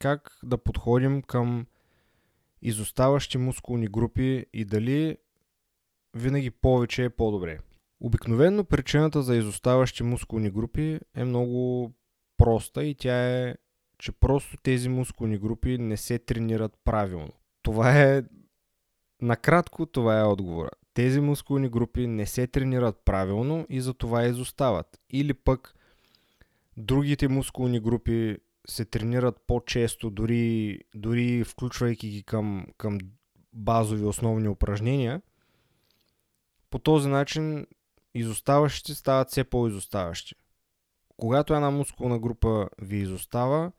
Как 0.01 0.39
да 0.43 0.59
подходим 0.59 1.23
към 1.23 1.67
изоставащи 2.63 3.39
мускулни 3.39 3.87
групи 3.87 4.47
и 4.53 4.65
дали 4.65 5.17
винаги 6.17 6.51
повече 6.51 7.05
е 7.05 7.11
по-добре? 7.11 7.59
Обикновено 8.01 8.65
причината 8.65 9.23
за 9.23 9.37
изоставащи 9.37 10.03
мускулни 10.03 10.51
групи 10.51 11.01
е 11.15 11.25
много 11.25 11.93
проста 12.37 12.85
и 12.85 12.95
тя 12.95 13.39
е, 13.39 13.55
че 13.99 14.13
просто 14.13 14.57
тези 14.63 14.89
мускулни 14.89 15.39
групи 15.39 15.79
не 15.79 15.97
се 15.97 16.19
тренират 16.19 16.73
правилно. 16.85 17.33
Това 17.63 18.03
е 18.03 18.23
накратко, 19.23 19.87
това 19.87 20.21
е 20.21 20.25
отговора. 20.25 20.71
Тези 20.95 21.21
мускулни 21.21 21.69
групи 21.69 22.07
не 22.07 22.27
се 22.27 22.47
тренират 22.47 22.97
правилно 23.05 23.67
и 23.69 23.81
затова 23.81 24.25
изостават. 24.25 25.01
Или 25.11 25.35
пък 25.35 25.75
другите 26.77 27.29
мускулни 27.29 27.81
групи 27.81 28.37
се 28.69 28.85
тренират 28.85 29.41
по-често, 29.47 30.11
дори, 30.11 30.79
дори 30.95 31.45
включвайки 31.45 32.09
ги 32.09 32.23
към, 32.23 32.67
към 32.79 32.99
базови 33.53 34.05
основни 34.05 34.49
упражнения. 34.49 35.23
По 36.77 36.81
този 36.81 37.09
начин 37.09 37.67
изоставащите 38.15 38.95
стават 38.95 39.29
все 39.31 39.45
по-изоставащи. 39.45 40.35
Когато 41.17 41.55
една 41.55 41.71
мускулна 41.71 42.19
група 42.19 42.69
ви 42.83 42.97
изостава, 42.97 43.73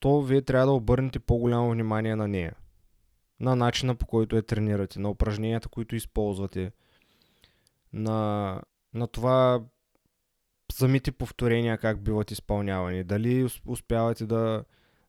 то 0.00 0.22
вие 0.22 0.42
трябва 0.42 0.66
да 0.66 0.72
обърнете 0.72 1.18
по-голямо 1.18 1.70
внимание 1.70 2.16
на 2.16 2.28
нея. 2.28 2.56
На 3.40 3.56
начина 3.56 3.94
по 3.94 4.06
който 4.06 4.36
я 4.36 4.42
тренирате, 4.42 4.98
на 4.98 5.10
упражненията, 5.10 5.68
които 5.68 5.96
използвате, 5.96 6.72
на, 7.92 8.62
на 8.94 9.06
това 9.06 9.64
самите 10.72 11.12
повторения 11.12 11.78
как 11.78 12.02
биват 12.02 12.30
изпълнявани. 12.30 13.04
Дали 13.04 13.48
успявате 13.66 14.26
да, 14.26 14.64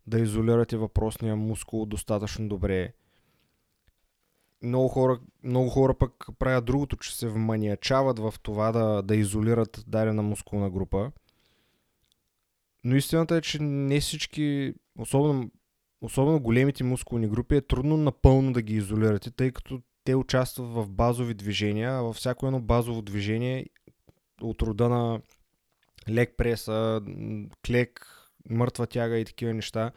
да 0.08 0.20
изолирате 0.20 0.78
въпросния 0.78 1.36
мускул 1.36 1.86
достатъчно 1.86 2.50
добре 2.50 2.94
много 4.64 4.88
хора, 4.88 5.20
много 5.44 5.70
хора 5.70 5.94
пък 5.94 6.26
правят 6.40 6.66
другото, 6.66 6.98
че 6.98 7.18
се 7.18 7.28
вманиячават 7.28 8.20
в 8.20 8.34
това 8.44 8.72
да, 8.72 9.02
да 9.02 9.16
изолират 9.16 9.84
дадена 9.88 10.22
мускулна 10.24 10.70
група. 10.70 11.12
Но 12.84 12.96
истината 12.96 13.36
е, 13.36 13.42
че 13.42 13.60
не 13.62 14.00
всички, 14.00 14.74
особено, 15.00 15.52
особено 16.02 16.40
големите 16.40 16.84
мускулни 16.84 17.28
групи, 17.28 17.56
е 17.56 17.62
трудно 17.62 17.98
напълно 17.98 18.54
да 18.54 18.62
ги 18.62 18.76
изолирате, 18.76 19.32
тъй 19.32 19.52
като 19.52 19.82
те 20.04 20.16
участват 20.16 20.68
в 20.68 20.90
базови 20.90 21.34
движения, 21.34 21.92
а 21.92 22.02
във 22.02 22.16
всяко 22.16 22.46
едно 22.48 22.62
базово 22.62 23.02
движение 23.02 23.66
от 24.42 24.62
рода 24.62 24.90
на 24.90 25.22
лек 26.10 26.34
преса, 26.38 27.02
клек, 27.66 28.08
мъртва 28.50 28.88
тяга 28.88 29.18
и 29.18 29.26
такива 29.26 29.54
неща, 29.54 29.92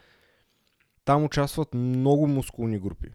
там 1.04 1.24
участват 1.24 1.74
много 1.74 2.26
мускулни 2.26 2.78
групи 2.78 3.10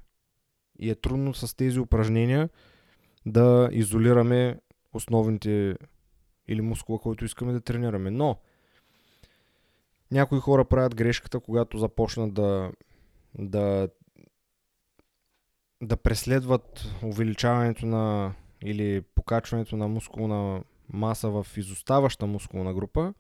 и 0.80 0.90
е 0.90 0.96
трудно 0.96 1.34
с 1.34 1.56
тези 1.56 1.80
упражнения 1.80 2.50
да 3.26 3.70
изолираме 3.72 4.60
основните 4.94 5.76
или 6.48 6.62
мускула, 6.62 7.00
който 7.00 7.26
искаме 7.26 7.54
да 7.54 7.62
тренираме. 7.62 8.12
Но 8.12 8.38
някои 10.12 10.40
хора 10.40 10.66
правят 10.66 10.96
грешката, 10.96 11.40
когато 11.40 11.78
започнат 11.78 12.34
да, 12.34 12.72
да, 13.40 13.90
да 15.84 15.98
преследват 15.98 16.86
увеличаването 17.04 17.86
на 17.86 18.34
или 18.64 19.02
покачването 19.02 19.78
на 19.78 19.88
мускулна 19.88 20.64
маса 20.94 21.30
в 21.30 21.48
изоставаща 21.58 22.28
мускулна 22.28 22.74
група, 22.74 23.14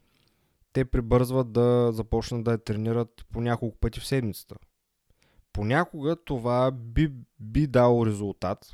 те 0.73 0.85
прибързват 0.85 1.51
да 1.51 1.91
започнат 1.91 2.43
да 2.43 2.51
я 2.51 2.57
тренират 2.57 3.25
по 3.31 3.41
няколко 3.41 3.77
пъти 3.77 3.99
в 3.99 4.05
седмицата 4.05 4.55
понякога 5.55 6.15
това 6.15 6.71
би, 6.71 7.11
би 7.39 7.67
дало 7.67 8.05
резултат, 8.05 8.71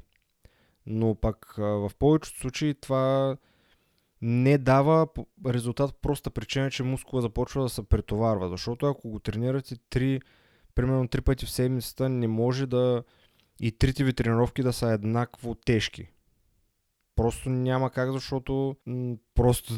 но 0.86 1.16
пък 1.16 1.54
в 1.58 1.92
повечето 2.00 2.40
случаи 2.40 2.74
това 2.74 3.38
не 4.22 4.58
дава 4.58 5.08
резултат 5.48 5.96
проста 6.02 6.30
причина, 6.30 6.72
че 6.72 6.84
мускула 6.84 7.22
започва 7.22 7.64
да 7.64 7.70
се 7.70 7.84
претоварва. 7.84 8.50
Защото 8.50 8.86
ако 8.86 9.10
го 9.10 9.20
тренирате 9.20 9.76
3, 9.76 10.22
примерно 10.76 11.08
3 11.08 11.22
пъти 11.22 11.46
в 11.46 11.52
седмицата, 11.52 12.10
не 12.10 12.28
може 12.28 12.68
да 12.68 13.04
и 13.60 13.72
трите 13.72 14.04
ви 14.04 14.14
тренировки 14.14 14.64
да 14.64 14.74
са 14.74 14.88
еднакво 14.88 15.56
тежки. 15.56 16.08
Просто 17.16 17.50
няма 17.50 17.90
как, 17.90 18.12
защото 18.12 18.76
просто 19.36 19.74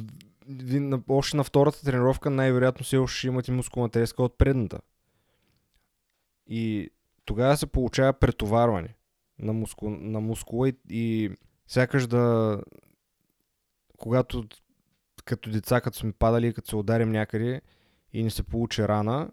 още 1.10 1.38
на 1.38 1.44
втората 1.44 1.82
тренировка 1.82 2.30
най-вероятно 2.30 2.84
все 2.84 2.98
още 2.98 3.18
ще 3.18 3.28
имате 3.28 3.52
мускулна 3.52 3.90
треска 3.90 4.24
от 4.24 4.38
предната. 4.38 4.80
И 6.48 6.90
тогава 7.26 7.58
се 7.58 7.68
получава 7.68 8.14
претоварване 8.14 8.96
на, 9.40 9.54
мускул, 9.54 9.90
на 9.90 10.20
мускула 10.20 10.70
и, 10.70 10.76
и 10.90 11.32
сякаш 11.68 12.08
да 12.08 12.58
когато 13.98 14.44
като 15.26 15.50
деца, 15.50 15.82
като 15.82 15.98
сме 15.98 16.12
падали, 16.12 16.54
като 16.54 16.70
се 16.70 16.76
ударим 16.76 17.12
някъде 17.12 17.62
и 18.14 18.24
ни 18.24 18.32
се 18.32 18.44
получи 18.44 18.88
рана, 18.88 19.30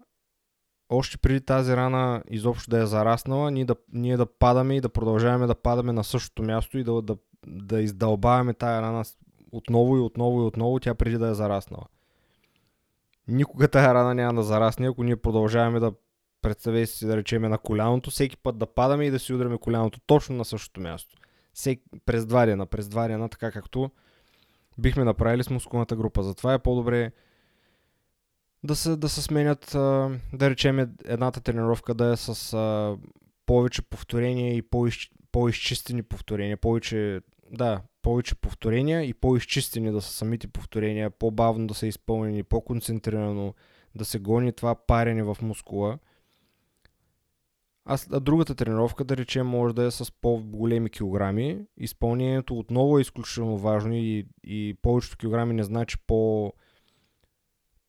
още 0.89 1.17
преди 1.17 1.41
тази 1.41 1.75
рана 1.75 2.23
изобщо 2.29 2.69
да 2.69 2.81
е 2.81 2.85
зараснала, 2.85 3.51
ние 3.51 3.65
да, 3.65 3.75
ние 3.93 4.17
да 4.17 4.25
падаме 4.25 4.75
и 4.75 4.81
да 4.81 4.89
продължаваме 4.89 5.47
да 5.47 5.55
падаме 5.55 5.91
на 5.93 6.03
същото 6.03 6.43
място 6.43 6.77
и 6.77 6.83
да, 6.83 7.01
да, 7.01 7.17
да 7.47 7.81
издълбаваме 7.81 8.53
тая 8.53 8.81
рана 8.81 9.03
отново 9.51 9.97
и 9.97 9.99
отново 9.99 10.41
и 10.41 10.45
отново, 10.45 10.79
тя 10.79 10.95
преди 10.95 11.17
да 11.17 11.27
е 11.27 11.33
зараснала. 11.33 11.85
Никога 13.27 13.67
тая 13.67 13.93
рана 13.93 14.15
няма 14.15 14.33
да 14.33 14.43
зарасне, 14.43 14.87
ако 14.87 15.03
ние 15.03 15.15
продължаваме 15.15 15.79
да 15.79 15.93
представете 16.41 16.91
си 16.91 17.05
да 17.05 17.17
речеме 17.17 17.49
на 17.49 17.57
коляното, 17.57 18.11
всеки 18.11 18.37
път 18.37 18.57
да 18.57 18.65
падаме 18.65 19.05
и 19.05 19.11
да 19.11 19.19
си 19.19 19.33
удряме 19.33 19.57
коляното 19.57 19.99
точно 19.99 20.35
на 20.35 20.45
същото 20.45 20.81
място. 20.81 21.17
Всек, 21.53 21.79
през 22.05 22.25
два 22.25 22.45
дена, 22.45 22.65
през 22.65 22.89
два 22.89 23.07
дена, 23.07 23.29
така 23.29 23.51
както 23.51 23.91
бихме 24.77 25.03
направили 25.03 25.43
с 25.43 25.49
мускулната 25.49 25.95
група. 25.95 26.23
Затова 26.23 26.53
е 26.53 26.59
по-добре 26.59 27.11
да 28.63 28.75
се, 28.75 28.95
да 28.95 29.09
се 29.09 29.21
сменят, 29.21 29.69
да 30.33 30.49
речем 30.49 30.79
едната 31.05 31.41
тренировка 31.41 31.93
да 31.93 32.05
е 32.05 32.17
с 32.17 32.97
повече 33.45 33.81
повторения 33.81 34.55
и 34.55 34.61
по-изч, 34.61 35.11
по-изчистени 35.31 36.03
повторения, 36.03 36.57
повече, 36.57 37.21
да, 37.51 37.81
повече 38.01 38.35
повторения 38.35 39.03
и 39.03 39.13
по-изчистени 39.13 39.91
да 39.91 40.01
са 40.01 40.13
самите 40.13 40.47
повторения, 40.47 41.09
по-бавно 41.09 41.67
да 41.67 41.73
са 41.73 41.87
изпълнени, 41.87 42.43
по-концентрирано, 42.43 43.53
да 43.95 44.05
се 44.05 44.19
гони 44.19 44.53
това 44.53 44.75
парене 44.75 45.23
в 45.23 45.37
мускула– 45.41 45.99
а, 47.85 47.97
а 48.11 48.19
другата 48.19 48.55
тренировка, 48.55 49.03
да 49.03 49.17
речем, 49.17 49.47
може 49.47 49.75
да 49.75 49.83
е 49.83 49.91
с 49.91 50.11
по-големи 50.21 50.89
килограми. 50.89 51.65
Изпълнението 51.77 52.59
отново 52.59 52.97
е 52.97 53.01
изключително 53.01 53.57
важно 53.57 53.93
и, 53.93 54.27
и 54.43 54.77
повечето 54.81 55.17
килограми 55.17 55.53
не 55.53 55.63
значи 55.63 55.97
по, 56.07 56.53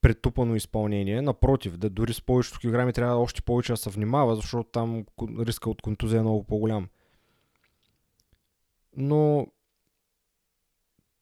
претупано 0.02 0.56
изпълнение. 0.56 1.22
Напротив, 1.22 1.76
да 1.76 1.90
дори 1.90 2.12
с 2.14 2.20
повечето 2.20 2.58
килограми 2.58 2.92
трябва 2.92 3.16
още 3.16 3.42
повече 3.42 3.72
да 3.72 3.76
се 3.76 3.90
внимава, 3.90 4.36
защото 4.36 4.70
там 4.70 5.04
риска 5.38 5.70
от 5.70 5.82
контузия 5.82 6.18
е 6.18 6.22
много 6.22 6.44
по-голям. 6.44 6.88
Но 8.96 9.46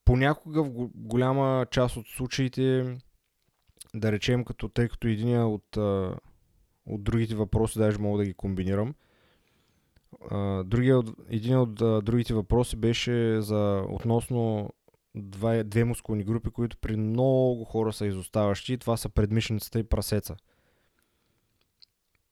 понякога 0.05 0.63
в 0.63 0.89
голяма 0.95 1.67
част 1.71 1.97
от 1.97 2.07
случаите, 2.07 2.97
да 3.95 4.13
речем, 4.13 4.45
като, 4.45 4.69
тъй 4.69 4.89
като 4.89 5.09
един 5.09 5.43
от, 5.43 5.79
от 6.91 7.03
другите 7.03 7.35
въпроси, 7.35 7.79
даже 7.79 7.99
мога 7.99 8.19
да 8.19 8.25
ги 8.25 8.35
комбинирам, 8.35 8.95
другия, 10.65 11.03
един 11.29 11.59
от 11.59 11.75
другите 12.05 12.35
въпроси 12.35 12.77
беше 12.77 13.41
за 13.41 13.85
относно 13.89 14.71
два, 15.15 15.65
две 15.65 15.85
мускулни 15.85 16.25
групи, 16.25 16.51
които 16.51 16.77
при 16.77 16.97
много 16.97 17.65
хора 17.65 17.93
са 17.93 18.07
изоставащи. 18.07 18.79
Това 18.79 18.97
са 18.97 19.09
предмишницата 19.09 19.79
и 19.79 19.85
прасеца. 19.85 20.37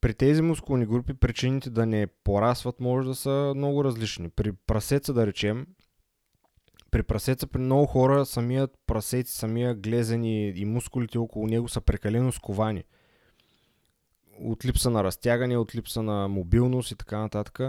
При 0.00 0.14
тези 0.14 0.42
мускулни 0.42 0.86
групи 0.86 1.14
причините 1.14 1.70
да 1.70 1.86
не 1.86 2.06
порасват 2.06 2.80
може 2.80 3.08
да 3.08 3.14
са 3.14 3.52
много 3.56 3.84
различни. 3.84 4.28
При 4.28 4.52
прасеца, 4.52 5.12
да 5.14 5.26
речем, 5.26 5.66
при 6.90 7.02
прасеца 7.02 7.46
при 7.46 7.60
много 7.60 7.86
хора 7.86 8.26
самият 8.26 8.78
прасец, 8.86 9.30
самия 9.30 9.74
глезен 9.74 10.24
и, 10.24 10.48
и 10.48 10.64
мускулите 10.64 11.18
около 11.18 11.46
него 11.46 11.68
са 11.68 11.80
прекалено 11.80 12.32
сковани. 12.32 12.84
От 14.40 14.64
липса 14.64 14.90
на 14.90 15.04
разтягане, 15.04 15.56
от 15.56 15.74
липса 15.74 16.02
на 16.02 16.28
мобилност 16.28 16.90
и 16.90 16.96
така 16.96 17.18
нататък 17.18 17.60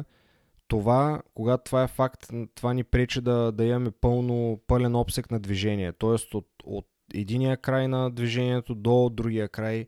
това, 0.70 1.22
когато 1.34 1.64
това 1.64 1.84
е 1.84 1.88
факт, 1.88 2.28
това 2.56 2.74
ни 2.74 2.84
пречи 2.84 3.22
да, 3.22 3.52
да 3.52 3.66
имаме 3.66 3.92
пълно, 3.92 4.62
пълен 4.68 4.96
обсек 4.96 5.32
на 5.32 5.40
движение. 5.40 5.94
Тоест 5.94 6.34
от, 6.34 6.48
от 6.64 6.88
единия 7.14 7.58
край 7.58 7.88
на 7.88 8.12
движението 8.12 8.76
до 8.76 9.10
другия 9.10 9.50
край 9.50 9.88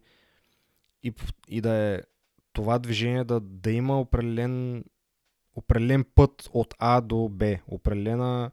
и, 1.03 1.13
и 1.47 1.61
да 1.61 1.73
е 1.73 2.01
това 2.53 2.79
движение 2.79 3.23
да, 3.23 3.39
да 3.39 3.71
има 3.71 4.01
определен, 4.01 4.85
определен 5.55 6.05
път 6.15 6.49
от 6.53 6.73
А 6.79 7.01
до 7.01 7.29
Б, 7.29 7.57
определена 7.67 8.51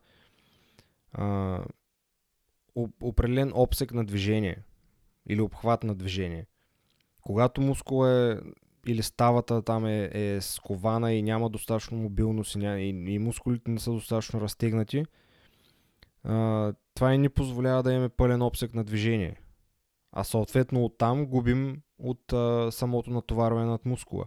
а, 1.12 1.58
определен 3.00 3.52
обсек 3.54 3.92
на 3.94 4.04
движение 4.04 4.62
или 5.28 5.40
обхват 5.40 5.84
на 5.84 5.94
движение. 5.94 6.46
Когато 7.28 7.60
мускул 7.60 8.06
е 8.06 8.40
или 8.86 9.02
ставата 9.02 9.62
там 9.62 9.86
е, 9.86 10.10
е 10.12 10.40
скована 10.40 11.12
и 11.12 11.22
няма 11.22 11.50
достатъчно 11.50 11.98
мобилност 11.98 12.54
и, 12.54 12.58
и, 12.58 12.88
и 12.88 13.18
мускулите 13.18 13.70
не 13.70 13.78
са 13.78 13.92
достатъчно 13.92 14.40
разтегнати, 14.40 15.04
а, 16.24 16.72
това 16.94 17.14
и 17.14 17.18
ни 17.18 17.28
позволява 17.28 17.82
да 17.82 17.92
имаме 17.92 18.08
пълен 18.08 18.42
обсек 18.42 18.74
на 18.74 18.84
движение. 18.84 19.36
А 20.12 20.24
съответно 20.24 20.84
оттам 20.84 21.26
губим 21.26 21.82
от 21.98 22.32
а, 22.32 22.68
самото 22.72 23.10
натоварване 23.10 23.66
над 23.66 23.86
мускула. 23.86 24.24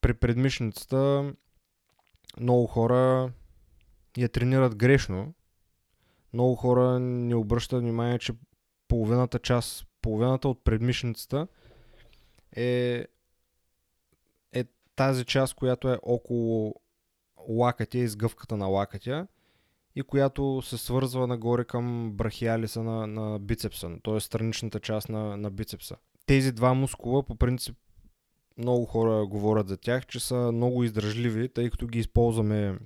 При 0.00 0.14
предмишницата 0.14 1.32
много 2.40 2.66
хора 2.66 3.32
я 4.16 4.28
тренират 4.28 4.76
грешно. 4.76 5.34
Много 6.32 6.54
хора 6.54 6.98
не 7.00 7.34
обръщат 7.34 7.80
внимание, 7.80 8.18
че 8.18 8.32
половината 8.88 9.38
част, 9.38 9.86
половината 10.04 10.48
от 10.48 10.64
предмишницата– 10.64 11.46
е, 12.56 13.06
е 14.52 14.64
тази 14.96 15.24
част, 15.24 15.54
която 15.54 15.88
е 15.88 15.98
около 16.02 16.74
лакътя, 17.48 17.98
изгъвката 17.98 18.56
на 18.56 18.66
лакътя 18.66 19.26
и 19.96 20.02
която 20.02 20.62
се 20.62 20.78
свързва 20.78 21.26
нагоре 21.26 21.64
към 21.64 22.12
брахиалиса 22.12 22.82
на, 22.82 23.06
на 23.06 23.38
бицепса, 23.38 23.90
т.е. 24.04 24.20
страничната 24.20 24.80
част 24.80 25.08
на, 25.08 25.36
на 25.36 25.50
бицепса. 25.50 25.96
Тези 26.26 26.52
два 26.52 26.74
мускула, 26.74 27.22
по 27.22 27.36
принцип, 27.36 27.76
много 28.58 28.84
хора 28.84 29.26
говорят 29.26 29.68
за 29.68 29.76
тях, 29.76 30.06
че 30.06 30.20
са 30.20 30.52
много 30.52 30.84
издръжливи, 30.84 31.48
тъй 31.48 31.70
като 31.70 31.86
ги 31.86 31.98
използваме 31.98 32.78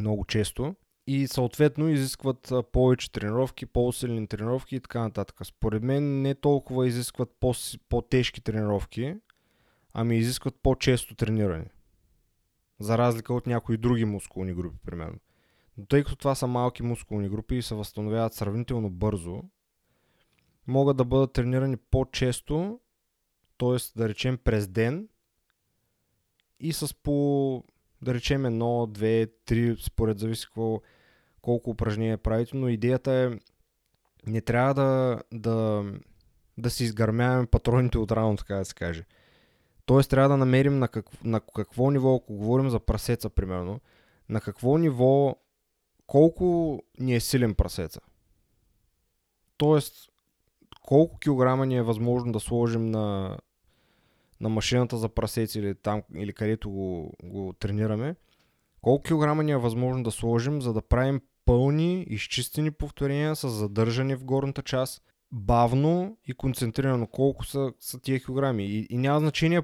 много 0.00 0.24
често 0.24 0.74
и 1.06 1.26
съответно 1.26 1.88
изискват 1.88 2.52
повече 2.72 3.12
тренировки, 3.12 3.66
по-силни 3.66 4.28
тренировки 4.28 4.76
и 4.76 4.80
така 4.80 5.00
нататък. 5.00 5.46
Според 5.46 5.82
мен 5.82 6.22
не 6.22 6.34
толкова 6.34 6.86
изискват 6.86 7.36
по-тежки 7.88 8.40
тренировки, 8.40 9.16
ами 9.92 10.16
изискват 10.16 10.54
по-често 10.62 11.14
трениране. 11.14 11.70
За 12.80 12.98
разлика 12.98 13.34
от 13.34 13.46
някои 13.46 13.76
други 13.76 14.04
мускулни 14.04 14.54
групи, 14.54 14.78
примерно. 14.86 15.18
Но 15.76 15.86
тъй 15.86 16.04
като 16.04 16.16
това 16.16 16.34
са 16.34 16.46
малки 16.46 16.82
мускулни 16.82 17.28
групи 17.28 17.56
и 17.56 17.62
се 17.62 17.74
възстановяват 17.74 18.34
сравнително 18.34 18.90
бързо, 18.90 19.42
могат 20.66 20.96
да 20.96 21.04
бъдат 21.04 21.32
тренирани 21.32 21.76
по-често, 21.76 22.80
т.е. 23.58 23.98
да 23.98 24.08
речем 24.08 24.38
през 24.44 24.68
ден 24.68 25.08
и 26.60 26.72
с 26.72 26.94
по 26.94 27.64
да 28.02 28.14
речем 28.14 28.46
едно, 28.46 28.86
две, 28.86 29.26
три, 29.44 29.76
според 29.80 30.18
зависи 30.18 30.46
какво, 30.46 30.80
колко 31.42 31.70
упражнения 31.70 32.18
правите, 32.18 32.56
но 32.56 32.68
идеята 32.68 33.12
е 33.12 33.30
не 34.26 34.40
трябва 34.40 34.74
да, 34.74 35.22
да, 35.32 35.84
да 36.58 36.70
си 36.70 36.84
изгърмяваме 36.84 37.46
патроните 37.46 37.98
от 37.98 38.12
рано, 38.12 38.36
така 38.36 38.54
да 38.54 38.64
се 38.64 38.74
каже. 38.74 39.04
Тоест 39.86 40.10
трябва 40.10 40.28
да 40.28 40.36
намерим 40.36 40.78
на, 40.78 40.88
как, 40.88 41.24
на 41.24 41.40
какво 41.40 41.90
ниво, 41.90 42.14
ако 42.14 42.34
говорим 42.34 42.70
за 42.70 42.80
прасеца, 42.80 43.30
примерно, 43.30 43.80
на 44.28 44.40
какво 44.40 44.78
ниво, 44.78 45.36
колко 46.06 46.78
ни 46.98 47.14
е 47.14 47.20
силен 47.20 47.54
прасеца. 47.54 48.00
Тоест, 49.56 50.08
колко 50.82 51.18
килограма 51.18 51.66
ни 51.66 51.76
е 51.76 51.82
възможно 51.82 52.32
да 52.32 52.40
сложим 52.40 52.86
на, 52.86 53.38
на 54.40 54.48
машината 54.48 54.96
за 54.96 55.08
прасец 55.08 55.54
или 55.54 55.74
там, 55.74 56.02
или 56.14 56.32
където 56.32 56.70
го, 56.70 57.12
го 57.22 57.52
тренираме, 57.52 58.16
колко 58.80 59.02
килограма 59.02 59.42
ни 59.42 59.52
е 59.52 59.56
възможно 59.56 60.02
да 60.02 60.10
сложим, 60.10 60.62
за 60.62 60.72
да 60.72 60.82
правим 60.82 61.20
пълни, 61.44 62.02
изчистени 62.02 62.70
повторения 62.70 63.36
с 63.36 63.48
задържане 63.48 64.16
в 64.16 64.24
горната 64.24 64.62
част, 64.62 65.02
бавно 65.32 66.16
и 66.26 66.34
концентрирано 66.34 67.06
колко 67.06 67.44
са, 67.44 67.72
са 67.80 68.00
тия 68.00 68.20
килограми. 68.20 68.66
И, 68.66 68.86
и 68.90 68.96
няма 68.96 69.20
значение 69.20 69.62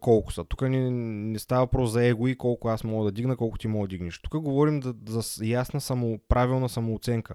колко 0.00 0.32
са. 0.32 0.44
Тук 0.44 0.62
не, 0.62 0.90
не 0.90 1.38
става 1.38 1.60
въпрос 1.60 1.90
за 1.90 2.04
его 2.04 2.28
и 2.28 2.36
колко 2.36 2.68
аз 2.68 2.84
мога 2.84 3.04
да 3.04 3.12
дигна, 3.12 3.36
колко 3.36 3.58
ти 3.58 3.68
мога 3.68 3.88
да 3.88 3.90
дигнеш. 3.90 4.20
Тук 4.22 4.42
говорим 4.42 4.80
да, 4.80 4.94
за 5.20 5.46
ясна, 5.46 5.80
само, 5.80 6.18
правилна 6.28 6.68
самооценка. 6.68 7.34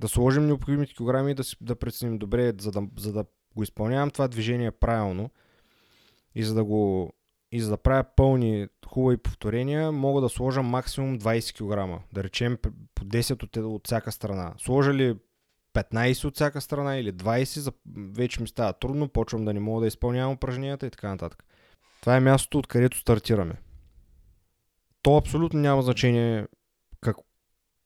Да 0.00 0.08
сложим 0.08 0.46
необходимите 0.46 0.94
килограми 0.94 1.30
и 1.30 1.34
да, 1.34 1.42
да 1.60 1.76
преценим 1.76 2.18
добре, 2.18 2.52
за 2.60 2.70
да, 2.70 2.82
за 2.96 3.12
да 3.12 3.24
го 3.56 3.62
изпълнявам 3.62 4.10
това 4.10 4.28
движение 4.28 4.70
правилно– 4.70 5.30
и 6.34 6.42
за 6.42 6.54
да 6.54 6.64
го 6.64 7.12
и 7.52 7.60
за 7.60 7.70
да 7.70 7.76
правя 7.76 8.04
пълни 8.16 8.68
хубави 8.86 9.16
повторения, 9.16 9.92
мога 9.92 10.20
да 10.20 10.28
сложа 10.28 10.62
максимум 10.62 11.18
20 11.18 11.54
кг. 11.54 12.04
Да 12.12 12.24
речем 12.24 12.58
по 12.94 13.04
10 13.04 13.42
от, 13.42 13.56
от 13.56 13.86
всяка 13.86 14.12
страна. 14.12 14.54
Сложа 14.58 14.94
ли 14.94 15.16
15 15.74 16.24
от 16.24 16.34
всяка 16.34 16.60
страна 16.60 16.96
или 16.96 17.12
20, 17.12 17.58
за... 17.58 17.72
вече 17.96 18.42
ми 18.42 18.48
става 18.48 18.72
трудно, 18.72 19.08
почвам 19.08 19.44
да 19.44 19.54
не 19.54 19.60
мога 19.60 19.80
да 19.80 19.86
изпълнявам 19.86 20.32
упражненията 20.32 20.86
и 20.86 20.90
така 20.90 21.08
нататък. 21.08 21.44
Това 22.00 22.16
е 22.16 22.20
мястото, 22.20 22.58
откъдето 22.58 22.98
стартираме. 22.98 23.54
То 25.02 25.16
абсолютно 25.16 25.60
няма 25.60 25.82
значение 25.82 26.46
как... 27.00 27.16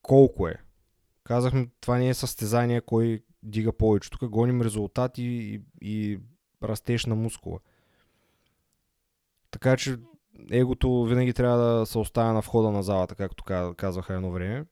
колко 0.03 0.49
е. 0.49 0.55
Казахме, 1.25 1.69
това 1.81 1.99
не 1.99 2.09
е 2.09 2.15
състезание, 2.15 2.81
кой 2.81 3.25
дига 3.43 3.73
повече. 3.73 4.11
Тук 4.11 4.29
гоним 4.29 4.63
резултати 4.63 5.23
и, 5.23 5.63
и 5.83 6.21
растеж 6.63 7.07
на 7.07 7.15
мускула. 7.15 7.59
Така 9.55 9.77
че 9.77 9.97
егото 10.51 11.05
винаги 11.05 11.33
трябва 11.33 11.59
да 11.59 11.87
се 11.87 11.99
оставя 11.99 12.33
на 12.33 12.41
входа 12.41 12.71
на 12.71 12.83
залата, 12.83 13.15
както 13.15 13.45
казваха 13.77 14.15
едно 14.15 14.31
време. 14.31 14.65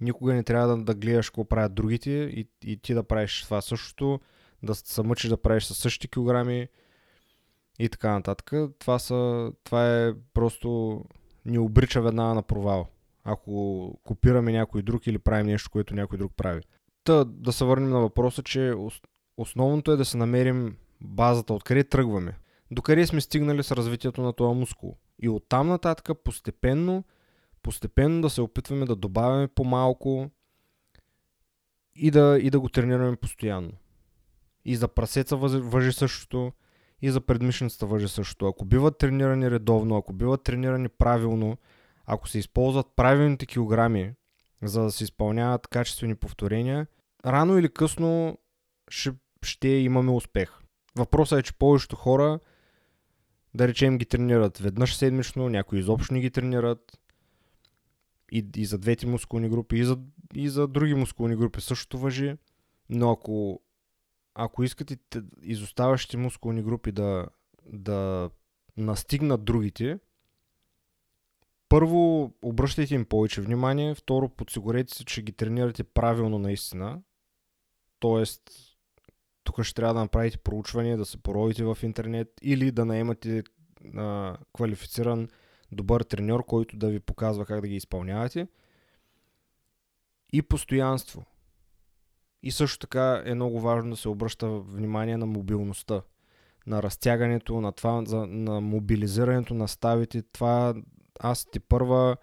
Никога 0.00 0.34
не 0.34 0.42
трябва 0.42 0.76
да, 0.76 0.84
да 0.84 0.94
гледаш 0.94 1.30
какво 1.30 1.44
правят 1.44 1.74
другите 1.74 2.10
и, 2.10 2.48
и 2.64 2.76
ти 2.76 2.94
да 2.94 3.02
правиш 3.02 3.42
това 3.42 3.60
същото, 3.60 4.20
да 4.62 4.74
се 4.74 5.02
мъчиш 5.02 5.30
да 5.30 5.42
правиш 5.42 5.64
със 5.64 5.78
същите 5.78 6.08
килограми 6.08 6.68
и 7.78 7.88
така 7.88 8.12
нататък. 8.12 8.52
Това, 8.78 8.98
са, 8.98 9.52
това 9.64 10.04
е 10.06 10.12
просто 10.32 11.00
ни 11.44 11.58
обрича 11.58 12.02
веднага 12.02 12.34
на 12.34 12.42
провал. 12.42 12.88
Ако 13.24 13.94
копираме 14.04 14.52
някой 14.52 14.82
друг 14.82 15.06
или 15.06 15.18
правим 15.18 15.46
нещо, 15.46 15.70
което 15.70 15.94
някой 15.94 16.18
друг 16.18 16.32
прави. 16.36 16.62
Та 17.04 17.24
да 17.24 17.52
се 17.52 17.64
върнем 17.64 17.90
на 17.90 18.00
въпроса, 18.00 18.42
че 18.42 18.74
основното 19.36 19.92
е 19.92 19.96
да 19.96 20.04
се 20.04 20.16
намерим 20.16 20.76
базата, 21.00 21.54
откъде 21.54 21.84
тръгваме 21.84 22.38
докъде 22.74 23.06
сме 23.06 23.20
стигнали 23.20 23.62
с 23.62 23.76
развитието 23.76 24.22
на 24.22 24.32
този 24.32 24.58
мускул. 24.58 24.96
И 25.22 25.28
оттам 25.28 25.68
нататък 25.68 26.18
постепенно, 26.24 27.04
постепенно 27.62 28.22
да 28.22 28.30
се 28.30 28.40
опитваме 28.40 28.86
да 28.86 28.96
добавяме 28.96 29.48
по-малко 29.48 30.30
и 31.94 32.10
да, 32.10 32.38
и 32.42 32.50
да 32.50 32.60
го 32.60 32.68
тренираме 32.68 33.16
постоянно. 33.16 33.72
И 34.64 34.76
за 34.76 34.88
прасеца 34.88 35.36
въжи 35.36 35.92
същото, 35.92 36.52
и 37.02 37.10
за 37.10 37.20
предмишницата 37.20 37.86
въжи 37.86 38.08
същото. 38.08 38.46
Ако 38.46 38.64
биват 38.64 38.98
тренирани 38.98 39.50
редовно, 39.50 39.96
ако 39.96 40.12
биват 40.12 40.42
тренирани 40.42 40.88
правилно, 40.88 41.56
ако 42.06 42.28
се 42.28 42.38
използват 42.38 42.86
правилните 42.96 43.46
килограми, 43.46 44.12
за 44.62 44.82
да 44.82 44.90
се 44.90 45.04
изпълняват 45.04 45.66
качествени 45.66 46.14
повторения, 46.14 46.86
рано 47.26 47.58
или 47.58 47.68
късно 47.68 48.38
ще, 48.88 49.12
ще 49.42 49.68
имаме 49.68 50.10
успех. 50.10 50.50
Въпросът 50.98 51.38
е, 51.38 51.42
че 51.42 51.58
повечето 51.58 51.96
хора, 51.96 52.40
да 53.54 53.68
речем, 53.68 53.98
ги 53.98 54.04
тренират 54.04 54.58
веднъж 54.58 54.96
седмично, 54.96 55.48
някои 55.48 55.78
изобщо 55.78 56.14
не 56.14 56.20
ги 56.20 56.30
тренират. 56.30 56.98
И, 58.32 58.46
и 58.56 58.64
за 58.64 58.78
двете 58.78 59.06
мускулни 59.06 59.48
групи, 59.48 59.76
и 59.76 59.84
за, 59.84 59.98
и 60.34 60.48
за 60.48 60.68
други 60.68 60.94
мускулни 60.94 61.36
групи 61.36 61.60
същото 61.60 61.98
въжи. 61.98 62.36
Но 62.88 63.10
ако, 63.10 63.60
ако 64.34 64.62
искате 64.62 64.98
изоставащите 65.42 66.16
мускулни 66.16 66.62
групи 66.62 66.92
да, 66.92 67.26
да 67.66 68.30
настигнат 68.76 69.44
другите, 69.44 69.98
първо 71.68 72.32
обръщайте 72.42 72.94
им 72.94 73.04
повече 73.04 73.40
внимание, 73.40 73.94
второ 73.94 74.28
подсигурете 74.28 74.94
се, 74.94 75.04
че 75.04 75.22
ги 75.22 75.32
тренирате 75.32 75.84
правилно 75.84 76.38
наистина. 76.38 77.02
Тоест, 78.00 78.50
тук 79.44 79.62
ще 79.62 79.74
трябва 79.74 79.94
да 79.94 80.00
направите 80.00 80.38
проучване, 80.38 80.96
да 80.96 81.04
се 81.04 81.18
породите 81.18 81.64
в 81.64 81.78
интернет 81.82 82.28
или 82.42 82.70
да 82.70 82.84
наемате 82.84 83.42
а, 83.96 84.36
квалифициран 84.52 85.28
добър 85.72 86.00
треньор, 86.00 86.44
който 86.46 86.76
да 86.76 86.88
ви 86.88 87.00
показва 87.00 87.46
как 87.46 87.60
да 87.60 87.68
ги 87.68 87.76
изпълнявате. 87.76 88.48
И 90.32 90.42
постоянство. 90.42 91.24
И 92.42 92.50
също 92.50 92.78
така 92.78 93.22
е 93.24 93.34
много 93.34 93.60
важно 93.60 93.90
да 93.90 93.96
се 93.96 94.08
обръща 94.08 94.48
внимание 94.48 95.16
на 95.16 95.26
мобилността, 95.26 96.02
на 96.66 96.82
разтягането, 96.82 97.60
на, 97.60 97.72
това, 97.72 98.02
на 98.26 98.60
мобилизирането 98.60 99.54
на 99.54 99.68
ставите. 99.68 100.22
Това 100.22 100.74
аз 101.20 101.44
ти 101.44 101.60
първа 101.60 102.16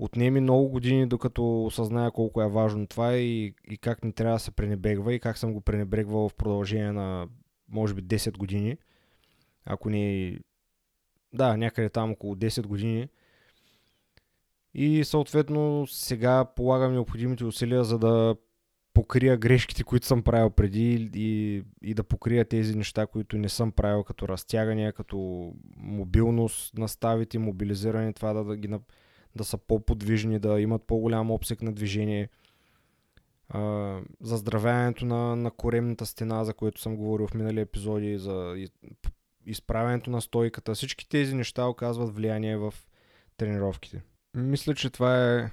отнеми 0.00 0.40
много 0.40 0.68
години, 0.68 1.06
докато 1.06 1.64
осъзная 1.64 2.10
колко 2.10 2.42
е 2.42 2.48
важно 2.48 2.86
това 2.86 3.16
и, 3.16 3.54
и 3.70 3.78
как 3.78 4.04
не 4.04 4.12
трябва 4.12 4.36
да 4.36 4.40
се 4.40 4.50
пренебрегва 4.50 5.14
и 5.14 5.20
как 5.20 5.38
съм 5.38 5.52
го 5.52 5.60
пренебрегвал 5.60 6.28
в 6.28 6.34
продължение 6.34 6.92
на 6.92 7.28
може 7.68 7.94
би 7.94 8.02
10 8.02 8.38
години. 8.38 8.76
Ако 9.64 9.90
не... 9.90 10.38
Да, 11.32 11.56
някъде 11.56 11.88
там 11.88 12.10
около 12.10 12.34
10 12.34 12.66
години. 12.66 13.08
И 14.74 15.04
съответно 15.04 15.86
сега 15.86 16.44
полагам 16.44 16.92
необходимите 16.92 17.44
усилия, 17.44 17.84
за 17.84 17.98
да 17.98 18.36
покрия 18.94 19.36
грешките, 19.36 19.84
които 19.84 20.06
съм 20.06 20.22
правил 20.22 20.50
преди 20.50 21.10
и, 21.14 21.62
и 21.82 21.94
да 21.94 22.04
покрия 22.04 22.44
тези 22.44 22.76
неща, 22.76 23.06
които 23.06 23.38
не 23.38 23.48
съм 23.48 23.72
правил, 23.72 24.04
като 24.04 24.28
разтягания, 24.28 24.92
като 24.92 25.52
мобилност 25.76 26.78
на 26.78 26.88
ставите, 26.88 27.38
мобилизиране, 27.38 28.12
това 28.12 28.32
да, 28.32 28.44
да, 28.44 28.56
ги, 28.56 28.68
да 29.36 29.44
са 29.44 29.58
по-подвижни, 29.58 30.38
да 30.38 30.60
имат 30.60 30.82
по-голям 30.82 31.30
обсек 31.30 31.62
на 31.62 31.72
движение, 31.72 32.28
а, 33.48 33.98
заздравяването 34.20 35.04
на, 35.04 35.36
на 35.36 35.50
коремната 35.50 36.06
стена, 36.06 36.44
за 36.44 36.54
което 36.54 36.80
съм 36.80 36.96
говорил 36.96 37.26
в 37.26 37.34
минали 37.34 37.60
епизоди, 37.60 38.18
за 38.18 38.66
изправянето 39.46 40.10
на 40.10 40.20
стойката. 40.20 40.74
Всички 40.74 41.08
тези 41.08 41.34
неща 41.34 41.66
оказват 41.66 42.14
влияние 42.14 42.56
в 42.56 42.74
тренировките. 43.36 44.02
Мисля, 44.34 44.74
че 44.74 44.90
това 44.90 45.38
е 45.38 45.50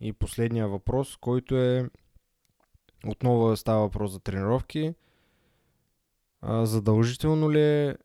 и 0.00 0.12
последния 0.12 0.68
въпрос, 0.68 1.16
който 1.16 1.56
е 1.56 1.90
отново 3.06 3.56
става 3.56 3.80
въпрос 3.80 4.12
за 4.12 4.20
тренировки. 4.20 4.94
А, 6.40 6.66
задължително 6.66 7.52
ли 7.52 7.60
е, 7.60 7.96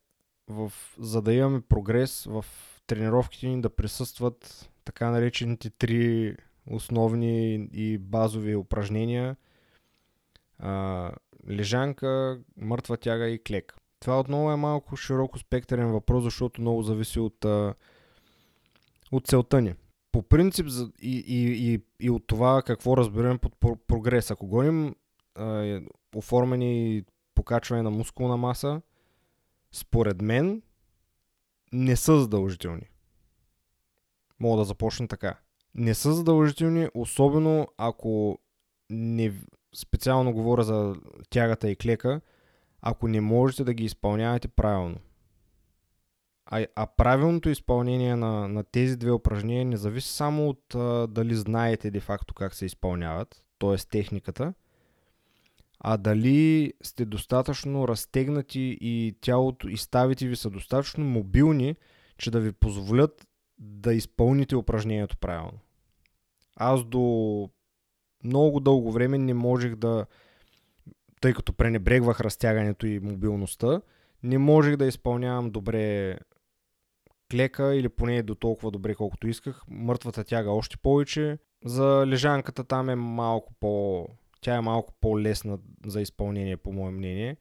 в, 0.48 0.74
за 1.00 1.22
да 1.22 1.34
имаме 1.34 1.62
прогрес 1.62 2.24
в 2.24 2.46
тренировките 2.88 3.48
ни 3.48 3.62
да 3.62 3.70
присъстват 3.70 4.70
така 4.86 5.10
наречените 5.10 5.70
три 5.70 6.36
основни 6.68 7.54
и 7.74 7.98
базови 7.98 8.56
упражнения 8.56 9.36
а, 10.60 11.12
лежанка, 11.50 12.40
мъртва 12.58 12.98
тяга 12.98 13.28
и 13.28 13.44
клек. 13.44 13.76
Това 14.00 14.20
отново 14.20 14.52
е 14.52 14.56
малко 14.56 14.96
широко 14.96 15.40
спектърен 15.40 15.88
въпрос, 15.88 16.24
защото 16.24 16.62
много 16.62 16.82
зависи 16.82 17.20
от, 17.20 17.46
от 19.12 19.28
целта 19.28 19.62
ни 19.62 19.74
по 20.16 20.24
принцип 20.24 20.68
и, 21.02 21.24
и, 21.28 21.74
и, 21.74 21.80
и 22.00 22.10
от 22.10 22.28
това 22.28 22.62
какво 22.62 22.98
разбираме 22.98 23.38
под 23.38 23.88
прогрес. 23.88 24.32
Ако 24.32 24.48
гоним 24.48 24.96
е, 25.40 25.82
оформени 26.16 27.04
покачване 27.34 27.82
на 27.82 27.90
мускулна 27.90 28.38
маса, 28.38 28.82
според 29.72 30.22
мен 30.22 30.62
не 31.74 31.96
са 31.96 32.20
задължителни. 32.20 32.90
Мога 34.40 34.58
да 34.58 34.64
започна 34.64 35.08
така. 35.08 35.40
Не 35.76 35.94
са 35.94 36.14
задължителни, 36.14 36.88
особено 36.94 37.68
ако 37.78 38.40
не, 38.90 39.34
специално 39.76 40.34
говоря 40.34 40.64
за 40.64 40.96
тягата 41.30 41.70
и 41.70 41.76
клека, 41.76 42.22
ако 42.82 43.08
не 43.08 43.22
можете 43.22 43.64
да 43.64 43.74
ги 43.74 43.84
изпълнявате 43.84 44.48
правилно. 44.48 44.98
А, 46.46 46.66
а 46.76 46.88
правилното 46.88 47.50
изпълнение 47.50 48.16
на, 48.16 48.48
на 48.48 48.64
тези 48.64 48.98
две 48.98 49.12
упражнения 49.12 49.66
не 49.66 49.78
зависи 49.78 50.10
само 50.10 50.50
от 50.50 50.76
а, 50.76 51.08
дали 51.08 51.36
знаете 51.36 51.92
де-факто 51.92 52.34
как 52.34 52.54
се 52.54 52.66
изпълняват, 52.66 53.46
т.е. 53.60 53.76
техниката, 53.78 54.54
а 55.80 55.98
дали 55.98 56.74
сте 56.84 57.06
достатъчно 57.06 57.88
разтегнати 57.88 58.78
и 58.82 59.16
тялото 59.22 59.68
и 59.68 59.78
ставите 59.78 60.28
ви 60.28 60.36
са 60.36 60.50
достатъчно 60.50 61.06
мобилни, 61.06 61.76
че 62.18 62.32
да 62.32 62.40
ви 62.40 62.52
позволят 62.52 63.28
да 63.58 63.94
изпълните 63.94 64.56
упражнението 64.56 65.18
правилно. 65.18 65.60
Аз 66.56 66.86
до 66.86 67.50
много 68.24 68.60
дълго 68.60 68.92
време 68.92 69.18
не 69.18 69.34
можех 69.34 69.76
да, 69.76 70.06
тъй 71.22 71.34
като 71.34 71.54
пренебрегвах 71.54 72.22
разтягането 72.22 72.88
и 72.88 73.00
мобилността, 73.00 73.82
не 74.24 74.38
можех 74.38 74.76
да 74.76 74.86
изпълнявам 74.86 75.52
добре 75.52 76.18
клека 77.32 77.76
или 77.76 77.90
поне 77.90 78.24
до 78.24 78.36
толкова 78.36 78.72
добре 78.72 78.96
колкото 78.96 79.28
исках. 79.28 79.62
Мъртвата 79.68 80.24
тяга 80.24 80.52
още 80.52 80.78
повече. 80.78 81.38
За 81.66 82.04
лежанката 82.08 82.64
там 82.64 82.90
е 82.90 82.96
малко 82.96 83.54
по... 83.60 84.08
Тя 84.42 84.56
е 84.56 84.62
малко 84.62 84.94
по-лесна 85.02 85.58
за 85.86 86.02
изпълнение, 86.02 86.58
по 86.58 86.72
мое 86.72 86.92
мнение. 86.92 87.38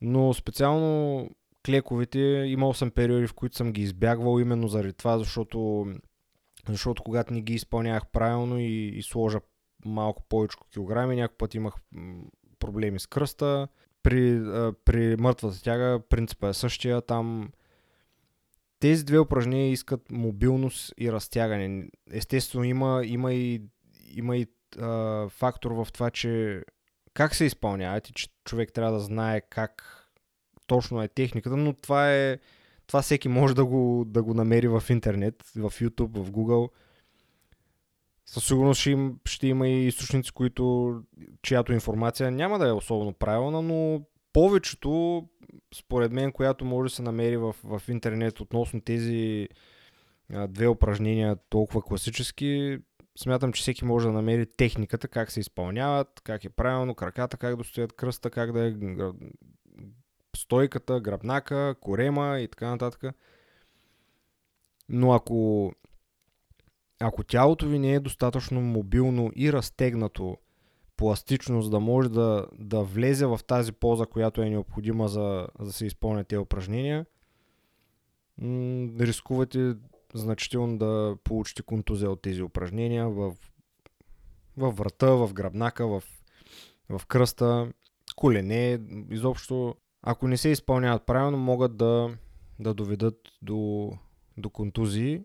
Но 0.00 0.34
специално 0.34 1.30
клековете, 1.66 2.18
имал 2.46 2.74
съм 2.74 2.90
периоди, 2.90 3.26
в 3.26 3.34
които 3.34 3.56
съм 3.56 3.72
ги 3.72 3.82
избягвал 3.82 4.40
именно 4.40 4.68
заради 4.68 4.92
това, 4.92 5.18
защото, 5.18 5.86
защото 6.68 7.02
когато 7.02 7.34
не 7.34 7.42
ги 7.42 7.54
изпълнявах 7.54 8.06
правилно 8.06 8.58
и, 8.58 8.88
и 8.88 9.02
сложа 9.02 9.40
малко 9.84 10.22
повече 10.28 10.56
килограми, 10.72 11.16
някой 11.16 11.36
път 11.36 11.54
имах 11.54 11.74
проблеми 12.58 13.00
с 13.00 13.06
кръста. 13.06 13.68
При, 14.02 14.42
при 14.84 15.16
мъртвата 15.16 15.62
тяга 15.62 16.00
принципа 16.08 16.48
е 16.48 16.54
същия, 16.54 17.02
там 17.02 17.50
тези 18.78 19.04
две 19.04 19.18
упражнения 19.18 19.70
искат 19.70 20.10
мобилност 20.10 20.94
и 20.98 21.12
разтягане. 21.12 21.88
Естествено, 22.12 22.64
има, 22.64 23.02
има 23.04 23.32
и, 23.32 23.62
има 24.14 24.36
и 24.36 24.46
а, 24.78 25.28
фактор 25.28 25.70
в 25.70 25.88
това, 25.92 26.10
че 26.10 26.62
как 27.14 27.34
се 27.34 27.44
изпълняват 27.44 28.08
и 28.08 28.12
че 28.12 28.28
човек 28.44 28.72
трябва 28.72 28.92
да 28.92 29.00
знае 29.00 29.40
как 29.40 30.01
точно 30.72 31.02
е 31.02 31.08
техниката, 31.08 31.56
но 31.56 31.72
това 31.72 32.12
е 32.12 32.38
това 32.86 33.02
всеки 33.02 33.28
може 33.28 33.54
да 33.54 33.64
го, 33.64 34.04
да 34.06 34.22
го 34.22 34.34
намери 34.34 34.68
в 34.68 34.82
интернет, 34.90 35.42
в 35.56 35.70
YouTube, 35.70 36.22
в 36.22 36.30
Google. 36.30 36.70
Със 38.26 38.46
сигурност 38.46 38.80
ще, 38.80 38.90
им, 38.90 39.18
ще 39.24 39.46
има 39.46 39.68
и 39.68 39.86
източници, 39.86 40.32
които, 40.32 40.94
чиято 41.42 41.72
информация 41.72 42.30
няма 42.30 42.58
да 42.58 42.68
е 42.68 42.72
особено 42.72 43.12
правилна, 43.12 43.62
но 43.62 44.02
повечето 44.32 45.22
според 45.74 46.12
мен, 46.12 46.32
която 46.32 46.64
може 46.64 46.90
да 46.90 46.96
се 46.96 47.02
намери 47.02 47.36
в, 47.36 47.54
в 47.64 47.82
интернет 47.88 48.40
относно 48.40 48.80
тези 48.80 49.48
а, 50.32 50.46
две 50.46 50.68
упражнения 50.68 51.36
толкова 51.48 51.82
класически, 51.82 52.78
смятам, 53.18 53.52
че 53.52 53.62
всеки 53.62 53.84
може 53.84 54.06
да 54.06 54.12
намери 54.12 54.46
техниката, 54.46 55.08
как 55.08 55.30
се 55.30 55.40
изпълняват, 55.40 56.20
как 56.24 56.44
е 56.44 56.50
правилно, 56.50 56.94
краката, 56.94 57.36
как 57.36 57.56
да 57.56 57.64
стоят 57.64 57.92
кръста, 57.92 58.30
как 58.30 58.52
да 58.52 58.66
е 58.66 58.74
стойката, 60.36 61.00
гръбнака, 61.00 61.74
корема 61.80 62.40
и 62.40 62.48
така 62.48 62.70
нататък. 62.70 63.14
Но 64.88 65.12
ако, 65.12 65.72
ако 67.00 67.24
тялото 67.24 67.68
ви 67.68 67.78
не 67.78 67.94
е 67.94 68.00
достатъчно 68.00 68.60
мобилно 68.60 69.32
и 69.36 69.52
разтегнато 69.52 70.36
пластичност, 70.96 71.70
да 71.70 71.80
може 71.80 72.08
да, 72.08 72.46
да 72.58 72.82
влезе 72.82 73.26
в 73.26 73.40
тази 73.46 73.72
поза, 73.72 74.06
която 74.06 74.42
е 74.42 74.50
необходима 74.50 75.08
за, 75.08 75.48
за 75.58 75.66
да 75.66 75.72
се 75.72 75.86
изпълнят 75.86 76.28
тези 76.28 76.38
упражнения, 76.38 77.06
м- 78.38 78.88
рискувате 79.00 79.74
значително 80.14 80.78
да 80.78 81.16
получите 81.24 81.62
контузия 81.62 82.10
от 82.10 82.22
тези 82.22 82.42
упражнения 82.42 83.08
в, 83.08 83.34
в 84.56 84.70
врата, 84.70 85.10
в 85.10 85.32
гръбнака, 85.32 85.86
в, 85.86 86.02
в 86.88 87.06
кръста, 87.06 87.72
колене, 88.16 88.80
изобщо. 89.10 89.76
Ако 90.02 90.28
не 90.28 90.36
се 90.36 90.48
изпълняват 90.48 91.06
правилно, 91.06 91.38
могат 91.38 91.76
да, 91.76 92.16
да 92.60 92.74
доведат 92.74 93.16
до, 93.42 93.90
до 94.36 94.50
контузии. 94.50 95.20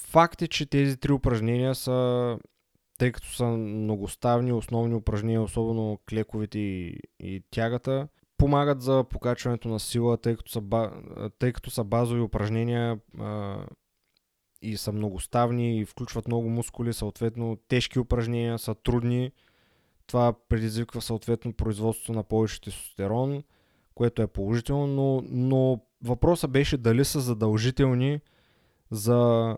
Факт 0.00 0.42
е, 0.42 0.48
че 0.48 0.66
тези 0.66 0.96
три 0.96 1.12
упражнения 1.12 1.74
са 1.74 2.38
тъй 2.98 3.12
като 3.12 3.28
са 3.28 3.44
многоставни 3.46 4.52
основни 4.52 4.94
упражнения, 4.94 5.42
особено 5.42 5.98
клековите 6.08 6.58
и, 6.58 7.00
и 7.20 7.42
тягата, 7.50 8.08
помагат 8.38 8.82
за 8.82 9.04
покачването 9.04 9.68
на 9.68 9.80
сила, 9.80 10.16
тъй 10.16 10.36
като 10.36 10.50
са, 10.50 10.62
тъй 11.38 11.52
като 11.52 11.70
са 11.70 11.84
базови 11.84 12.20
упражнения 12.20 13.00
а, 13.18 13.58
и 14.62 14.76
са 14.76 14.92
многоставни 14.92 15.78
и 15.78 15.84
включват 15.84 16.26
много 16.26 16.48
мускули, 16.48 16.92
съответно 16.92 17.58
тежки 17.68 17.98
упражнения 17.98 18.58
са 18.58 18.74
трудни. 18.74 19.32
Това 20.06 20.34
предизвиква 20.48 21.02
съответно 21.02 21.52
производството 21.52 22.12
на 22.12 22.22
повече 22.22 22.60
тестостерон, 22.60 23.42
което 24.00 24.22
е 24.22 24.26
положително, 24.26 24.86
но, 24.86 25.24
но 25.30 25.80
въпросът 26.04 26.50
беше 26.50 26.76
дали 26.76 27.04
са 27.04 27.20
задължителни 27.20 28.20
за 28.90 29.56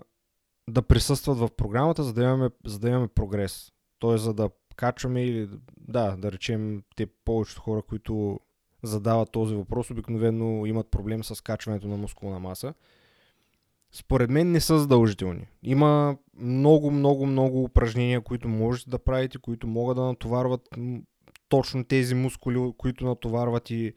да 0.69 0.83
присъстват 0.83 1.39
в 1.39 1.49
програмата, 1.57 2.03
за 2.03 2.13
да 2.13 2.23
имаме, 2.23 2.51
за 2.67 2.79
да 2.79 2.89
имаме 2.89 3.09
прогрес. 3.09 3.73
Тоест, 3.99 4.25
за 4.25 4.35
да 4.35 4.51
качваме 4.77 5.25
или 5.25 5.49
да, 5.81 6.17
да 6.17 6.33
речем 6.33 6.83
те 6.97 7.07
повечето 7.25 7.61
хора, 7.61 7.83
които 7.83 8.41
задават 8.83 9.33
този 9.33 9.55
въпрос, 9.55 9.91
обикновено 9.91 10.67
имат 10.67 10.91
проблем 10.91 11.25
с 11.25 11.41
качването 11.41 11.89
на 11.89 11.97
мускулна 11.97 12.39
маса. 12.39 12.75
Според 13.93 14.31
мен 14.31 14.53
не 14.53 14.61
са 14.61 14.79
задължителни. 14.79 15.47
Има 15.63 16.17
много, 16.39 16.91
много, 16.91 17.27
много 17.27 17.63
упражнения, 17.63 18.21
които 18.21 18.49
можете 18.49 18.91
да 18.91 18.99
правите, 18.99 19.39
които 19.39 19.67
могат 19.67 19.97
да 19.97 20.03
натоварват 20.03 20.69
точно 21.49 21.85
тези 21.85 22.15
мускули, 22.15 22.73
които 22.79 23.05
натоварват 23.05 23.71
и, 23.71 23.95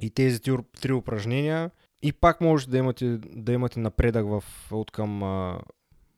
и 0.00 0.10
тези 0.10 0.40
три 0.80 0.92
упражнения. 0.92 1.70
И 2.02 2.12
пак 2.12 2.40
може 2.40 2.68
да 2.68 2.78
имате, 2.78 3.18
да 3.18 3.52
имате 3.52 3.80
напредък 3.80 4.26
в, 4.26 4.44
от 4.70 4.90
към 4.90 5.22
а, 5.22 5.60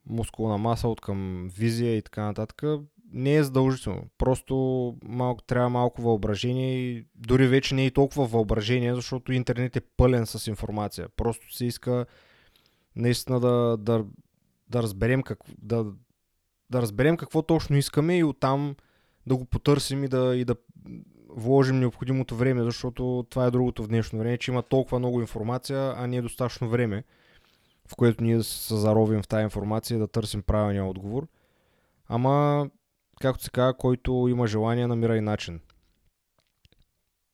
мускулна 0.06 0.58
маса, 0.58 0.88
от 0.88 1.00
към 1.00 1.50
визия 1.56 1.96
и 1.96 2.02
така 2.02 2.24
нататък. 2.24 2.62
Не 3.12 3.36
е 3.36 3.44
задължително. 3.44 4.02
Просто 4.18 4.54
малко, 5.04 5.42
трябва 5.42 5.68
малко 5.68 6.02
въображение 6.02 6.74
и 6.76 7.06
дори 7.14 7.46
вече 7.46 7.74
не 7.74 7.82
е 7.82 7.86
и 7.86 7.90
толкова 7.90 8.26
въображение, 8.26 8.94
защото 8.94 9.32
интернет 9.32 9.76
е 9.76 9.80
пълен 9.80 10.26
с 10.26 10.46
информация. 10.46 11.08
Просто 11.16 11.54
се 11.54 11.64
иска 11.64 12.06
наистина 12.96 13.40
да, 13.40 13.76
да, 13.76 14.04
да 14.68 14.82
разберем 14.82 15.22
как, 15.22 15.38
да, 15.58 15.86
да 16.70 16.82
разберем 16.82 17.16
какво 17.16 17.42
точно 17.42 17.76
искаме 17.76 18.18
и 18.18 18.24
оттам 18.24 18.76
да 19.26 19.36
го 19.36 19.44
потърсим 19.44 20.04
и 20.04 20.08
да, 20.08 20.36
и 20.36 20.44
да 20.44 20.54
вложим 21.36 21.78
необходимото 21.78 22.36
време, 22.36 22.62
защото 22.62 23.26
това 23.30 23.46
е 23.46 23.50
другото 23.50 23.82
в 23.82 23.88
днешно 23.88 24.18
време, 24.18 24.38
че 24.38 24.50
има 24.50 24.62
толкова 24.62 24.98
много 24.98 25.20
информация, 25.20 25.94
а 25.96 26.06
не 26.06 26.16
е 26.16 26.22
достатъчно 26.22 26.68
време, 26.68 27.04
в 27.88 27.96
което 27.96 28.24
ние 28.24 28.36
да 28.36 28.44
се 28.44 28.76
заровим 28.76 29.22
в 29.22 29.28
тази 29.28 29.42
информация 29.42 29.98
да 29.98 30.08
търсим 30.08 30.42
правилния 30.42 30.84
отговор. 30.84 31.26
Ама, 32.08 32.68
както 33.20 33.44
се 33.44 33.50
казва, 33.50 33.74
който 33.74 34.26
има 34.30 34.46
желание, 34.46 34.86
намира 34.86 35.16
и 35.16 35.20
начин. 35.20 35.60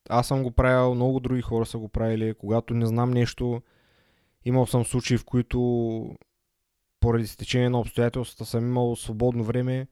Аз 0.09 0.27
съм 0.27 0.43
го 0.43 0.51
правил, 0.51 0.95
много 0.95 1.19
други 1.19 1.41
хора 1.41 1.65
са 1.65 1.77
го 1.77 1.89
правили. 1.89 2.33
Когато 2.33 2.73
не 2.73 2.85
знам 2.85 3.11
нещо, 3.11 3.61
имал 4.45 4.65
съм 4.65 4.85
случаи, 4.85 5.17
в 5.17 5.25
които 5.25 6.15
поради 6.99 7.27
стечение 7.27 7.69
на 7.69 7.79
обстоятелствата 7.79 8.45
съм 8.45 8.67
имал 8.67 8.95
свободно 8.95 9.43
време, 9.43 9.87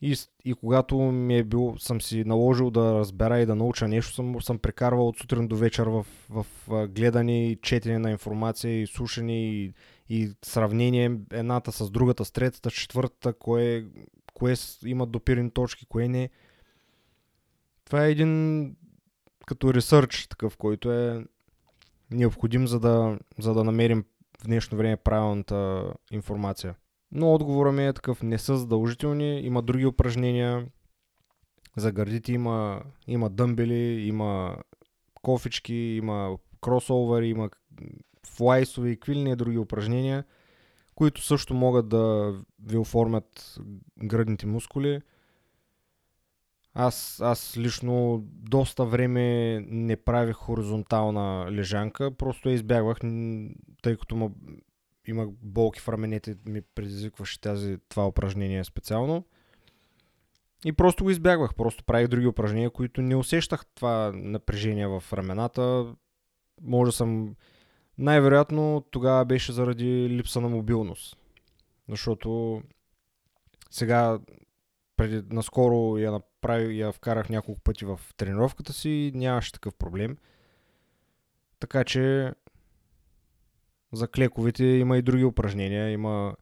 и, 0.00 0.16
и 0.44 0.54
когато 0.54 0.98
ми 0.98 1.38
е 1.38 1.44
бил, 1.44 1.74
съм 1.78 2.00
си 2.00 2.24
наложил 2.24 2.70
да 2.70 2.94
разбера 2.94 3.40
и 3.40 3.46
да 3.46 3.54
науча 3.54 3.88
нещо, 3.88 4.14
съм, 4.14 4.42
съм 4.42 4.58
прекарвал 4.58 5.08
от 5.08 5.18
сутрин 5.18 5.48
до 5.48 5.56
вечер 5.56 5.86
в, 5.86 6.06
в, 6.30 6.46
гледане 6.88 7.46
и 7.46 7.56
четене 7.62 7.98
на 7.98 8.10
информация 8.10 8.82
и 8.82 8.86
слушане 8.86 9.50
и, 9.50 9.72
и 10.08 10.32
сравнение 10.44 11.18
едната 11.32 11.72
с 11.72 11.90
другата, 11.90 12.24
с 12.24 12.30
третата, 12.30 12.70
с 12.70 12.74
четвъртата, 12.74 13.32
кое, 13.32 13.84
кое 14.34 14.54
имат 14.84 15.10
допирни 15.10 15.50
точки, 15.50 15.86
кое 15.86 16.08
не. 16.08 16.30
Това 17.84 18.06
е 18.06 18.10
един 18.10 18.76
като 19.46 19.74
ресърч 19.74 20.26
такъв, 20.26 20.56
който 20.56 20.92
е 20.92 21.24
необходим, 22.10 22.66
за 22.66 22.80
да, 22.80 23.18
за 23.38 23.54
да 23.54 23.64
намерим 23.64 24.04
в 24.40 24.46
днешно 24.46 24.78
време 24.78 24.96
правилната 24.96 25.84
информация. 26.10 26.74
Но 27.12 27.34
отговора 27.34 27.72
ми 27.72 27.86
е 27.86 27.92
такъв, 27.92 28.22
не 28.22 28.38
са 28.38 28.56
задължителни, 28.56 29.40
има 29.40 29.62
други 29.62 29.86
упражнения, 29.86 30.66
за 31.76 31.92
гърдите 31.92 32.32
има, 32.32 32.82
има 33.06 33.30
дъмбели, 33.30 34.06
има 34.06 34.56
кофички, 35.22 35.74
има 35.74 36.38
кросовери, 36.60 37.28
има 37.28 37.50
флайсови 38.26 38.90
и 38.90 39.00
квилни 39.00 39.36
други 39.36 39.58
упражнения, 39.58 40.24
които 40.94 41.22
също 41.22 41.54
могат 41.54 41.88
да 41.88 42.34
ви 42.62 42.76
оформят 42.76 43.58
гръдните 43.98 44.46
мускули. 44.46 45.00
Аз, 46.74 47.20
аз 47.20 47.56
лично 47.56 48.20
доста 48.24 48.84
време 48.84 49.60
не 49.60 49.96
правих 49.96 50.36
хоризонтална 50.36 51.52
лежанка, 51.52 52.10
просто 52.10 52.48
я 52.48 52.54
избягвах, 52.54 52.98
тъй 53.82 53.96
като 53.96 54.30
имах 55.06 55.28
болки 55.42 55.80
в 55.80 55.88
раменете, 55.88 56.36
ми 56.46 56.62
предизвикваше 56.62 57.40
тази, 57.40 57.78
това 57.88 58.06
упражнение 58.06 58.64
специално. 58.64 59.24
И 60.64 60.72
просто 60.72 61.04
го 61.04 61.10
избягвах, 61.10 61.54
просто 61.54 61.84
правих 61.84 62.08
други 62.08 62.26
упражнения, 62.26 62.70
които 62.70 63.02
не 63.02 63.16
усещах 63.16 63.66
това 63.66 64.12
напрежение 64.14 64.86
в 64.86 65.04
рамената. 65.12 65.94
Може 66.62 66.88
да 66.88 66.92
съм... 66.92 67.34
Най-вероятно 67.98 68.84
тогава 68.90 69.24
беше 69.24 69.52
заради 69.52 70.08
липса 70.10 70.40
на 70.40 70.48
мобилност. 70.48 71.16
Защото 71.88 72.62
сега, 73.70 74.18
преди, 74.96 75.34
наскоро 75.34 75.98
я 75.98 76.12
направих, 76.12 76.76
я 76.76 76.92
вкарах 76.92 77.28
няколко 77.28 77.60
пъти 77.60 77.84
в 77.84 78.00
тренировката 78.16 78.72
си 78.72 78.88
и 78.88 79.12
нямаше 79.14 79.52
такъв 79.52 79.74
проблем. 79.74 80.16
Така 81.60 81.84
че 81.84 82.32
за 83.92 84.08
клековете 84.08 84.64
има 84.64 84.98
и 84.98 85.02
други 85.02 85.24
упражнения. 85.24 85.90
Има 85.90 86.36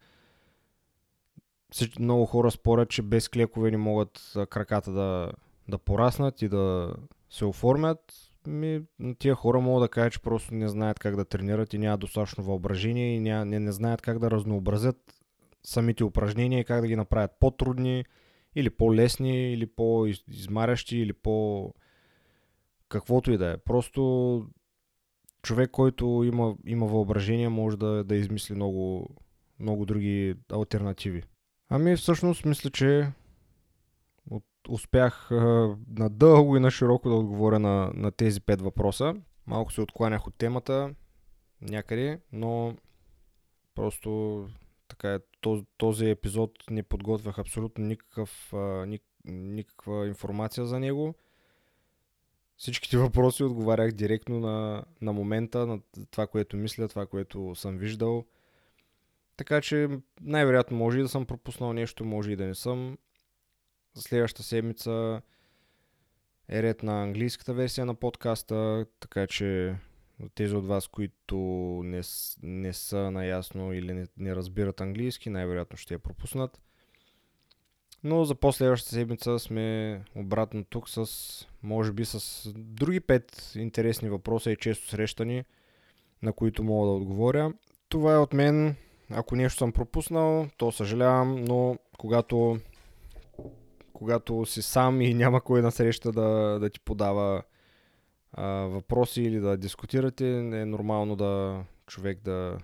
много 1.98 2.26
хора 2.26 2.50
спорят, 2.50 2.90
че 2.90 3.02
без 3.02 3.28
клекове 3.28 3.70
не 3.70 3.76
могат 3.76 4.32
краката 4.50 4.92
да, 4.92 5.32
да 5.68 5.78
пораснат 5.78 6.42
и 6.42 6.48
да 6.48 6.94
се 7.30 7.44
оформят. 7.44 8.14
Ми, 8.46 8.82
тия 9.18 9.34
хора 9.34 9.60
могат 9.60 9.84
да 9.84 9.88
кажат, 9.88 10.12
че 10.12 10.22
просто 10.22 10.54
не 10.54 10.68
знаят 10.68 10.98
как 10.98 11.16
да 11.16 11.24
тренират 11.24 11.74
и 11.74 11.78
нямат 11.78 12.00
достатъчно 12.00 12.44
въображение 12.44 13.16
и 13.16 13.20
ня, 13.20 13.44
не, 13.44 13.60
не 13.60 13.72
знаят 13.72 14.02
как 14.02 14.18
да 14.18 14.30
разнообразят 14.30 14.96
самите 15.62 16.04
упражнения 16.04 16.60
и 16.60 16.64
как 16.64 16.80
да 16.80 16.86
ги 16.86 16.96
направят 16.96 17.30
по-трудни 17.40 18.04
или 18.54 18.70
по-лесни, 18.70 19.52
или 19.52 19.66
по-измарящи, 19.66 20.96
или 20.96 21.12
по... 21.12 21.72
каквото 22.88 23.32
и 23.32 23.38
да 23.38 23.50
е. 23.50 23.56
Просто 23.56 24.46
човек, 25.44 25.70
който 25.70 26.22
има, 26.24 26.54
има 26.66 26.86
въображение, 26.86 27.48
може 27.48 27.76
да, 27.76 28.04
да 28.04 28.16
измисли 28.16 28.54
много, 28.54 29.08
много 29.60 29.86
други 29.86 30.34
альтернативи. 30.52 31.22
Ами 31.68 31.96
всъщност 31.96 32.44
мисля, 32.44 32.70
че 32.70 33.12
от, 34.30 34.44
успях 34.68 35.30
а, 35.30 35.76
надълго 35.88 36.56
и 36.56 36.60
на 36.60 36.70
широко 36.70 37.08
да 37.08 37.14
отговоря 37.14 37.58
на, 37.58 37.90
на 37.94 38.10
тези 38.10 38.40
пет 38.40 38.62
въпроса. 38.62 39.14
Малко 39.46 39.72
се 39.72 39.80
откланях 39.80 40.26
от 40.26 40.34
темата 40.34 40.94
някъде, 41.60 42.20
но 42.32 42.76
просто 43.74 44.40
така 44.88 45.14
е, 45.14 45.18
този, 45.40 45.62
този 45.76 46.10
епизод 46.10 46.50
не 46.70 46.82
подготвях 46.82 47.38
абсолютно 47.38 47.84
никакъв, 47.84 48.52
ник, 48.86 49.02
никаква 49.24 50.06
информация 50.06 50.66
за 50.66 50.80
него 50.80 51.14
всичките 52.56 52.98
въпроси 52.98 53.42
отговарях 53.42 53.92
директно 53.92 54.40
на, 54.40 54.84
на 55.00 55.12
момента, 55.12 55.66
на 55.66 55.80
това, 56.10 56.26
което 56.26 56.56
мисля, 56.56 56.88
това, 56.88 57.06
което 57.06 57.54
съм 57.54 57.78
виждал. 57.78 58.24
Така 59.36 59.60
че 59.60 59.88
най-вероятно 60.20 60.76
може 60.76 60.98
и 60.98 61.02
да 61.02 61.08
съм 61.08 61.26
пропуснал 61.26 61.72
нещо, 61.72 62.04
може 62.04 62.32
и 62.32 62.36
да 62.36 62.46
не 62.46 62.54
съм. 62.54 62.98
Следващата 63.94 64.42
седмица 64.42 65.22
е 66.48 66.62
ред 66.62 66.82
на 66.82 67.02
английската 67.02 67.54
версия 67.54 67.86
на 67.86 67.94
подкаста, 67.94 68.86
така 69.00 69.26
че 69.26 69.76
тези 70.34 70.54
от 70.54 70.66
вас, 70.66 70.88
които 70.88 71.36
не, 71.84 72.00
не 72.42 72.72
са 72.72 73.10
наясно 73.10 73.72
или 73.72 73.92
не, 73.92 74.06
не 74.16 74.36
разбират 74.36 74.80
английски, 74.80 75.30
най-вероятно 75.30 75.76
ще 75.76 75.94
я 75.94 75.98
пропуснат. 75.98 76.60
Но 78.04 78.24
за 78.24 78.34
последващата 78.34 78.94
седмица 78.94 79.38
сме 79.38 80.00
обратно 80.16 80.64
тук 80.64 80.88
с, 80.88 81.06
може 81.62 81.92
би, 81.92 82.04
с 82.04 82.48
други 82.54 83.00
пет 83.00 83.52
интересни 83.56 84.08
въпроса 84.08 84.50
и 84.50 84.56
често 84.56 84.88
срещани, 84.88 85.44
на 86.22 86.32
които 86.32 86.64
мога 86.64 86.86
да 86.86 86.92
отговоря. 86.92 87.52
Това 87.88 88.14
е 88.14 88.18
от 88.18 88.32
мен. 88.32 88.76
Ако 89.10 89.36
нещо 89.36 89.58
съм 89.58 89.72
пропуснал, 89.72 90.46
то 90.56 90.72
съжалявам, 90.72 91.34
но 91.34 91.78
когато, 91.98 92.58
когато 93.92 94.46
си 94.46 94.62
сам 94.62 95.00
и 95.00 95.14
няма 95.14 95.40
кой 95.40 95.62
на 95.62 95.70
среща 95.72 96.12
да, 96.12 96.58
да 96.60 96.70
ти 96.70 96.80
подава 96.80 97.42
а, 98.32 98.46
въпроси 98.46 99.22
или 99.22 99.40
да 99.40 99.56
дискутирате, 99.56 100.38
е 100.38 100.64
нормално 100.64 101.16
да 101.16 101.62
човек 101.86 102.20
да 102.24 102.58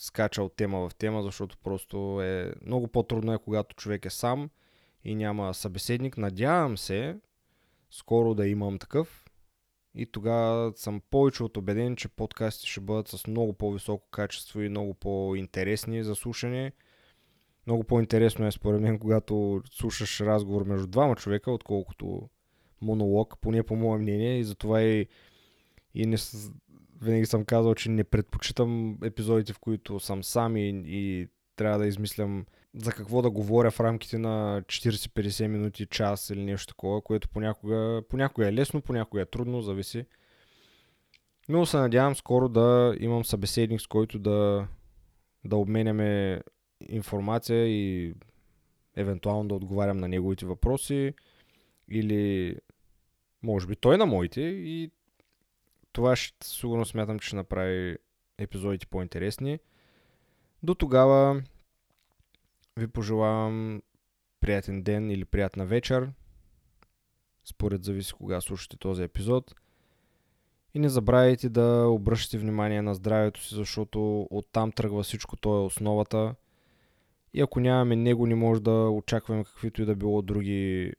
скача 0.00 0.42
от 0.42 0.56
тема 0.56 0.88
в 0.88 0.94
тема, 0.94 1.22
защото 1.22 1.58
просто 1.58 2.22
е 2.22 2.52
много 2.66 2.88
по-трудно 2.88 3.32
е, 3.32 3.38
когато 3.38 3.76
човек 3.76 4.04
е 4.04 4.10
сам 4.10 4.50
и 5.04 5.14
няма 5.14 5.54
събеседник. 5.54 6.16
Надявам 6.16 6.78
се 6.78 7.16
скоро 7.90 8.34
да 8.34 8.48
имам 8.48 8.78
такъв 8.78 9.24
и 9.94 10.06
тогава 10.06 10.72
съм 10.76 11.02
повече 11.10 11.42
от 11.42 11.56
убеден, 11.56 11.96
че 11.96 12.08
подкастите 12.08 12.70
ще 12.70 12.80
бъдат 12.80 13.08
с 13.08 13.26
много 13.26 13.52
по-високо 13.52 14.08
качество 14.10 14.60
и 14.60 14.68
много 14.68 14.94
по-интересни 14.94 16.04
за 16.04 16.14
слушане. 16.14 16.72
Много 17.66 17.84
по-интересно 17.84 18.46
е 18.46 18.50
според 18.50 18.80
мен, 18.80 18.98
когато 18.98 19.62
слушаш 19.70 20.20
разговор 20.20 20.64
между 20.64 20.86
двама 20.86 21.16
човека, 21.16 21.52
отколкото 21.52 22.28
монолог, 22.80 23.38
поне 23.40 23.62
по 23.62 23.76
мое 23.76 23.98
мнение 23.98 24.38
и 24.38 24.44
затова 24.44 24.82
и, 24.82 25.06
и 25.94 26.06
не, 26.06 26.16
винаги 27.04 27.26
съм 27.26 27.44
казал, 27.44 27.74
че 27.74 27.90
не 27.90 28.04
предпочитам 28.04 28.98
епизодите, 29.04 29.52
в 29.52 29.58
които 29.58 30.00
съм 30.00 30.24
сам 30.24 30.56
и, 30.56 30.82
и 30.86 31.28
трябва 31.56 31.78
да 31.78 31.86
измислям 31.86 32.46
за 32.74 32.92
какво 32.92 33.22
да 33.22 33.30
говоря 33.30 33.70
в 33.70 33.80
рамките 33.80 34.18
на 34.18 34.62
40-50 34.62 35.46
минути, 35.46 35.86
час 35.86 36.30
или 36.30 36.44
нещо 36.44 36.66
такова, 36.66 37.02
което 37.02 37.28
понякога, 37.28 38.02
понякога 38.08 38.48
е 38.48 38.52
лесно, 38.52 38.82
понякога 38.82 39.22
е 39.22 39.26
трудно, 39.26 39.62
зависи. 39.62 40.04
Но 41.48 41.66
се 41.66 41.76
надявам 41.76 42.16
скоро 42.16 42.48
да 42.48 42.96
имам 43.00 43.24
събеседник, 43.24 43.80
с 43.80 43.86
който 43.86 44.18
да, 44.18 44.68
да 45.44 45.56
обменяме 45.56 46.40
информация 46.88 47.66
и 47.66 48.14
евентуално 48.96 49.48
да 49.48 49.54
отговарям 49.54 49.96
на 49.96 50.08
неговите 50.08 50.46
въпроси 50.46 51.14
или 51.90 52.56
може 53.42 53.66
би 53.66 53.76
той 53.76 53.98
на 53.98 54.06
моите 54.06 54.40
и 54.40 54.90
това 55.94 56.16
ще, 56.16 56.46
сигурно 56.46 56.84
смятам, 56.84 57.18
че 57.18 57.26
ще 57.26 57.36
направи 57.36 57.98
епизодите 58.38 58.86
по-интересни. 58.86 59.58
До 60.62 60.74
тогава 60.74 61.42
ви 62.76 62.88
пожелавам 62.88 63.82
приятен 64.40 64.82
ден 64.82 65.10
или 65.10 65.24
приятна 65.24 65.66
вечер. 65.66 66.10
Според 67.44 67.84
зависи 67.84 68.12
кога 68.12 68.40
слушате 68.40 68.76
този 68.76 69.02
епизод. 69.02 69.54
И 70.74 70.78
не 70.78 70.88
забравяйте 70.88 71.48
да 71.48 71.86
обръщате 71.88 72.38
внимание 72.38 72.82
на 72.82 72.94
здравето 72.94 73.42
си, 73.42 73.54
защото 73.54 74.28
оттам 74.30 74.72
тръгва 74.72 75.02
всичко, 75.02 75.36
то 75.36 75.56
е 75.56 75.66
основата. 75.66 76.34
И 77.34 77.40
ако 77.40 77.60
нямаме 77.60 77.96
него, 77.96 78.26
не 78.26 78.34
може 78.34 78.62
да 78.62 78.88
очакваме 78.90 79.44
каквито 79.44 79.82
и 79.82 79.86
да 79.86 79.96
било 79.96 80.22
други 80.22 80.92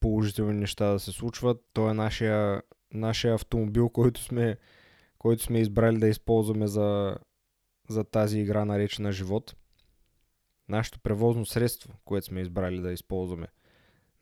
положителни 0.00 0.54
неща 0.54 0.92
да 0.92 0.98
се 0.98 1.12
случват. 1.12 1.64
То 1.72 1.90
е 1.90 1.94
нашия, 1.94 2.62
нашия 2.92 3.34
автомобил, 3.34 3.88
който 3.88 4.22
сме, 4.22 4.56
който 5.18 5.42
сме 5.42 5.60
избрали 5.60 5.98
да 5.98 6.08
използваме 6.08 6.66
за, 6.66 7.16
за 7.88 8.04
тази 8.04 8.38
игра 8.38 8.64
наречена 8.64 9.12
живот. 9.12 9.56
Нашето 10.68 11.00
превозно 11.00 11.46
средство, 11.46 11.92
което 12.04 12.26
сме 12.26 12.40
избрали 12.40 12.80
да 12.80 12.92
използваме 12.92 13.46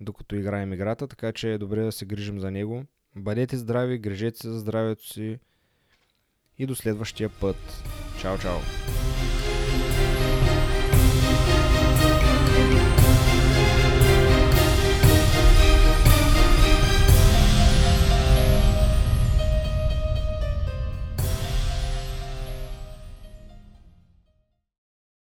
докато 0.01 0.37
играем 0.37 0.73
играта, 0.73 1.09
така 1.09 1.33
че 1.33 1.53
е 1.53 1.59
добре 1.59 1.83
да 1.83 1.93
се 1.93 2.07
грижим 2.07 2.41
за 2.41 2.51
него. 2.51 2.85
Бъдете 3.17 3.57
здрави, 3.57 3.99
грижете 3.99 4.39
се 4.39 4.51
за 4.51 4.59
здравето 4.59 5.07
си 5.07 5.39
и 6.59 6.67
до 6.67 6.75
следващия 6.75 7.31
път. 7.41 7.57
Чао, 8.21 8.39
чао! 8.39 9.06